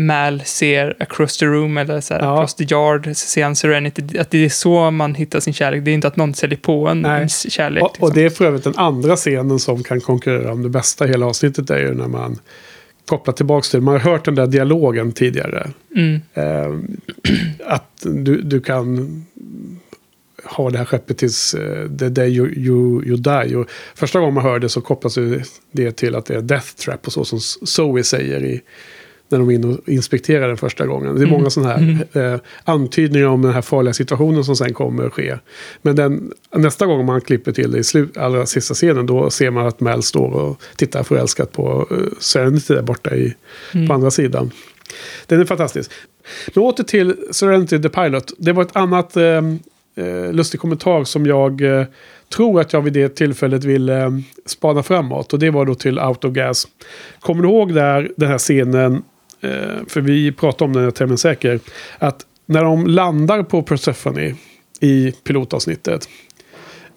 [0.00, 2.34] Mal ser across the room eller så här, Ja.
[2.34, 4.18] across the yard, ser han Serenity.
[4.18, 5.84] Att det är så man hittar sin kärlek.
[5.84, 7.82] Det är inte att någon säljer på en, en kärlek.
[7.82, 8.10] och, och liksom.
[8.14, 11.26] det är för övrigt den andra scenen som kan konkurrera om det bästa i hela
[11.26, 11.70] avsnittet.
[11.70, 12.38] är ju när man
[13.06, 15.70] kopplar tillbaka till, man har hört den där dialogen tidigare.
[15.96, 16.20] Mm.
[16.34, 16.74] Eh,
[17.66, 19.26] att du, du kan
[20.44, 23.56] ha det här skeppet tills uh, the day you, you, you die.
[23.56, 25.18] Och första gången man hör det så kopplas
[25.72, 28.60] det till att det är death trap och så som Zoe säger i,
[29.28, 31.16] när de är inne och inspekterar den första gången.
[31.16, 35.06] Det är många sådana här eh, antydningar om den här farliga situationen som sen kommer
[35.06, 35.38] att ske.
[35.82, 39.50] Men den, nästa gång man klipper till det i slut, allra sista scenen då ser
[39.50, 43.34] man att Mel står och tittar förälskat på uh, Serenity där borta i,
[43.88, 44.50] på andra sidan.
[45.26, 45.90] Den är fantastisk.
[46.54, 48.32] Men åter till Serenity the Pilot.
[48.38, 49.42] Det var ett annat eh,
[49.94, 51.86] eh, lustig kommentar som jag eh,
[52.36, 54.10] tror att jag vid det tillfället ville eh,
[54.46, 55.32] spana framåt.
[55.32, 56.68] Och det var då till Out of Gas.
[57.20, 59.00] Kommer du ihåg där den här scenen, eh,
[59.40, 61.60] Eh, för vi pratade om den, jag är tämligen säker,
[61.98, 64.34] att när de landar på Persephone
[64.80, 66.08] i pilotavsnittet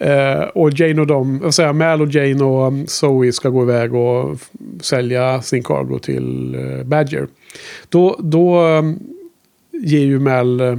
[0.02, 3.64] Eh, och Jane och de, vad säger Mal och Jane och um, Zoe ska gå
[3.64, 4.38] iväg och
[4.82, 7.28] sälja sin cargo till eh, Badger.
[7.90, 9.00] Då, då um,
[9.72, 10.78] ger ju Mal eh,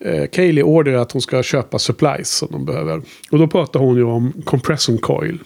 [0.00, 3.02] eh, Kaylee order att hon ska köpa supplies som de behöver.
[3.30, 5.38] Och då pratar hon ju om compression coil.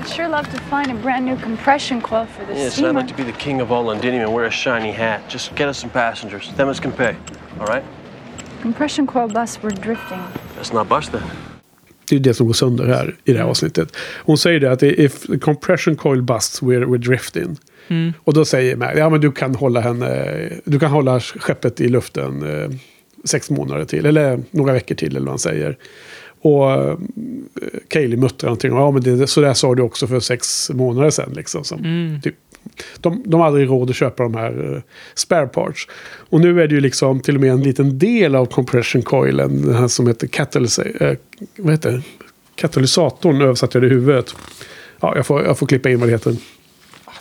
[0.00, 2.72] I'd sure love to find a brand new compression coil for the Yes, and I'd
[2.72, 2.92] steamer.
[2.92, 5.20] like to be the king of all Londinium and wear a shiny hat.
[5.28, 6.50] Just get us some passengers.
[6.56, 7.16] Them as can pay.
[7.60, 7.84] All right?
[8.62, 10.20] Compression coil busts were drifting.
[10.56, 11.22] That's not bust then.
[12.08, 13.96] Det är det som går sönder här i det här avsnittet.
[14.24, 17.56] Hon säger det att if the compression coil busts we're, we're drifting.
[17.88, 18.12] Mm.
[18.24, 20.24] Och då säger Mac, ja men du kan hålla henne,
[20.64, 22.70] du kan hålla skeppet i luften eh,
[23.24, 24.06] sex månader till.
[24.06, 25.76] Eller några veckor till eller vad han säger.
[26.40, 26.96] Och eh,
[27.88, 28.70] Kaeli muttrar någonting.
[28.72, 31.32] Ja men det, så där sa du också för sex månader sedan.
[31.36, 32.20] Liksom, som, Mm.
[32.20, 32.34] typ,
[33.00, 34.80] de, de har aldrig råd att köpa de här eh,
[35.14, 35.88] spare parts.
[36.30, 39.62] Och nu är det ju liksom till och med en liten del av compression coilen.
[39.62, 41.16] Den här som heter catalysa- eh,
[41.58, 42.02] vad heter det?
[42.54, 44.34] katalysatorn översatt jag det i huvudet.
[45.00, 46.36] Ja, jag får, jag får klippa in vad det heter.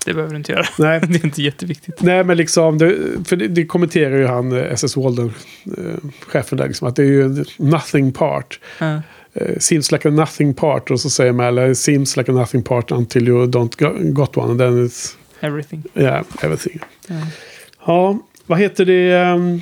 [0.08, 0.66] Det behöver du inte göra.
[0.80, 1.00] Nej.
[1.08, 2.02] Det är inte jätteviktigt.
[2.02, 5.34] Nej, men liksom, det, för det, det kommenterar ju han, eh, SS Walden,
[5.78, 5.84] eh,
[6.28, 8.60] chefen där, liksom, att det är ju nothing part.
[8.80, 9.02] Ja.
[9.34, 10.92] Eh, seems like a nothing part.
[10.92, 14.50] Och så säger Mal, seems like a nothing part until you don't go- got one.
[14.52, 15.84] And then it's, Everything.
[15.96, 16.80] yeah, everything.
[17.08, 17.16] Ja.
[17.86, 19.12] Ja, vad heter det?
[19.12, 19.62] ehm,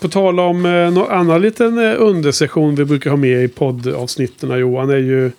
[0.00, 4.58] på tal om eh, någon annan liten eh, undersession vi brukar ha med i poddavsnitten
[4.58, 5.30] Johan är ju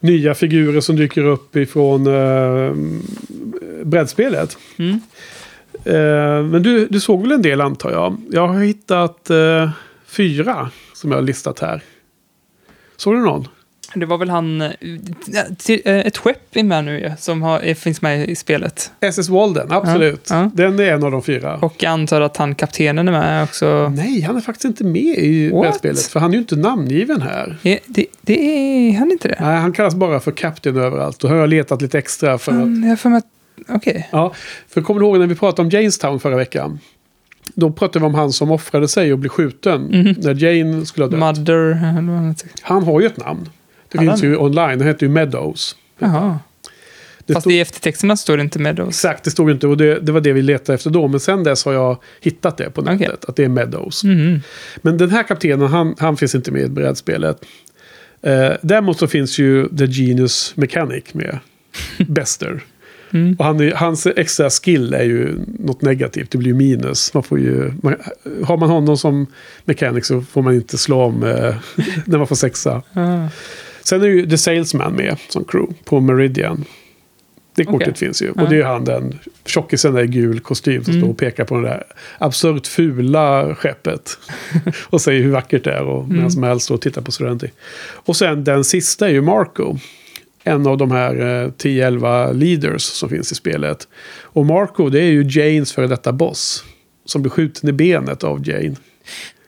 [0.00, 2.74] nya figurer som dyker upp ifrån eh,
[3.84, 4.58] brädspelet.
[4.76, 5.00] Mm.
[5.84, 8.16] Eh, men du, du såg väl en del antar jag?
[8.30, 9.70] Jag har hittat eh,
[10.06, 11.82] fyra som jag har listat här.
[12.96, 13.48] Såg du någon?
[13.94, 14.60] Det var väl han...
[14.60, 14.68] eh,
[15.84, 18.90] eh, Ett skepp är med nu ja, som har, eh, finns med i spelet.
[19.00, 20.26] SS Walden, absolut.
[20.30, 20.50] Ja, ja.
[20.54, 21.56] Den är en av de fyra.
[21.56, 23.88] Och jag antar att han kaptenen är med också.
[23.96, 26.02] Nej, han är faktiskt inte med i brädspelet.
[26.02, 27.56] För han är ju inte namngiven här.
[27.62, 28.40] Eh, Det, det
[28.88, 29.36] är han inte det?
[29.40, 31.24] Nej, han kallas bara för Captain överallt.
[31.24, 32.58] Och har jag letat lite extra för att...
[32.58, 33.26] Mm, jag har för mig att...
[33.68, 34.08] Okej.
[34.12, 34.32] Ja,
[34.68, 36.78] för kommer du ihåg när vi pratade om Janestown förra veckan?
[37.54, 39.82] Då pratade vi om han som offrade sig och blev skjuten.
[39.82, 40.14] Mhm.
[40.18, 41.20] När Jane skulle ha dött.
[41.20, 41.72] Mother...
[42.62, 43.48] Han har ju ett namn.
[43.92, 44.78] Det Hade finns ju online.
[44.78, 45.76] Det heter ju Meadows.
[45.98, 46.38] Jaha.
[47.26, 48.88] Det Fast stod- i eftertexterna står det inte Meadows.
[48.88, 49.66] Exakt, det stod inte.
[49.66, 51.08] Och det, det var det vi letade efter då.
[51.08, 53.00] Men sen dess har jag hittat det på nätet.
[53.06, 53.16] Okej.
[53.28, 54.04] Att det är Meadows.
[54.04, 54.40] Mhm.
[54.76, 57.44] Men den här kaptenen, han, han finns inte med i brädspelet.
[58.22, 61.38] Eh, däremot så finns ju The Genius Mechanic med.
[62.08, 62.60] Bester.
[63.12, 63.36] Mm.
[63.38, 66.30] Och han är, hans extra skill är ju något negativt.
[66.30, 67.14] Det blir ju minus.
[67.14, 67.96] Man får ju, man,
[68.44, 69.26] har man honom som
[69.64, 71.54] mechanic så får man inte slå om eh,
[72.04, 72.82] när man får sexa.
[73.90, 76.64] Sen är ju The Salesman med som crew på Meridian.
[77.54, 77.98] Det kortet Okej.
[77.98, 78.30] finns ju.
[78.30, 81.02] Och det är ju han den tjockisen i gul kostym som Mm.
[81.04, 81.84] står och pekar på det där
[82.18, 84.18] absurt fula skeppet.
[84.90, 85.82] och säger hur vackert det är.
[85.82, 86.16] Och Mm.
[86.16, 87.48] medan Mal står och tittar på Serenity.
[87.92, 89.76] Och sen den sista är ju Marco.
[90.44, 91.14] En av de här
[91.44, 93.88] eh, 10-11 leaders som finns i spelet.
[94.22, 96.64] Och Marco det är ju Janes före detta boss.
[97.04, 98.74] Som blir skjuten i benet av Jane.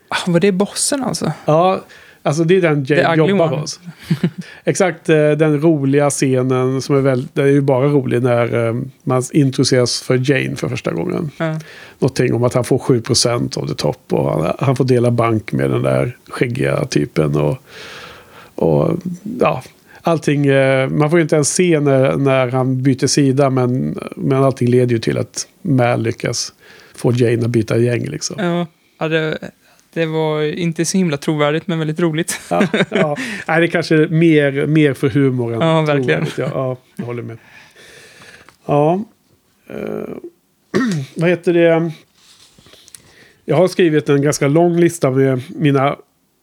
[0.08, 1.32] Ah, var det bossen alltså?
[1.44, 1.84] Ja,
[2.22, 3.80] alltså det är den ugly jobbar hos.
[4.64, 8.74] Exakt eh, den roliga scenen som är väl, det är ju bara rolig när eh,
[9.02, 11.30] man introduceras för Jane för första gången.
[11.36, 11.60] Ja.
[11.98, 15.52] Någonting om att han får 7% av det topp och han, han får dela bank
[15.52, 17.36] med den där skäggiga typen.
[17.36, 17.56] Och,
[18.54, 18.96] och
[19.40, 19.62] ja,
[20.02, 24.44] allting, eh, man får ju inte ens se när, när han byter sida men, men
[24.44, 26.52] allting leder ju till att Mal lyckas
[26.94, 28.36] få Jane att byta gäng liksom.
[28.38, 28.66] Ja,
[28.98, 29.38] ja det,
[29.94, 32.40] det var inte så himla trovärdigt men väldigt roligt.
[32.50, 33.16] Ja, ja.
[33.48, 36.26] Nej, det är kanske är mer, mer för humor än Ja, verkligen.
[36.36, 37.38] Ja, ja, jag håller med.
[38.66, 39.04] Ja.
[39.68, 39.76] eh,
[41.16, 41.92] vad heter det?
[43.44, 45.96] Jag har skrivit en ganska lång lista med mina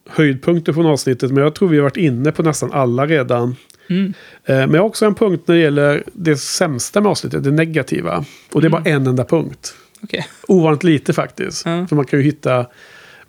[0.08, 1.30] höjdpunkter från avsnittet.
[1.32, 3.56] Men jag tror vi har varit inne på nästan alla redan.
[3.90, 4.14] Mm.
[4.44, 7.50] Eh, Men jag har också en punkt när det gäller det sämsta med avsnittet, det
[7.50, 8.24] negativa.
[8.52, 9.74] Och det är bara en enda punkt.
[10.02, 10.26] Okej.
[10.48, 11.66] Ovanligt lite faktiskt.
[11.66, 11.86] Ja.
[11.86, 12.66] För man kan ju hitta,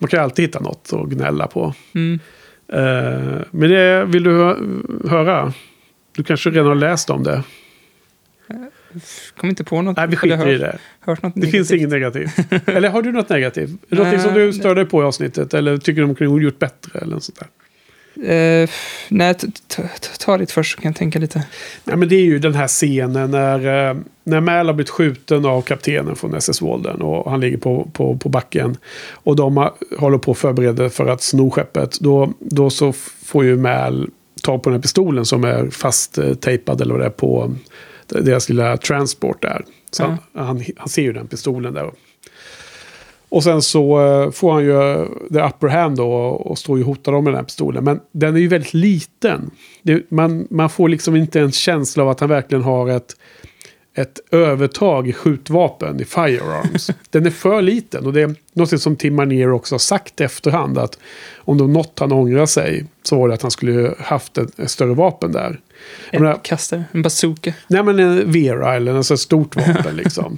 [0.02, 1.74] man kan alltid hitta något att gnälla på.
[1.94, 2.20] Mm.
[2.68, 4.58] Eh, men det vill du hö-
[5.10, 5.54] höra?
[6.16, 7.44] Du kanske redan har läst om det?
[9.38, 9.98] Kom inte på något.
[9.98, 10.78] Nej, vi skiter i det.
[11.00, 12.32] Hört något Det finns inget negativt.
[12.68, 13.70] eller har du något negativt?
[13.92, 14.46] Någonting som Nej.
[14.46, 15.54] du störde dig på i avsnittet?
[15.54, 17.00] Eller tycker du de kunde gjort bättre?
[17.00, 17.48] Eller något sånt där?
[18.24, 18.70] Eh,
[19.10, 19.36] nej,
[20.20, 21.44] ta ditt först så kan jag tänka lite.
[21.84, 25.46] Nej, men det är ju den här scenen när, eh, när Mal har blivit skjuten
[25.46, 27.02] av kaptenen från SS Walden.
[27.02, 28.78] Och han ligger på, på, på backen.
[29.12, 32.00] Och de håller på att förbereda för att sno skeppet.
[32.00, 32.94] Då, då så
[33.26, 34.10] får ju Mal
[34.44, 37.56] ta på den här pistolen som är fast eh, eller vad det är på
[38.08, 39.66] deras lilla transport där.
[39.92, 40.18] Så Ja.
[40.34, 41.92] han, han, han ser ju den pistolen där.
[43.32, 46.90] Och sen så eh, får han ju the upper hand då och står ju och
[46.90, 47.84] hotar dem med den här pistolen.
[47.84, 49.52] Men den är ju väldigt liten.
[49.82, 53.16] Det, man, man får liksom inte en känsla av att han verkligen har ett,
[53.96, 56.90] ett övertag i skjutvapen, i firearms.
[57.10, 60.78] den är för liten och det är något som Tim Manier också har sagt efterhand.
[60.78, 61.00] Att
[61.38, 64.60] om det var något han ångrar sig så var det att han skulle haft ett,
[64.60, 65.60] ett större vapen där.
[66.12, 67.54] Menar- En kastare, en bazooka.
[67.68, 70.38] Nej men en Vera eller en sån stort vapen liksom.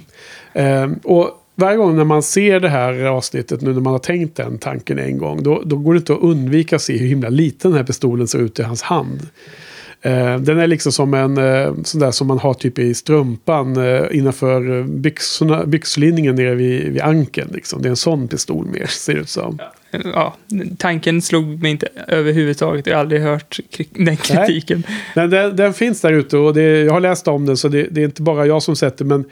[0.52, 4.36] Ehm, och varje gång när man ser det här avsnittet, nu när man har tänkt
[4.36, 7.28] den tanken en gång, då, då går det inte att undvika att se hur himla
[7.28, 9.28] liten den här pistolen ser ut i hans hand.
[10.00, 13.76] Eh, den är liksom som en eh, sån där som man har typ i strumpan
[13.76, 17.50] eh, innanför eh, byxorna, byxlinningen nere vid, vid ankeln.
[17.54, 17.82] Liksom.
[17.82, 19.58] Det är en sån pistol mer, ser det ut som.
[20.04, 20.36] Ja,
[20.78, 22.86] tanken slog mig inte överhuvudtaget.
[22.86, 24.82] Jag har aldrig hört kri- den kritiken.
[25.14, 27.86] Men den, den finns där ute och det, jag har läst om den så det,
[27.90, 29.04] det är inte bara jag som sett det.
[29.04, 29.24] Men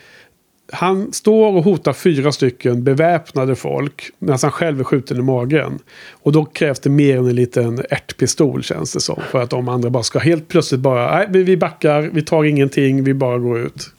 [0.73, 5.79] han står och hotar fyra stycken beväpnade folk medan han själv är skjuten i magen.
[6.11, 9.21] Och då krävs det mer än en liten ärtpistol känns det som.
[9.31, 13.05] För att de andra bara ska helt plötsligt bara, nej vi backar, vi tar ingenting,
[13.05, 13.91] vi bara går ut.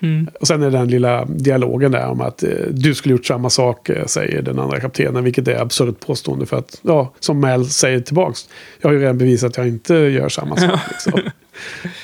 [0.00, 0.28] Mm.
[0.40, 3.88] Och sen är den lilla dialogen där om att eh, du skulle gjort samma sak,
[3.88, 5.24] eh, säger den andra kaptenen.
[5.24, 8.48] Vilket är absurt påstående för att, ja, som Mel säger tillbaks.
[8.80, 10.80] Jag har ju redan bevisat att jag inte gör samma sak.
[10.90, 11.20] Liksom.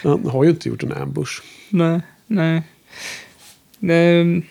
[0.03, 1.43] Han har ju inte gjort en ambush.
[1.69, 2.63] Nej, nej.
[3.83, 4.43] Ehm,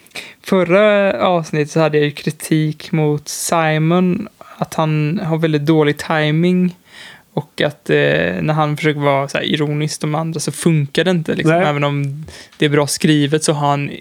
[0.42, 4.28] Förra avsnittet så hade jag ju kritik mot Simon.
[4.58, 6.76] Att han har väldigt dålig timing
[7.34, 11.12] Och att eh, när han försöker vara så här ironisk de andra så funkar det
[11.12, 11.36] inte.
[11.36, 11.56] Liksom.
[11.56, 12.26] Även om
[12.58, 13.92] det är bra skrivet så har han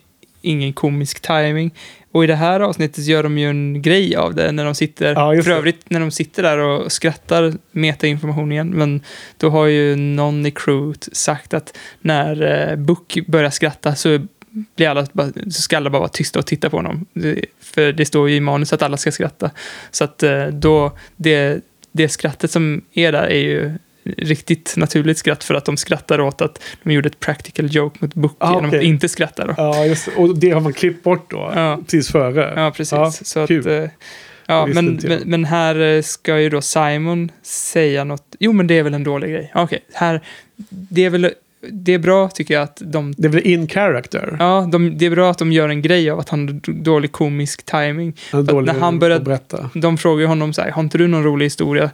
[0.43, 1.71] ingen komisk timing.
[2.13, 5.15] Och i det här avsnittet gör de ju en grej av det när de sitter,
[5.15, 8.71] Ja, för övrigt när de sitter där och skrattar metainformation igen.
[8.71, 9.01] Men
[9.37, 14.27] då har ju någon i crewet sagt att när eh, Book börjar skratta så
[14.77, 17.07] blir alla, bara- så ska alla bara vara tysta och titta på honom.
[17.61, 19.51] För det står ju i manus att alla ska skratta.
[19.91, 21.61] Så att eh, då, det,
[21.93, 23.73] det skrattet som är där är ju
[24.17, 28.15] riktigt naturligt skratt för att de skrattar åt att de gjorde ett practical joke mot
[28.15, 29.47] Book Ah, genom att inte skratta.
[29.47, 29.55] Då.
[29.57, 30.09] Ja, just.
[30.17, 31.53] Och det har man klippt bort då.
[31.55, 31.79] Ja.
[31.85, 32.53] Precis före.
[32.57, 32.93] Ja, precis.
[32.93, 33.67] Ja, så att, kul.
[33.83, 33.89] eh,
[34.47, 38.37] ja, men, men, men här eh, ska ju då Simon säga något.
[38.39, 39.53] Jo, men det är väl en dålig grej.
[39.55, 40.21] Okej, här.
[40.69, 41.31] Det är väl
[41.71, 44.37] det är bra tycker jag att de Det väl in character.
[44.39, 47.13] Ja, de, det är bra att de gör en grej av att han har dålig
[47.13, 48.17] komisk timing.
[48.33, 49.71] Han dålig när han att började- berätta.
[49.75, 51.91] De frågar honom så här, har inte du någon rolig historia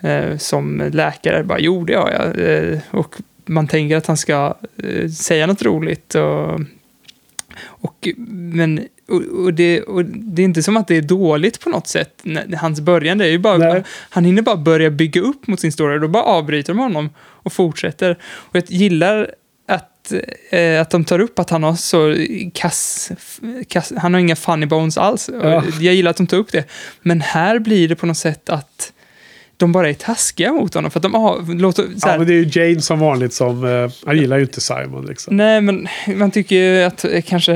[0.00, 1.44] eh, som läkare?
[1.44, 2.48] Bara, jo, det har jag.
[2.72, 3.14] Eh, och
[3.46, 6.14] man tänker att han ska eh, säga något roligt.
[6.14, 6.60] Och,
[7.64, 11.70] och, men, och, och, det, och det är inte som att det är dåligt på
[11.70, 12.24] något sätt.
[12.60, 13.82] Hans början, det är ju bara, Nej.
[14.10, 15.98] han hinner bara börja bygga upp mot sin story.
[15.98, 17.10] Då bara avbryter de honom
[17.42, 18.18] och fortsätter.
[18.22, 19.34] Och jag gillar
[19.68, 20.12] att,
[20.50, 22.16] eh, att de tar upp att han har så
[22.54, 23.10] kass,
[23.68, 25.30] kass han har inga funny bones alls.
[25.42, 25.64] Ja.
[25.80, 26.64] Jag gillar att de tar upp det.
[27.02, 28.92] Men här blir det på något sätt att
[29.62, 30.90] de bara är taskiga mot honom.
[30.90, 33.32] För att de har, låter, så här, Ja, men det är ju Jane som vanligt
[33.32, 33.64] som...
[33.64, 35.36] eh, han gillar ju inte Simon liksom.
[35.36, 37.52] Nej, men man tycker ju att eh, kanske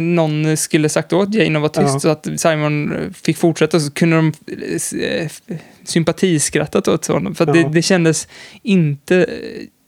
[0.00, 2.00] någon skulle sagt åt Jane att vara tyst Ja.
[2.00, 4.32] så att Simon fick fortsätta så kunde de
[5.02, 5.28] eh,
[5.84, 7.34] sympatiskrattat åt honom.
[7.34, 7.62] För att Ja.
[7.62, 8.28] det, det kändes
[8.62, 9.26] inte...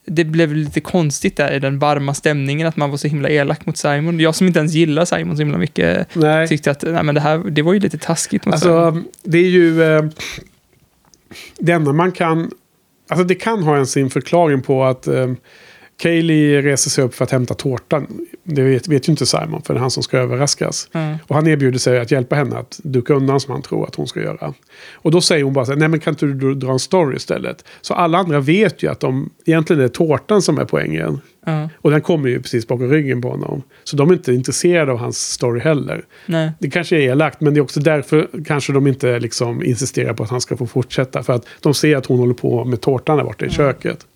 [0.07, 3.67] Det blev lite konstigt där i den varma stämningen att man var så himla elak
[3.67, 4.21] mot Simon.
[4.21, 6.49] Jag som inte ens gillar Simon så himla mycket Nej.
[6.49, 8.85] tyckte att nej, men det här det var ju lite taskigt mot Simon.
[8.85, 9.83] Alltså, det är ju...
[9.83, 10.05] Eh,
[11.59, 12.51] det enda man kan...
[13.09, 15.33] Alltså det kan ha en sin förklaring på att eh,
[16.03, 18.07] Kaylee reser sig upp för att hämta tårtan.
[18.45, 20.89] Det vet, vet ju inte Simon, för det är han som ska överraskas.
[20.93, 21.17] Mm.
[21.27, 24.07] Och han erbjuder sig att hjälpa henne att duka undan som han tror att hon
[24.07, 24.55] ska göra.
[24.93, 27.17] Och då säger hon bara så här, nej men kan inte du dra en story
[27.17, 27.65] istället?
[27.81, 31.21] Så alla andra vet ju att de, egentligen är det tårtan som är poängen.
[31.47, 33.63] Ja, Och den kommer ju precis bakom ryggen på honom.
[33.85, 36.05] Så de är inte intresserade av hans story heller.
[36.27, 36.53] nej.
[36.59, 40.23] Det kanske är elakt, men det är också därför kanske de inte liksom insisterar på
[40.23, 41.23] att han ska få fortsätta.
[41.23, 44.07] För att de ser att hon håller på med tårtan där borta i köket.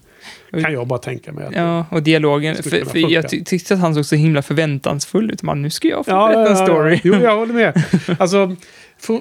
[0.51, 1.49] Kan jag bara tänka mig.
[1.55, 2.55] Ja, och dialogen.
[2.55, 5.43] För, för jag ty tyckte att han såg så himla förväntansfull ut.
[5.43, 6.95] Man, nu ska jag få Ja, berätta en story.
[6.95, 7.01] Ja.
[7.05, 7.83] Jo, jag håller med.
[8.19, 8.57] Alltså,
[8.99, 9.21] för,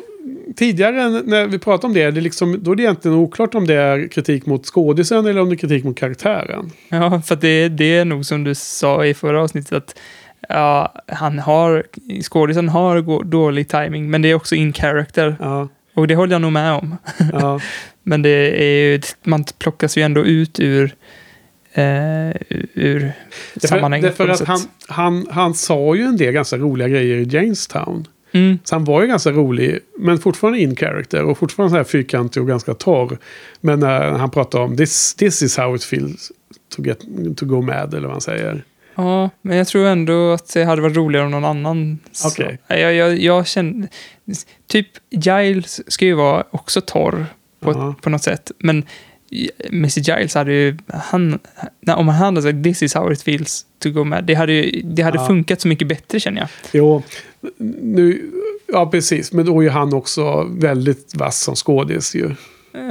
[0.56, 3.74] tidigare när vi pratade om det, det liksom, då är det egentligen oklart om det
[3.76, 6.72] är kritik mot skådisen eller om det är kritik mot karaktären.
[6.90, 9.96] Ja, för det, det är nog som du sa i förra avsnittet att
[10.50, 11.84] ja, han har,
[12.22, 15.36] skådisen har dålig timing, men det är också in character.
[15.40, 16.98] Ja, Och det håller jag nog med om.
[17.34, 17.60] ja.
[18.08, 20.96] Men det är ju, man plockas ju ändå ut ur,
[21.74, 21.84] eh,
[22.74, 23.12] ur
[23.54, 24.18] Därför, sammanhanget.
[24.18, 28.08] därför att han, han, han sa ju en del ganska roliga grejer i Jamestown.
[28.32, 31.84] Mm, Så han var ju ganska rolig, men fortfarande in character och fortfarande så här
[31.84, 33.18] fyrkantig och ganska torr.
[33.62, 36.32] Men när han pratar om this, this is how it feels
[36.76, 37.00] to, get,
[37.38, 38.64] to go mad, eller vad han säger.
[38.96, 42.00] ja, men jag tror ändå att det hade varit roligare om någon annan.
[42.26, 42.60] Okej.
[42.68, 43.88] Jag, jag, jag känner,
[44.68, 47.26] typ Giles ska ju vara också torr
[47.66, 47.96] på, Ja.
[48.02, 48.52] på något sätt.
[48.60, 48.84] Men
[49.72, 50.00] Mr.
[50.00, 51.40] Giles hade ju, han,
[51.88, 54.82] om han hade sagt this is how it feels to go mad, det hade, ju,
[54.84, 55.28] det hade Ja.
[55.28, 56.50] funkat så mycket bättre känner jag.
[56.72, 57.04] Jo,
[57.82, 58.32] nu,
[58.68, 59.32] ja precis.
[59.34, 62.32] Men då är ju han också väldigt vass som skådis ju.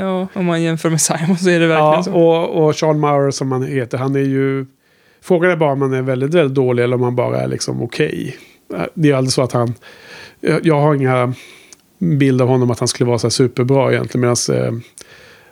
[0.00, 2.12] Ja, om man jämför med Simon så är det verkligen Ja, så.
[2.12, 4.66] och, och Sean Maurer som han heter, han är ju...
[5.22, 7.82] Frågan är bara om han är väldigt, väldigt dålig eller om han bara är liksom
[7.82, 8.36] okej.
[8.94, 9.74] Det är aldrig så att han...
[10.62, 11.34] Jag har inga
[12.04, 14.20] bild av honom att han skulle vara så här superbra egentligen.
[14.20, 14.82] Medan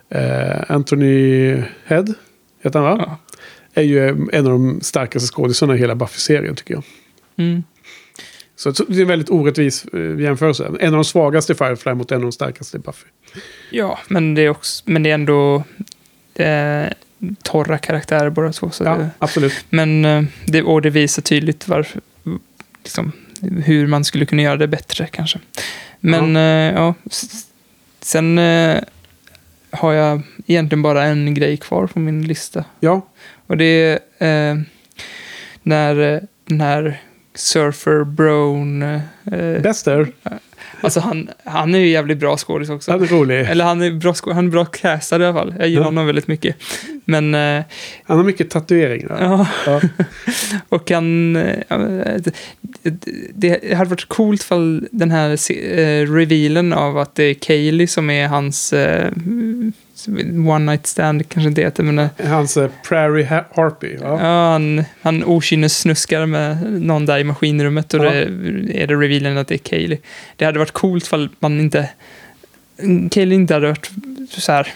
[0.09, 1.53] eh, eh, Anthony
[1.85, 2.05] Head,
[2.63, 3.05] heter han va?
[3.07, 3.17] Ja.
[3.81, 6.83] Är ju en av de starkaste skådisarna i hela Buffy-serien tycker jag.
[7.37, 7.63] Mm.
[8.55, 10.71] Så, det är en väldigt orättvis eh, jämförelse.
[10.79, 13.07] En av de svagaste i Firefly mot en av de starkaste i Buffy.
[13.71, 15.63] Ja, men det är, också, men det är ändå
[16.35, 16.85] eh,
[17.43, 18.69] torra karaktärer båda två.
[18.69, 19.65] Så Ja, det, absolut.
[19.69, 22.01] men eh, det, och det visar tydligt varför,
[22.83, 23.11] liksom,
[23.41, 25.39] hur man skulle kunna göra det bättre kanske.
[26.03, 27.45] Men ja, ja s-
[28.01, 28.79] sen eh,
[29.71, 32.65] har jag egentligen bara en grej kvar på min lista.
[32.79, 33.01] Ja,
[33.47, 33.65] Och det
[34.19, 34.57] är eh,
[35.63, 37.01] när eh, den här
[37.35, 38.81] Surfer Brown...
[38.83, 40.07] Eh, Bester.
[40.81, 42.91] alltså han, han är ju jävligt bra skådis också.
[42.91, 43.39] Han är rolig.
[43.41, 45.55] Eller han är bra, han är bra castad i alla fall.
[45.59, 45.87] Jag gillar Ja.
[45.87, 46.55] honom väldigt mycket.
[47.05, 47.63] Men, eh,
[48.03, 49.17] Han har mycket tatueringar.
[49.21, 49.47] ja.
[49.65, 49.81] Ja.
[50.69, 51.35] Och han...
[51.35, 52.31] eh, ja, det,
[53.33, 57.87] det, det hade varit coolt fall den här eh, revealen av att det är Kaylee
[57.87, 59.11] som är hans eh,
[60.47, 62.09] one night stand, kanske inte heter, men...
[62.27, 63.97] Hans eh, Prairie Ha- Harpy.
[64.01, 64.19] Ja.
[64.21, 68.11] Ja, han, han okynnessnuskar med någon där i maskinrummet och Ja.
[68.11, 68.21] det
[68.83, 69.97] är det revealen att det är Kaylee.
[70.35, 71.89] Det hade varit coolt fall man inte...
[73.11, 73.91] Kaylee inte hade varit
[74.29, 74.67] så här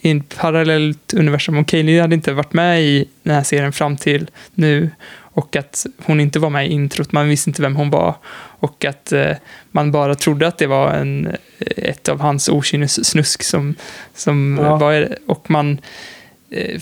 [0.00, 1.58] i en parallellt universum.
[1.58, 4.90] Om Kaylee hade inte varit med i den här serien fram till nu
[5.34, 8.14] och att hon inte var med i introt, man visste inte vem hon var
[8.60, 9.36] och att eh,
[9.70, 11.36] man bara trodde att det var en,
[11.76, 13.74] ett av hans okynnessnusk som,
[14.14, 14.76] som Ja.
[14.76, 15.18] var.
[15.26, 15.80] Och man...
[16.50, 16.80] Eh,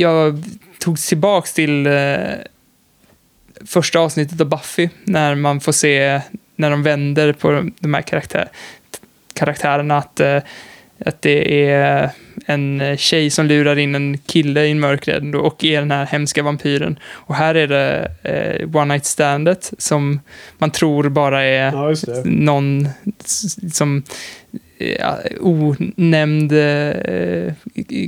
[0.00, 0.42] jag
[0.78, 2.18] tog tillbaks till eh,
[3.66, 6.20] första avsnittet av Buffy när man får se
[6.56, 8.48] när de vänder på de här karaktär,
[9.34, 10.42] karaktärerna att, eh,
[11.06, 12.10] att det är
[12.46, 16.42] en tjej som lurar in en kille i en mörkrädd och är den här hemska
[16.42, 16.98] vampyren.
[17.10, 20.20] Och här är det eh, One Night Standet som
[20.58, 21.94] man tror bara är Ja,
[22.24, 22.88] någon
[23.72, 24.02] som
[24.98, 27.52] ja, onämnd eh,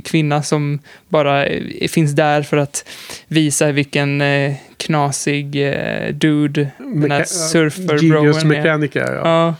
[0.03, 0.79] kvinna som
[1.09, 2.89] bara eh, finns där för att
[3.27, 8.47] visa vilken eh, knasig eh, dude den här surfer-broen Genius är.
[8.47, 9.13] Mechanica, ja.
[9.23, 9.55] Ja.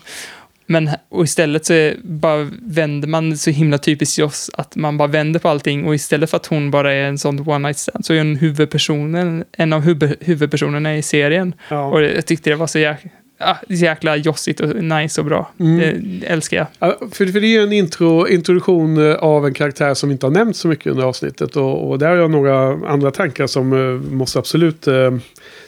[0.66, 5.08] Men och istället så är, bara vänder man så himla typiskt Joss att man bara
[5.08, 8.06] vänder på allting och istället för att hon bara är en sån one night stand
[8.06, 11.54] så är hon huvudpersonen, en av huvud, huvudpersonerna i serien.
[11.70, 11.86] Ja.
[11.86, 13.10] Och jag tyckte det var så jäkla,
[13.40, 15.52] ah, jäkla jossigt och nice och bra.
[15.60, 15.80] Mm.
[16.20, 16.68] Det älskar jag.
[16.80, 20.26] Ja, för, för det är ju en intro, introduktion eh, av en karaktär som inte
[20.26, 21.56] har nämnts så mycket under avsnittet.
[21.56, 25.18] Och, och där har jag några andra tankar som eh, måste absolut eh,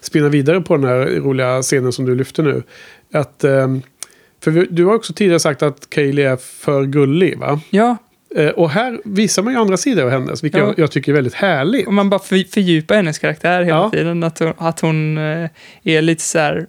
[0.02, 2.64] spinna vidare på den här roliga scenen som du lyfter nu.
[3.14, 3.68] Att, eh,
[4.52, 7.60] för du har också tidigare sagt att Kaylee är för gullig, va?
[7.70, 7.98] Ja,
[8.38, 10.66] Eh, och här visar man ju andra sidor av hennes, vilket Ja.
[10.68, 11.88] jag, jag tycker är väldigt härligt.
[11.88, 13.90] och man bara för, fördjupar hennes karaktär hela Ja.
[13.90, 14.24] tiden.
[14.24, 15.50] Att hon, att hon eh,
[15.84, 16.66] är lite så här,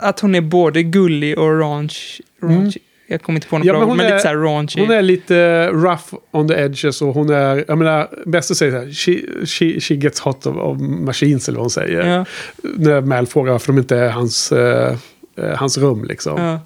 [0.00, 2.20] att hon är både gullig och raunch.
[2.42, 2.76] raunch.
[3.06, 3.74] Jag kommer inte på något Mm.
[3.74, 4.80] Ja, bra men ord, hon men är- lite så här raunchy.
[4.80, 8.78] Hon är lite rough on the edges och hon är, jag menar, bäst säger så
[8.78, 12.06] här, she, she, she gets hot of, of machines eller vad hon säger.
[12.08, 12.24] Ja,
[12.62, 14.96] När Mal frågar varför de inte är hans, eh,
[15.36, 16.40] hans rum liksom.
[16.42, 16.60] ja.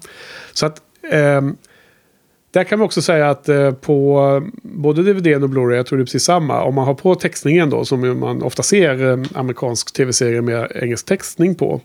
[0.53, 0.81] Så att
[1.11, 1.55] ehm,
[2.51, 6.03] där kan man också säga att eh, på både DVD och Blu-ray, jag tror det
[6.03, 6.63] är precis samma.
[6.63, 11.05] Om man har på textningen då, som man ofta ser eh, amerikansk tv-serie med engelsk
[11.05, 11.81] textning på.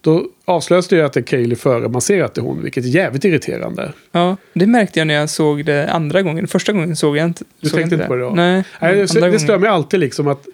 [0.00, 2.62] Då avslöjas det ju att det är Kaylee före man ser att det är hon,
[2.62, 3.92] vilket är jävligt irriterande.
[4.12, 6.48] Ja, det märkte jag när jag såg det andra gången.
[6.48, 8.30] Första gången såg jag inte Du såg tänkte inte på det då?
[8.30, 10.46] Nej, Nej, det, det stör mig alltid liksom att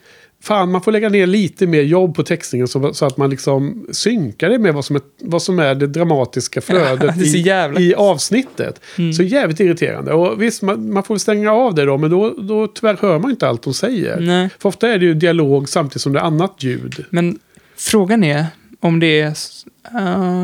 [0.43, 3.87] fan, man får lägga ner lite mer jobb på textningen så, så att man liksom
[3.91, 7.95] synkar det med vad som är, vad som är det dramatiska flödet det i, i
[7.95, 8.81] avsnittet.
[8.99, 9.13] Mm.
[9.13, 10.13] Så jävligt irriterande.
[10.13, 13.31] Och visst, man, man får stänga av det då, men då, då tyvärr hör man
[13.31, 14.21] inte allt de säger.
[14.21, 17.05] Nej, För ofta är det ju dialog samtidigt som det är annat ljud.
[17.11, 17.39] men
[17.77, 18.47] frågan är
[18.81, 19.37] om det är...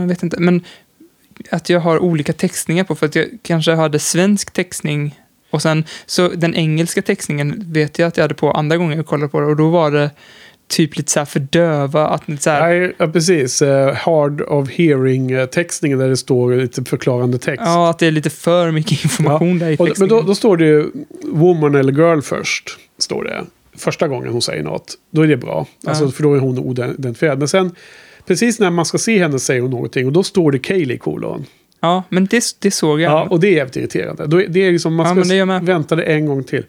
[0.01, 0.65] jag vet inte, men
[1.51, 2.95] att jag har olika textningar på.
[2.95, 5.19] För att jag kanske hade svensk textning
[5.51, 9.07] och sen så den engelska textningen vet jag att jag hade på andra gånger jag
[9.07, 10.11] kollade på det och då var det
[10.69, 12.07] typ lite så här för döva.
[12.09, 13.63] Att så här, ja, precis.
[13.63, 17.63] Eh, hard of hearing-textningen där det står lite förklarande text.
[17.65, 20.15] ja, att det är lite för mycket information där i Och, textningen.
[20.15, 20.91] men då, då står det ju
[21.25, 22.79] woman eller girl först.
[22.99, 23.45] Står det.
[23.77, 24.95] Första gången hon säger något.
[25.11, 25.67] Då är det bra.
[25.87, 26.11] Alltså, Ja.
[26.11, 27.39] För då är hon oidentifierad.
[27.39, 27.75] Men sen,
[28.27, 30.07] precis när man ska se henne säger hon någonting.
[30.07, 31.45] Och då står det Kaylee kolon.
[31.81, 33.13] Ja, men det, det såg jag.
[33.13, 34.27] Ja, och det är jävligt irriterande.
[34.49, 35.63] Det är liksom, man Ja, ska med.
[35.63, 36.65] vänta det en gång till.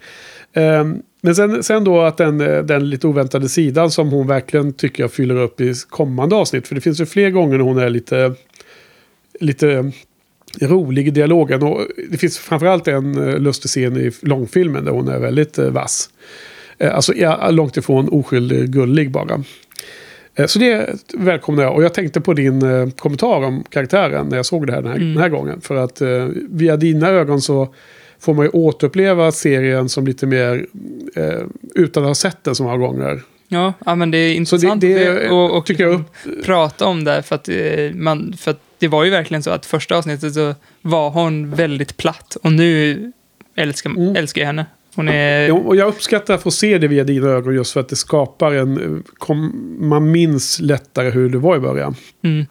[0.53, 4.73] Ehm, men sen, sen då att den, eh, den lite oväntade sidan som hon verkligen
[4.73, 6.68] tycker jag fyller upp i kommande avsnitt.
[6.68, 8.34] För det finns ju fler gånger när hon är lite,
[9.40, 9.91] lite
[10.61, 11.64] rolig i dialogen.
[11.64, 11.81] Och
[12.11, 16.10] det finns framförallt en eh, lustig scen i långfilmen där hon är väldigt eh, vass.
[16.77, 19.44] Eh, Alltså ja, långt ifrån oskyldig gullig bara.
[20.40, 21.76] Eh, Så det välkomnar jag.
[21.76, 24.91] Och jag tänkte på din eh, kommentar om karaktären när jag såg det här den
[24.91, 25.61] här, den här gången.
[25.61, 27.74] För att eh, via dina ögon så
[28.20, 30.66] får man ju återuppleva serien som lite mer
[31.16, 31.24] eh,
[31.76, 33.22] utan att ha sett den så många gånger.
[33.48, 36.06] Ja, ja men det är Så det, intressant det att- och, och tycker jag upp.
[36.45, 37.22] prata om det.
[37.24, 37.49] För att,
[37.94, 41.98] man, för att det var ju verkligen så att första avsnittet så var hon väldigt
[41.98, 42.38] platt.
[42.44, 43.11] Och nu
[43.56, 44.16] älskar, Mm.
[44.16, 44.66] älskar jag henne.
[44.95, 45.48] Hon är...
[45.48, 47.95] Ja, och jag uppskattar att få se det via dina ögon just för att det
[47.95, 49.03] skapar en...
[49.18, 51.95] Kom, man minns lättare hur det var i början.
[52.24, 52.45] Mm.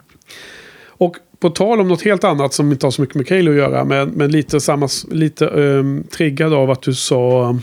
[0.87, 3.57] Och på tal om något helt annat som inte har så mycket med Kaeli att
[3.57, 7.55] göra, men, men lite, samma, lite um, triggad av att du sa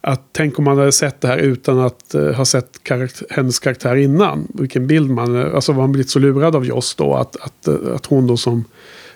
[0.00, 3.58] att tänk om man hade sett det här utan att eh, ha sett karakt- hennes
[3.58, 4.48] karaktär innan.
[4.54, 5.36] Vilken bild man...
[5.36, 8.26] eh, Alltså var man blivit så lurad av Joss då att, att, eh, att hon
[8.26, 8.64] då som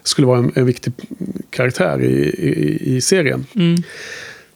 [0.02, 0.92] skulle vara en, en viktig
[1.50, 3.46] karaktär i, i, i serien.
[3.54, 3.82] Mm.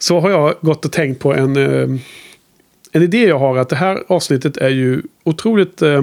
[0.02, 2.00] Så har jag gått och tänkt på en, eh,
[2.92, 3.56] en idé jag har.
[3.56, 6.02] Att det här avsnittet är ju otroligt eh,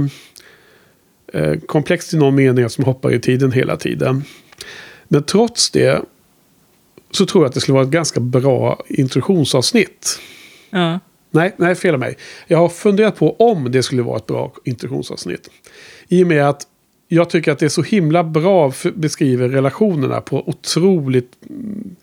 [1.34, 4.24] eh, komplext i någon mening som hoppar i tiden hela tiden.
[5.08, 6.02] Men trots det
[7.12, 10.20] så tror jag att det skulle vara ett ganska bra introduktionsavsnitt.
[10.70, 11.00] Ja.
[11.32, 12.18] Nej, nej, fel av mig.
[12.48, 15.50] Jag har funderat på om det skulle vara ett bra introduktionsavsnitt.
[16.08, 16.68] I och med att
[17.08, 21.96] jag tycker att det är så himla bra beskriver relationerna på otroligt mm,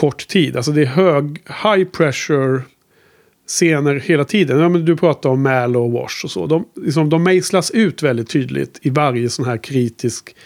[0.00, 0.56] kort tid.
[0.56, 2.62] Alltså det är hög, high pressure
[3.46, 4.58] scener hela tiden.
[4.58, 6.46] Ja, men du pratar om Mal och Wash och så.
[6.46, 10.36] De, liksom, de mejslas ut väldigt tydligt i varje sån här kritisk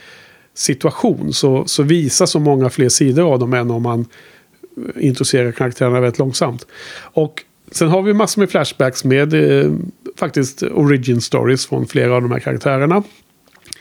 [0.55, 1.33] situation.
[1.33, 6.01] Så, så visar så många fler sidor av dem än om man eh, introducerar karaktärerna
[6.01, 6.67] väldigt långsamt.
[7.01, 9.73] Och sen har vi massor med flashbacks med eh,
[10.17, 13.03] faktiskt origin stories från flera av de här karaktärerna.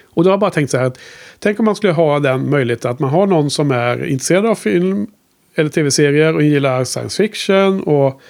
[0.05, 0.99] Och då har jag bara tänkt så här att
[1.39, 4.55] tänk om man skulle ha den möjligheten att man har någon som är intresserad av
[4.55, 5.07] film
[5.55, 8.21] eller tv-serier och gillar science fiction och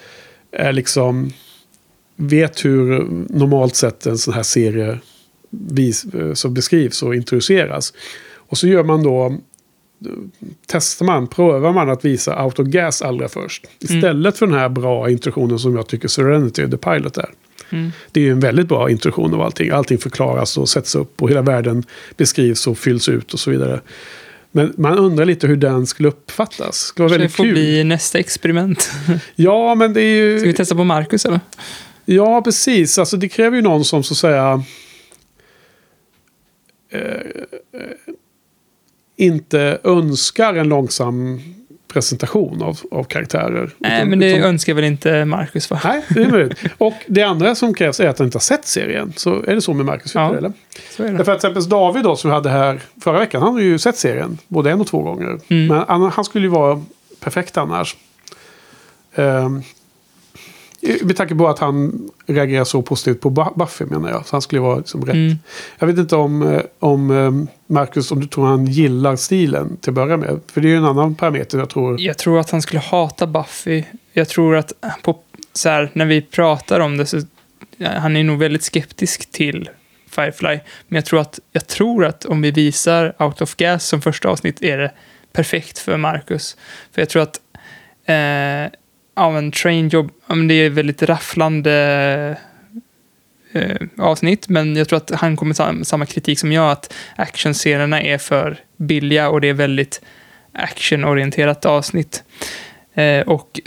[0.52, 1.32] är liksom
[2.16, 4.98] vet hur normalt sett en sån här serie
[5.50, 7.92] vis, eh, som beskrivs och introduceras.
[8.34, 9.38] Och så gör man då
[10.66, 13.66] testar man, prövar man att visa out of gas allra först.
[13.78, 17.30] Istället för den här bra introduktionen som jag tycker Serenity the Pilot är.
[17.70, 17.92] Mm.
[18.12, 19.70] Det är ju en väldigt bra introduktion av allting.
[19.70, 21.84] Allting förklaras och sätts upp och hela världen
[22.16, 23.80] beskrivs och fylls ut och så vidare.
[24.56, 26.58] Men man undrar lite hur den skulle uppfattas.
[26.58, 27.52] Det skulle vara Så det väldigt får kul.
[27.52, 28.90] bli nästa experiment.
[29.34, 30.38] Ja, men det är ju...
[30.38, 31.40] Ska vi testa på Marcus eller?
[32.04, 32.98] Ja, precis.
[32.98, 34.62] Alltså det kräver ju någon som så att säga...
[36.92, 37.80] Eh, eh,
[39.16, 41.40] inte önskar en långsam
[41.94, 43.70] presentation av, av karaktärer.
[43.78, 45.80] Nej, Utan- men det utan- önskar väl inte Marcus va?
[45.84, 46.58] Nej, det är möjligt.
[46.78, 49.12] Och det andra som krävs är att han inte har sett serien.
[49.16, 50.34] Så är det så med Marcus Ja.
[50.36, 50.52] Eller?
[50.96, 51.16] Så är det.
[51.16, 53.78] Därför att till exempel David då, som vi hade här förra veckan, han har ju
[53.78, 54.38] sett serien.
[54.48, 55.38] Både en och två gånger.
[55.48, 55.66] Mm.
[55.66, 56.82] Men han, han skulle ju vara
[57.20, 57.96] perfekt annars.
[59.14, 59.62] Um,
[61.02, 64.26] med tanke på att han reagerar så positivt på Bu- Buffy menar jag.
[64.26, 65.14] Så han skulle vara liksom rätt.
[65.14, 65.38] Mm.
[65.78, 69.90] Jag vet inte om, eh, om eh, Marcus, om du tror han gillar stilen till
[69.90, 70.40] att börja med.
[70.52, 72.00] För det är ju en annan parameter jag tror.
[72.00, 73.84] Jag tror att han skulle hata Buffy.
[74.12, 75.18] Jag tror att på,
[75.52, 77.20] så här, när vi pratar om det så
[77.80, 79.70] han är nog väldigt skeptisk till
[80.10, 80.58] Firefly.
[80.88, 84.28] Men jag tror att, jag tror att om vi visar Out of Gas som första
[84.28, 84.92] avsnitt är det
[85.32, 86.56] perfekt för Marcus.
[86.92, 87.40] För jag tror att
[88.06, 88.72] eh,
[89.14, 92.36] ja, men Train Job, ja, men det är väldigt rafflande
[93.52, 98.02] eh, avsnitt, men jag tror att han kommer sam samma kritik som jag, att actionscenerna
[98.02, 100.00] är för billiga och det är väldigt
[100.52, 102.22] actionorienterat avsnitt.
[102.94, 103.60] Eh, och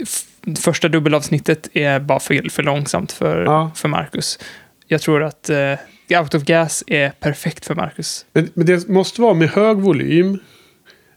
[0.60, 3.70] första dubbelavsnittet är bara för, för långsamt för, Ja.
[3.74, 4.38] för Marcus.
[4.86, 5.74] Jag tror att eh,
[6.20, 8.26] Out of Gas är perfekt för Marcus.
[8.32, 10.38] Men, men det måste vara med hög volym.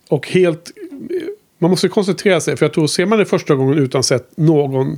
[0.10, 0.72] Och helt...
[1.62, 2.58] Man måste koncentrera sig.
[2.58, 4.98] För jag tror, ser man det första gången utan sett någon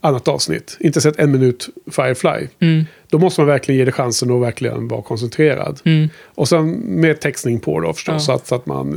[0.00, 0.76] annat avsnitt.
[0.80, 2.48] Inte sett en minut Firefly.
[2.58, 5.80] Mm, då måste man verkligen ge det chansen och verkligen vara koncentrerad.
[5.84, 6.08] mm.
[6.34, 8.14] Och sen med textning på då förstås.
[8.14, 8.18] Ja.
[8.20, 8.92] Så, att, så att man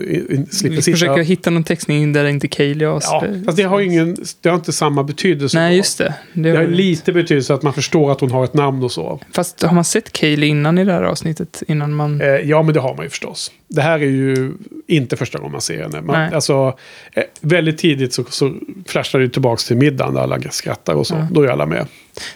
[0.52, 0.96] slipper Vi sitta...
[0.98, 3.02] försöker hitta någon textning där inte Kaeli har...
[3.04, 5.58] Ja, fast det har, ingen, det har inte samma betydelse.
[5.60, 5.78] Nej, då.
[5.78, 6.14] just det.
[6.34, 6.70] Det Det har har det.
[6.76, 9.20] lite betydelse att man förstår att hon har ett namn och så.
[9.34, 11.64] Fast har man sett Kaeli innan i det här avsnittet?
[11.68, 12.22] Innan man...
[12.22, 13.52] Eh, ja, men det har man ju förstås.
[13.68, 14.54] Det här är ju
[14.88, 16.02] inte första gången man ser henne.
[16.02, 16.34] Man, Nej.
[16.34, 16.78] alltså,
[17.14, 18.56] eh, väldigt tidigt så, så
[18.88, 21.16] flashar det tillbaka till middagen där alla skrattar och så.
[21.16, 21.28] Ja.
[21.32, 21.88] Då är alla med.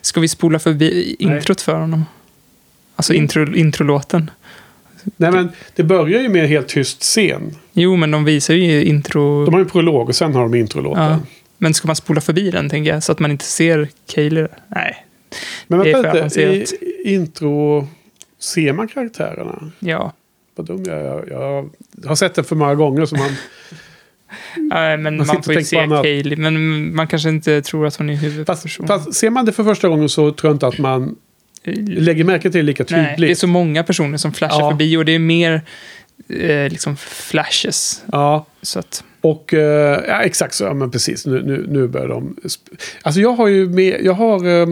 [0.02, 2.06] Ska vi spola förbi introt för honom?
[2.96, 3.24] Alltså Mm.
[3.24, 4.32] intro, introlåten.
[5.18, 7.56] Nej, men det börjar ju med en helt tyst scen.
[7.74, 9.46] Jo, men de visar ju intro...
[9.46, 11.04] De har en prolog och sen har de introlåten.
[11.04, 11.20] ja.
[11.62, 14.48] Men ska man spola förbi den, tänker jag, så att man inte ser Kaeli?
[14.68, 15.06] Nej.
[15.68, 17.88] Men vänta lite, i intro
[18.40, 19.72] ser man karaktärerna?
[19.80, 20.14] Ja.
[20.56, 21.30] vad dum jag är.
[21.30, 21.70] Jag
[22.08, 23.30] har sett den för många gånger så man...
[24.70, 25.88] Men Man man, får ju se.
[26.04, 28.88] Kaylee, men man kanske inte tror att hon är Fast, huvudperson.
[28.88, 31.16] fast ser man det för första gången så tror jag inte att man
[31.88, 33.38] lägger märke till det lika Nej, det är tydligt.
[33.40, 34.70] så många personer som flashar Ja.
[34.70, 35.62] förbi och det är mer
[36.30, 38.04] eh, liksom flashes.
[38.12, 40.64] Ja, Så att, och eh, ja, exakt så.
[40.64, 41.26] Ja, men precis.
[41.26, 42.36] Nu, nu, nu börjar de...
[43.02, 43.98] Alltså jag har ju med...
[44.04, 44.62] Jag har...
[44.62, 44.68] eh,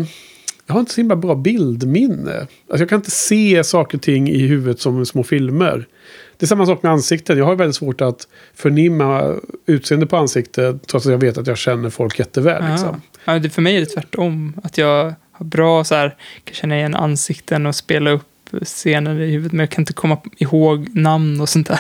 [0.68, 2.40] Jag har inte så himla bra bildminne.
[2.40, 5.88] Alltså jag kan inte se saker och ting i huvudet som små filmer.
[6.38, 7.38] Det är samma sak med ansikten.
[7.38, 9.36] Jag har väldigt svårt att förnimma
[9.66, 12.64] utseende på ansiktet trots att jag vet att jag känner folk jätteväl.
[12.64, 12.72] ja.
[12.72, 13.02] Liksom.
[13.26, 14.54] Ja, det, för mig är det tvärtom.
[14.64, 18.24] Att jag har bra så här, kan känna igen ansikten och spela upp
[18.64, 21.80] scener i huvudet, men jag kan inte komma ihåg namn och sånt där.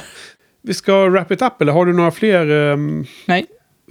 [0.61, 2.49] Vi ska wrap it up, eller har du några fler?
[2.51, 3.45] ehm, Nej.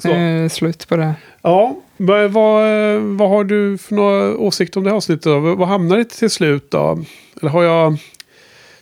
[0.04, 1.14] Eh, slut på det.
[1.42, 2.62] Ja, vad, vad,
[3.00, 5.24] vad har du för några åsikter om det här avsnittet?
[5.24, 5.38] Då?
[5.40, 7.04] Vad hamnar det till slut då?
[7.40, 7.98] Eller har jag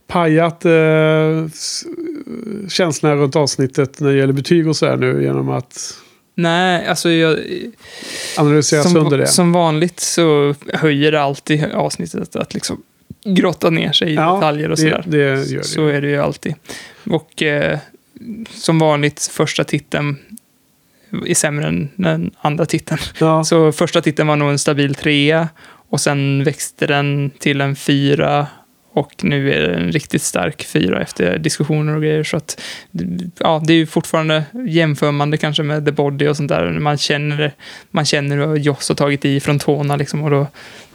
[0.06, 1.46] pajat eh,
[2.68, 5.94] känslorna runt avsnittet när det gäller betyg och så här nu genom att
[6.36, 7.38] Nej, alltså jag,
[8.38, 9.26] analysera sönder som, det?
[9.26, 12.82] som vanligt så höjer det alltid avsnittet att, att liksom
[13.24, 15.04] grotta ner sig i Ja, detaljer och det, sådär.
[15.06, 15.64] det gör det.
[15.64, 16.54] Så är det ju alltid.
[17.10, 17.78] Och eh,
[18.50, 20.16] som vanligt, första titeln
[21.26, 23.00] är sämre än den andra titeln.
[23.18, 23.44] ja.
[23.54, 25.48] Så första titeln var nog en stabil trea
[25.88, 28.46] och sen växte den till en fyra
[28.94, 32.24] och nu är det en riktigt stark fyra efter diskussioner och grejer.
[32.24, 32.60] Så att,
[33.38, 36.70] ja, det är ju fortfarande jämför man det kanske med The Body och sånt där.
[36.70, 37.52] Man känner,
[37.90, 40.46] man känner hur Joss har tagit i från tårna liksom och då,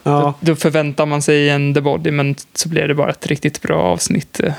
[0.04, 0.36] ja.
[0.42, 3.62] då, då förväntar man sig en The Body men så blir det bara ett riktigt
[3.62, 4.54] bra avsnitt eh,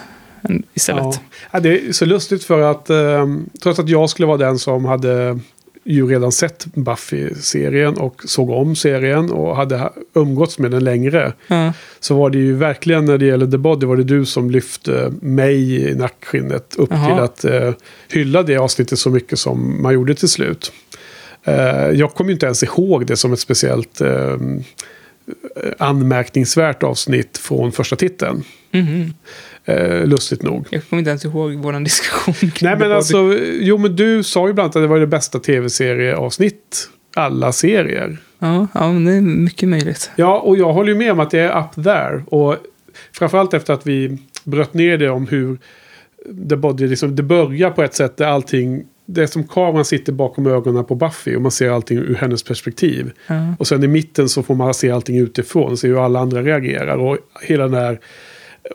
[0.74, 1.20] istället.
[1.50, 1.60] Ja.
[1.60, 5.38] Det är så lustigt för att ehm, trots att jag skulle vara den som hade
[5.84, 11.32] ju redan sett Buffy-serien och såg om serien och hade ha- umgåtts med den längre.
[11.48, 11.72] Ja.
[12.00, 15.12] Så var det ju verkligen när det gäller The Body var det du som lyfte
[15.20, 17.06] mig i nackskinnet upp Jaha.
[17.14, 17.72] till att eh,
[18.08, 20.72] hylla det avsnittet så mycket som man gjorde till slut.
[21.44, 21.54] Eh,
[21.90, 24.36] jag kommer ju inte ens ihåg det som ett speciellt eh,
[25.78, 28.44] anmärkningsvärt avsnitt från första titeln.
[28.70, 29.14] Mhm.
[29.64, 30.66] Eh, lustigt nog.
[30.70, 32.34] Jag kommer inte ens ihåg vår diskussion.
[32.62, 35.38] Nej men alltså, jo men du sa ju bland annat att det var det bästa
[35.38, 36.88] tv-serieavsnitt.
[37.14, 38.18] Alla serier.
[38.38, 40.10] Ja, ja, men det är mycket möjligt.
[40.16, 42.24] Ja, och jag håller ju med om att det är up there.
[42.26, 42.56] Och
[43.12, 45.58] framförallt efter att vi bröt ner det om hur
[46.48, 50.12] The Body, liksom, det börjar på ett sätt där allting, det är som kameran sitter
[50.12, 53.12] bakom ögonen på Buffy och man ser allting ur hennes perspektiv.
[53.26, 53.54] Ja.
[53.58, 56.96] Och sen i mitten så får man se allting utifrån, se hur alla andra reagerar.
[56.98, 58.00] Och hela den här...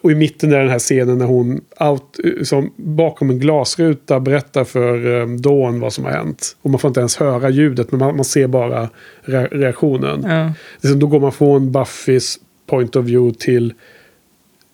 [0.04, 4.64] Och i mitten är den här scenen när hon out, som bakom en glasruta berättar
[4.64, 6.58] för um, Dawn vad som har hänt.
[6.62, 8.90] Och man får inte ens höra ljudet, men man, man ser bara
[9.22, 10.24] re reaktionen.
[10.24, 10.54] Ja.
[10.82, 13.74] Liksom, då går man från Buffys point of view till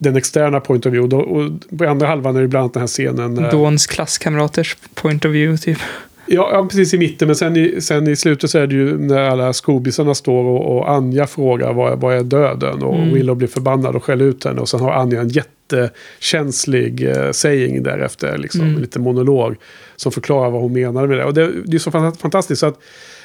[0.01, 1.07] den externa point of view.
[1.17, 3.33] Då, och på andra halvan är det bland annat den här scenen.
[3.33, 5.77] när- Dawns klasskamraters point of view, typ.
[6.25, 7.27] Ja, ja, precis i mitten.
[7.27, 10.77] Men sen i, sen i slutet så är det ju när alla skobisarna står och,
[10.77, 12.83] och Anja frågar vad, är- vad är döden?
[12.83, 13.13] Och Mm.
[13.13, 14.61] Willow blir förbannad och skäller ut henne.
[14.61, 18.37] Och sen har Anja en jättekänslig eh, saying därefter.
[18.37, 18.75] Liksom, Mm.
[18.75, 19.55] En liten monolog
[19.95, 21.25] som förklarar vad hon menade med det.
[21.25, 22.59] Och det, det är så fant- fantastiskt.
[22.59, 22.79] Så att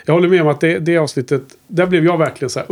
[0.06, 2.66] jag håller med om att det, det avsnittet, där blev jag verkligen så här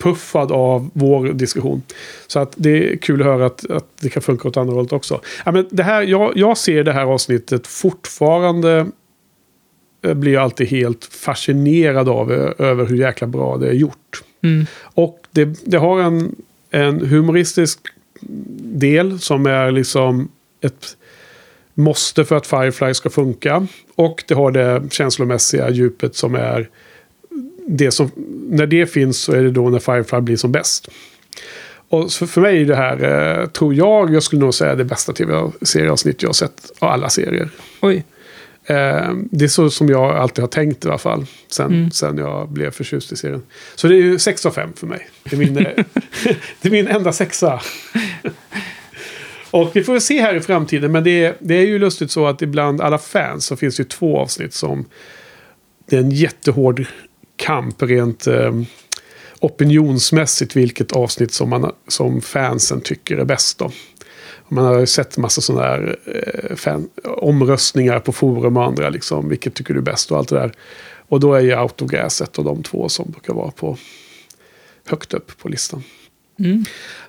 [0.00, 1.82] uppuffad av vår diskussion.
[2.26, 4.92] Så att det är kul att höra att, att det kan funka åt andra hållet
[4.92, 5.20] också.
[5.44, 8.86] Ja, men det här, jag, jag ser det här avsnittet fortfarande
[10.02, 14.22] eh, blir jag alltid helt fascinerad av eh, över hur jäkla bra det är gjort.
[14.42, 14.66] Mm.
[14.82, 16.36] Och det, det har en,
[16.70, 17.78] en humoristisk
[18.62, 20.28] del som är liksom
[20.60, 20.96] ett
[21.74, 23.66] måste för att Firefly ska funka.
[23.94, 26.68] Och det har det känslomässiga djupet som är
[27.76, 28.10] det som,
[28.50, 30.88] när det finns så är det då när Firefly blir som bäst.
[31.88, 35.12] Och för mig är det här, eh, tror jag, jag skulle nog säga det bästa
[35.12, 37.48] tv-serieavsnitt jag har sett av alla serier.
[37.80, 38.04] Oj.
[38.64, 41.26] Eh, det är så som jag alltid har tänkt i alla fall.
[41.48, 41.90] Sen, Mm.
[41.90, 43.42] sen jag blev förtjust i serien.
[43.74, 45.08] Så det är ju 6 av 5 för mig.
[45.24, 45.64] Det är min, eh,
[46.60, 47.60] det är min enda sexa.
[49.50, 50.92] Och vi får väl se här i framtiden.
[50.92, 53.80] Men det är, det är ju lustigt så att ibland alla fans så finns det
[53.80, 54.84] ju två avsnitt som
[55.86, 56.84] det är en jättehård
[57.40, 58.52] kamp rent eh,
[59.40, 63.58] opinionsmässigt vilket avsnitt som, man, som fansen tycker är bäst.
[63.58, 63.70] Då.
[64.48, 68.88] Man har ju sett massa sådana här eh, fan, omröstningar på forum och andra.
[68.88, 70.52] Liksom, vilket tycker du är bäst och allt det där.
[71.08, 73.76] Och då är ju Autogas ett av de två som brukar vara på
[74.86, 75.82] högt upp på listan.
[76.38, 76.64] Mm.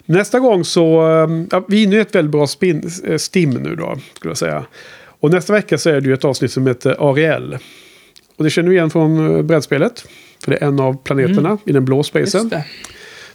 [0.05, 3.75] Nästa gång så, eh, ja, vi är inne i ett väldigt bra spin, stim nu
[3.75, 4.65] då, skulle jag säga.
[5.19, 7.57] Och nästa vecka så är det ju ett avsnitt som heter Ariel.
[8.41, 10.07] Och det känner vi igen från eh, brädspelet.
[10.43, 12.51] För det är en av planeterna i den blå spacen.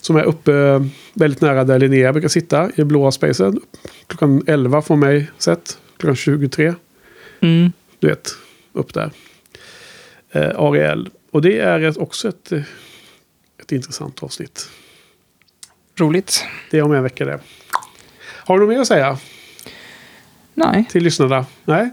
[0.00, 3.60] Som är uppe eh, väldigt nära där Linnea brukar sitta i blåa spacen.
[4.06, 5.78] Klockan 11 får mig sett.
[5.96, 6.74] Klockan 23.
[7.40, 7.72] Mm.
[7.98, 8.30] Du vet,
[8.72, 9.10] upp där.
[10.30, 11.10] Eh, Ariel.
[11.30, 12.62] Och det är ett, också ett, eh,
[13.60, 14.70] ett intressant avsnitt.
[15.96, 16.44] Roligt.
[16.70, 17.40] Det är om en vecka det.
[18.22, 19.18] Har du något mer att säga
[20.54, 20.84] Nej.
[20.90, 21.46] till lyssnarna?
[21.64, 21.90] Nej?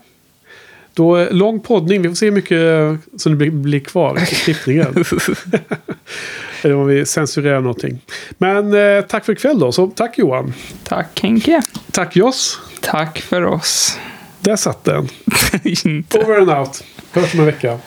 [0.94, 2.02] Då, eh, lång poddning.
[2.02, 4.88] Vi får se hur mycket eh, som det blir, blir kvar i klippningen.
[6.62, 8.02] Eller om vi censurerar någonting.
[8.38, 9.72] Men eh, tack för ikväll då.
[9.72, 10.54] Så tack Johan.
[10.84, 11.62] Tack Henke.
[11.92, 12.60] Tack Joss.
[12.82, 14.00] Tack för oss.
[14.40, 15.04] Där satt den.
[16.16, 16.84] Over and out.
[17.12, 17.80] Hörs om en vecka.